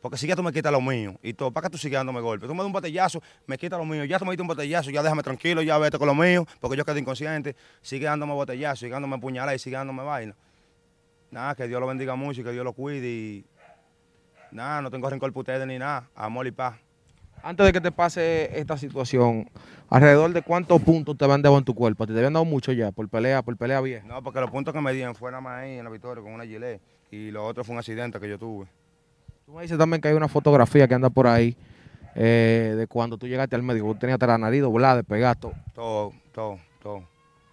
Porque 0.02 0.18
si 0.18 0.28
ya 0.28 0.36
tú 0.36 0.44
me 0.44 0.54
quitas 0.54 0.72
lo 0.72 0.82
mío 0.82 1.18
y 1.24 1.34
todo, 1.34 1.52
¿para 1.52 1.66
qué 1.66 1.72
tú 1.72 1.78
sigues 1.80 1.98
dándome 1.98 2.22
golpes? 2.22 2.48
Tú 2.48 2.54
me 2.54 2.60
das 2.60 2.68
un 2.68 2.74
botellazo, 2.74 3.24
me 3.48 3.58
quitas 3.58 3.80
lo 3.80 3.86
mío, 3.86 4.06
ya 4.06 4.20
tú 4.20 4.26
me 4.26 4.32
diste 4.32 4.44
un 4.44 4.48
botellazo, 4.48 4.92
ya 4.92 5.02
déjame 5.02 5.24
tranquilo, 5.24 5.64
ya 5.64 5.78
vete 5.80 5.98
con 5.98 6.08
lo 6.08 6.14
mío, 6.14 6.46
porque 6.60 6.78
yo 6.78 6.86
quedé 6.86 7.00
inconsciente, 7.00 7.56
sigue 7.82 8.06
dándome 8.06 8.34
botellazo, 8.34 8.82
sigue 8.82 8.92
dándome 8.92 9.18
puñaladas 9.18 9.56
y 9.56 9.60
sigue 9.64 9.78
dándome 9.78 10.04
vaina. 10.04 10.36
Nada, 11.32 11.56
que 11.56 11.68
Dios 11.68 11.82
lo 11.82 11.88
bendiga 11.88 12.16
mucho 12.16 12.42
y 12.42 12.44
que 12.44 12.52
Dios 12.52 12.64
lo 12.64 12.74
cuide 12.74 13.08
y 13.08 13.46
nada, 14.52 14.82
no 14.82 14.92
tengo 14.92 15.10
rencor 15.10 15.34
por 15.34 15.42
ustedes 15.42 15.66
ni 15.66 15.80
nada, 15.80 16.08
amor 16.16 16.46
y 16.46 16.52
paz. 16.52 16.85
Antes 17.46 17.64
de 17.64 17.74
que 17.74 17.80
te 17.80 17.92
pase 17.92 18.60
esta 18.60 18.76
situación, 18.76 19.48
¿alrededor 19.92 20.34
de 20.34 20.42
cuántos 20.42 20.82
puntos 20.82 21.16
te 21.16 21.26
habían 21.26 21.44
dado 21.44 21.60
en 21.60 21.64
tu 21.64 21.76
cuerpo? 21.76 22.08
¿Te 22.08 22.14
habían 22.14 22.34
dado 22.34 22.44
mucho 22.44 22.72
ya 22.72 22.92
por 22.92 23.08
pelea, 23.08 23.44
por 23.44 23.56
pelea 23.56 23.82
vieja? 23.82 24.04
No, 24.08 24.24
porque 24.24 24.42
los 24.42 24.50
puntos 24.50 24.74
que 24.74 24.82
me 24.82 24.92
dieron 24.94 25.14
fue 25.14 25.30
nada 25.30 25.42
más 25.42 25.62
ahí 25.62 25.78
en 25.78 25.84
la 25.84 25.92
victoria 25.92 26.24
con 26.24 26.34
una 26.34 26.44
gilet 26.44 26.82
y 27.12 27.30
lo 27.30 27.46
otro 27.46 27.64
fue 27.64 27.74
un 27.74 27.78
accidente 27.78 28.20
que 28.20 28.28
yo 28.28 28.40
tuve. 28.40 28.66
Tú 29.46 29.52
me 29.52 29.62
dices 29.62 29.78
también 29.78 30.02
que 30.02 30.08
hay 30.08 30.16
una 30.16 30.28
fotografía 30.28 30.88
que 30.88 30.96
anda 30.96 31.12
por 31.12 31.28
ahí 31.28 31.56
eh, 32.16 32.74
de 32.76 32.88
cuando 32.88 33.16
tú 33.16 33.28
llegaste 33.28 33.56
al 33.56 33.62
médico, 33.62 33.94
tú 33.94 34.00
tenías 34.00 34.20
la 34.20 34.40
nariz 34.40 34.64
doblada, 34.64 34.96
despegada, 34.96 35.36
todo. 35.36 35.54
Todo, 35.76 36.14
todo, 36.34 36.58
todo. 36.82 37.04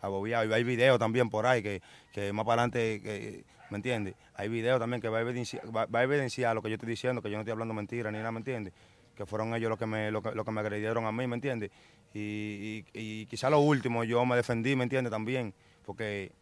Abobiado. 0.01 0.49
Y 0.49 0.55
hay 0.55 0.65
videos 0.65 0.99
también 0.99 1.29
por 1.29 1.45
ahí 1.45 1.63
que, 1.63 1.83
que 2.15 2.33
más 2.33 2.47
para 2.47 2.63
adelante, 2.63 3.03
que, 3.03 3.45
¿me 3.69 3.77
entiendes? 3.77 4.15
Hay 4.37 4.49
videos 4.49 4.81
también 4.81 5.03
que 5.03 5.11
va 5.11 5.19
a, 5.19 5.21
evidenciar, 5.21 5.65
va, 5.67 5.85
va 5.85 5.99
a 5.99 6.03
evidenciar 6.05 6.55
lo 6.55 6.63
que 6.63 6.71
yo 6.71 6.77
estoy 6.77 6.89
diciendo, 6.89 7.21
que 7.21 7.29
yo 7.29 7.37
no 7.37 7.43
estoy 7.43 7.53
hablando 7.53 7.75
mentira 7.75 8.11
ni 8.11 8.17
nada, 8.17 8.33
¿me 8.33 8.39
entiendes? 8.39 8.73
Que 9.15 9.27
fueron 9.27 9.55
ellos 9.55 9.69
los 9.69 9.79
que 9.79 9.87
me, 9.87 10.11
lo 10.11 10.23
que, 10.23 10.33
lo 10.33 10.45
que 10.45 10.51
me 10.51 10.61
agredieron 10.61 11.05
a 11.07 11.13
mí, 11.13 11.27
¿me 11.27 11.35
entiendes? 11.35 11.71
Y, 12.15 12.21
y, 12.21 12.85
y 12.93 13.27
quizá 13.27 13.51
lo 13.51 13.61
último, 13.61 14.05
yo 14.05 14.25
me 14.27 14.37
defendí, 14.37 14.77
¿me 14.77 14.85
entiendes? 14.85 15.11
También, 15.11 15.55
porque 15.85 16.33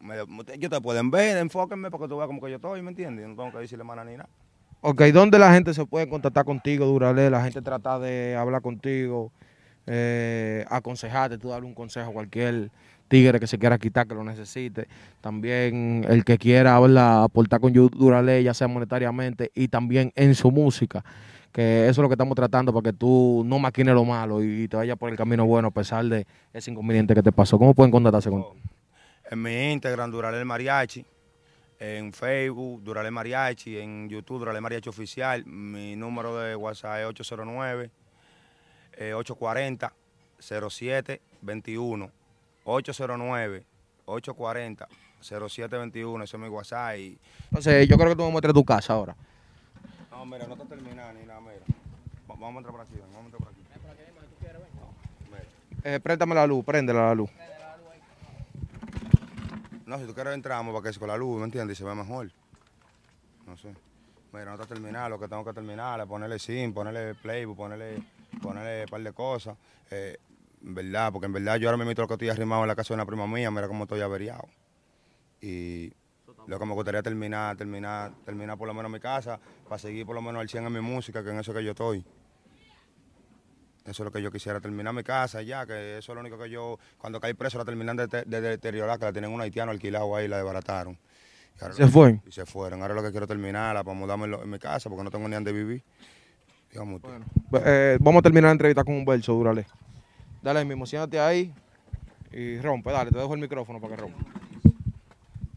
me, 0.00 0.16
ellos 0.52 0.70
te 0.70 0.80
pueden 0.80 1.10
ver, 1.10 1.36
enfóquenme 1.38 1.90
porque 1.90 2.08
tú 2.08 2.16
veas 2.16 2.26
como 2.26 2.40
que 2.40 2.50
yo 2.50 2.56
estoy, 2.56 2.82
¿me 2.82 2.90
entiendes? 2.90 3.28
No 3.28 3.36
tengo 3.36 3.52
que 3.52 3.58
decirle 3.58 3.84
mana 3.84 4.04
ni 4.04 4.12
nada. 4.16 4.28
Ok, 4.80 5.02
¿dónde 5.12 5.38
la 5.38 5.52
gente 5.52 5.72
se 5.74 5.86
puede 5.86 6.08
contactar 6.08 6.44
contigo, 6.44 6.86
Durale? 6.86 7.30
La 7.30 7.42
gente 7.44 7.62
trata 7.62 8.00
de 8.00 8.34
hablar 8.34 8.62
contigo, 8.62 9.30
eh, 9.86 10.64
aconsejarte, 10.68 11.38
tú 11.38 11.50
darle 11.50 11.66
un 11.66 11.74
consejo 11.74 12.10
a 12.10 12.12
cualquier 12.12 12.70
tigre 13.06 13.38
que 13.38 13.46
se 13.46 13.58
quiera 13.58 13.78
quitar, 13.78 14.08
que 14.08 14.14
lo 14.14 14.24
necesite. 14.24 14.88
También 15.20 16.04
el 16.08 16.24
que 16.24 16.36
quiera 16.36 16.74
hablar, 16.74 17.22
aportar 17.22 17.60
con 17.60 17.72
Durale, 17.72 18.42
ya 18.42 18.54
sea 18.54 18.66
monetariamente 18.66 19.52
y 19.54 19.68
también 19.68 20.12
en 20.16 20.34
su 20.34 20.50
música. 20.50 21.04
Que 21.52 21.82
eso 21.82 21.90
es 21.90 21.98
lo 21.98 22.08
que 22.08 22.14
estamos 22.14 22.34
tratando 22.34 22.72
para 22.72 22.90
que 22.90 22.92
tú 22.94 23.42
no 23.44 23.58
maquines 23.58 23.94
lo 23.94 24.04
malo 24.04 24.42
y, 24.42 24.66
te 24.68 24.76
vayas 24.76 24.96
por 24.96 25.10
el 25.10 25.16
camino 25.16 25.44
bueno 25.44 25.68
a 25.68 25.70
pesar 25.70 26.04
de 26.06 26.26
ese 26.52 26.70
inconveniente 26.70 27.14
que 27.14 27.22
te 27.22 27.30
pasó. 27.30 27.58
¿Cómo 27.58 27.74
pueden 27.74 27.90
contactarse 27.90 28.30
contigo? 28.30 28.56
En 29.30 29.42
mi 29.42 29.72
Instagram, 29.72 30.10
Durale 30.10 30.38
el 30.38 30.44
Mariachi 30.46 31.04
en 31.82 32.12
Facebook, 32.12 32.84
Durale 32.84 33.10
Mariachi, 33.10 33.76
en 33.76 34.08
YouTube, 34.08 34.38
Durale 34.38 34.60
Mariachi 34.60 34.88
Oficial. 34.88 35.44
Mi 35.44 35.96
número 35.96 36.38
de 36.38 36.54
WhatsApp 36.54 37.00
es 37.00 37.06
809 37.06 37.90
840 39.14 39.92
0721. 40.38 42.10
809 42.64 43.64
840 44.04 44.88
0721, 45.20 46.24
ese 46.24 46.36
es 46.36 46.42
mi 46.42 46.48
WhatsApp. 46.48 46.98
Y... 46.98 47.18
Entonces, 47.44 47.88
yo 47.88 47.96
creo 47.96 48.10
que 48.10 48.16
tú 48.16 48.22
me 48.22 48.30
muestres 48.30 48.54
tu 48.54 48.64
casa 48.64 48.92
ahora. 48.92 49.16
No, 50.12 50.26
mira, 50.26 50.46
no 50.46 50.54
está 50.54 50.66
terminada 50.66 51.12
ni 51.12 51.26
nada, 51.26 51.40
mira. 51.40 51.64
Vamos 52.28 52.54
a 52.54 52.58
entrar 52.58 52.72
por 52.72 52.80
aquí, 52.82 52.94
vamos 53.00 53.16
a 53.16 53.20
entrar 53.24 53.38
por 53.38 53.48
aquí. 53.48 53.62
Eh, 55.84 55.98
préstame 56.00 56.34
la 56.34 56.46
luz, 56.46 56.64
préndela 56.64 57.06
la 57.08 57.14
luz. 57.14 57.30
No, 59.86 59.98
si 59.98 60.06
tú 60.06 60.14
quieres 60.14 60.34
entramos 60.34 60.72
para 60.72 60.82
que 60.84 60.90
es 60.90 60.98
con 60.98 61.08
la 61.08 61.16
luz, 61.16 61.38
¿me 61.38 61.44
entiendes? 61.44 61.76
Y 61.76 61.78
se 61.78 61.84
ve 61.84 61.94
mejor. 61.94 62.30
No 63.46 63.56
sé. 63.56 63.74
Mira, 64.32 64.46
no 64.46 64.54
está 64.54 64.66
terminado, 64.66 65.10
lo 65.10 65.18
que 65.18 65.28
tengo 65.28 65.44
que 65.44 65.52
terminar 65.52 66.00
es 66.00 66.06
ponerle 66.06 66.38
sim, 66.38 66.72
ponerle 66.72 67.14
playbook, 67.14 67.56
ponerle, 67.56 68.02
ponerle 68.40 68.84
un 68.84 68.88
par 68.88 69.02
de 69.02 69.12
cosas. 69.12 69.56
Eh, 69.90 70.18
en 70.64 70.74
verdad, 70.74 71.12
porque 71.12 71.26
en 71.26 71.32
verdad 71.32 71.56
yo 71.56 71.68
ahora 71.68 71.76
mismo 71.76 71.92
lo 72.00 72.06
que 72.06 72.14
estoy 72.14 72.28
arrimado 72.28 72.62
en 72.62 72.68
la 72.68 72.76
casa 72.76 72.94
de 72.94 72.94
una 72.94 73.06
prima 73.06 73.26
mía, 73.26 73.50
mira 73.50 73.66
cómo 73.66 73.84
estoy 73.84 74.00
averiado. 74.00 74.48
Y 75.40 75.92
lo 76.46 76.58
que 76.58 76.66
me 76.66 76.74
gustaría 76.74 77.02
terminar, 77.02 77.56
terminar, 77.56 78.12
terminar 78.24 78.58
por 78.58 78.68
lo 78.68 78.74
menos 78.74 78.90
mi 78.90 79.00
casa, 79.00 79.38
para 79.64 79.78
seguir 79.78 80.06
por 80.06 80.14
lo 80.14 80.22
menos 80.22 80.40
al 80.40 80.48
100 80.48 80.66
en 80.66 80.72
mi 80.72 80.80
música, 80.80 81.22
que 81.22 81.30
en 81.30 81.38
eso 81.38 81.52
que 81.54 81.64
yo 81.64 81.70
estoy. 81.70 82.04
Eso 83.84 83.90
es 83.90 84.04
lo 84.04 84.12
que 84.12 84.22
yo 84.22 84.30
quisiera, 84.30 84.60
terminar 84.60 84.94
mi 84.94 85.02
casa 85.02 85.42
ya, 85.42 85.66
que 85.66 85.98
eso 85.98 86.12
es 86.12 86.14
lo 86.14 86.20
único 86.20 86.38
que 86.38 86.48
yo, 86.48 86.78
cuando 86.98 87.20
caí 87.20 87.34
preso 87.34 87.58
la 87.58 87.64
terminan 87.64 87.96
de, 87.96 88.06
de, 88.06 88.24
de 88.24 88.40
deteriorar, 88.40 88.98
que 88.98 89.06
la 89.06 89.12
tienen 89.12 89.32
un 89.32 89.40
haitiano 89.40 89.72
alquilado 89.72 90.14
ahí, 90.14 90.28
la 90.28 90.36
desbarataron. 90.36 90.96
Y 91.56 91.74
¿Se 91.74 91.86
fue? 91.86 92.20
Y 92.26 92.32
se 92.32 92.46
fueron. 92.46 92.82
Ahora 92.82 92.94
lo 92.94 93.02
que 93.02 93.10
quiero 93.10 93.26
terminar, 93.26 93.76
para 93.84 93.96
mudarme 93.96 94.24
en, 94.24 94.50
mi 94.50 94.58
casa, 94.58 94.88
porque 94.88 95.04
no 95.04 95.10
tengo 95.10 95.28
ni 95.28 95.34
dónde 95.34 95.52
vivir. 95.52 95.82
Digamos 96.70 97.02
bueno, 97.02 97.24
eh, 97.64 97.98
vamos 98.00 98.20
a 98.20 98.22
terminar 98.22 98.48
la 98.48 98.52
entrevista 98.52 98.84
con 98.84 98.94
un 98.94 99.04
verso, 99.04 99.34
Durale. 99.34 99.66
Dale 100.40 100.64
mismo, 100.64 100.86
siéntate 100.86 101.20
ahí 101.20 101.52
y 102.32 102.58
rompe, 102.60 102.90
dale, 102.90 103.10
te 103.10 103.18
dejo 103.18 103.34
el 103.34 103.40
micrófono 103.40 103.80
para 103.80 103.94
que 103.94 104.02
rompa. 104.02 104.41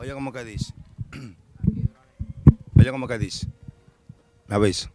Oye, 0.06 0.14
¿cómo 0.14 0.32
que 0.32 0.44
dice? 0.46 0.72
Oye, 2.78 2.92
¿cómo 2.92 3.08
que 3.08 3.18
dice? 3.18 3.48
¿Me 4.48 4.54
aviso? 4.54 4.92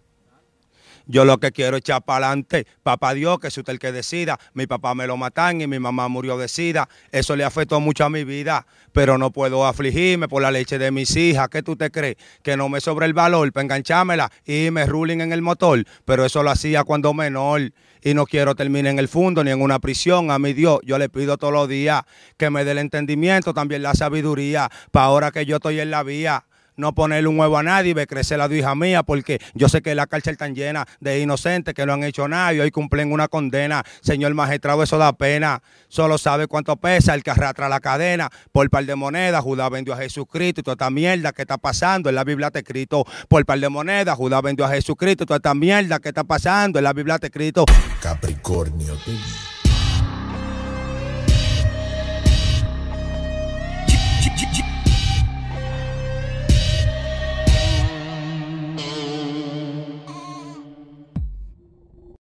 Yo 1.10 1.24
lo 1.24 1.38
que 1.38 1.50
quiero 1.50 1.76
es 1.76 1.80
echar 1.80 2.02
para 2.02 2.28
adelante. 2.28 2.68
Papá 2.84 3.14
Dios, 3.14 3.40
que 3.40 3.48
es 3.48 3.58
usted 3.58 3.72
el 3.72 3.80
que 3.80 3.90
decida. 3.90 4.38
Mi 4.54 4.68
papá 4.68 4.94
me 4.94 5.08
lo 5.08 5.16
matan 5.16 5.60
y 5.60 5.66
mi 5.66 5.80
mamá 5.80 6.06
murió 6.06 6.38
de 6.38 6.46
sida. 6.46 6.88
Eso 7.10 7.34
le 7.34 7.42
afectó 7.42 7.80
mucho 7.80 8.04
a 8.04 8.10
mi 8.10 8.22
vida. 8.22 8.64
Pero 8.92 9.18
no 9.18 9.32
puedo 9.32 9.66
afligirme 9.66 10.28
por 10.28 10.40
la 10.40 10.52
leche 10.52 10.78
de 10.78 10.92
mis 10.92 11.16
hijas. 11.16 11.48
¿Qué 11.48 11.64
tú 11.64 11.74
te 11.74 11.90
crees? 11.90 12.14
Que 12.44 12.56
no 12.56 12.68
me 12.68 12.80
sobre 12.80 13.06
el 13.06 13.12
valor 13.12 13.52
para 13.52 13.64
enganchármela 13.64 14.30
y 14.46 14.70
me 14.70 14.86
ruling 14.86 15.20
en 15.20 15.32
el 15.32 15.42
motor. 15.42 15.84
Pero 16.04 16.24
eso 16.24 16.44
lo 16.44 16.50
hacía 16.52 16.84
cuando 16.84 17.12
menor. 17.12 17.72
Y 18.02 18.14
no 18.14 18.24
quiero 18.24 18.54
terminar 18.54 18.92
en 18.92 19.00
el 19.00 19.08
fondo 19.08 19.42
ni 19.42 19.50
en 19.50 19.62
una 19.62 19.80
prisión. 19.80 20.30
A 20.30 20.38
mi 20.38 20.52
Dios, 20.52 20.78
yo 20.84 20.96
le 20.96 21.08
pido 21.08 21.38
todos 21.38 21.52
los 21.52 21.68
días 21.68 22.02
que 22.36 22.50
me 22.50 22.64
dé 22.64 22.70
el 22.70 22.78
entendimiento, 22.78 23.52
también 23.52 23.82
la 23.82 23.94
sabiduría. 23.94 24.70
Para 24.92 25.06
ahora 25.06 25.32
que 25.32 25.44
yo 25.44 25.56
estoy 25.56 25.80
en 25.80 25.90
la 25.90 26.04
vía 26.04 26.44
no 26.80 26.94
ponerle 26.94 27.28
un 27.28 27.38
huevo 27.38 27.58
a 27.58 27.62
nadie 27.62 27.90
y 27.90 27.94
ver 27.94 28.06
crecer 28.06 28.38
la 28.38 28.52
hija 28.52 28.74
mía, 28.74 29.02
porque 29.02 29.40
yo 29.54 29.68
sé 29.68 29.82
que 29.82 29.94
la 29.94 30.06
cárcel 30.06 30.32
está 30.32 30.48
llena 30.48 30.86
de 31.00 31.20
inocentes 31.20 31.74
que 31.74 31.86
no 31.86 31.92
han 31.92 32.02
hecho 32.02 32.26
nada 32.26 32.52
y 32.54 32.60
hoy 32.60 32.70
cumplen 32.70 33.12
una 33.12 33.28
condena. 33.28 33.84
Señor 34.00 34.34
magistrado, 34.34 34.82
eso 34.82 34.98
da 34.98 35.12
pena. 35.12 35.62
Solo 35.88 36.18
sabe 36.18 36.46
cuánto 36.46 36.76
pesa 36.76 37.14
el 37.14 37.22
que 37.22 37.30
arrastra 37.30 37.68
la 37.68 37.80
cadena. 37.80 38.30
Por 38.52 38.68
par 38.70 38.84
de 38.84 38.96
monedas, 38.96 39.42
Judá 39.42 39.68
vendió 39.68 39.94
a 39.94 39.98
Jesucristo 39.98 40.60
y 40.60 40.64
toda 40.64 40.74
esta 40.74 40.90
mierda 40.90 41.32
que 41.32 41.42
está 41.42 41.58
pasando 41.58 42.08
en 42.08 42.14
la 42.14 42.24
Biblia 42.24 42.48
está 42.48 42.60
escrito. 42.60 43.04
Por 43.28 43.44
par 43.44 43.60
de 43.60 43.68
monedas, 43.68 44.16
Judá 44.16 44.40
vendió 44.40 44.64
a 44.64 44.70
Jesucristo 44.70 45.24
y 45.24 45.26
toda 45.26 45.36
esta 45.36 45.54
mierda 45.54 46.00
que 46.00 46.08
está 46.08 46.24
pasando 46.24 46.78
en 46.78 46.84
la 46.84 46.92
Biblia 46.92 47.16
está 47.16 47.26
escrito. 47.26 47.64
Capricornio. 48.02 48.96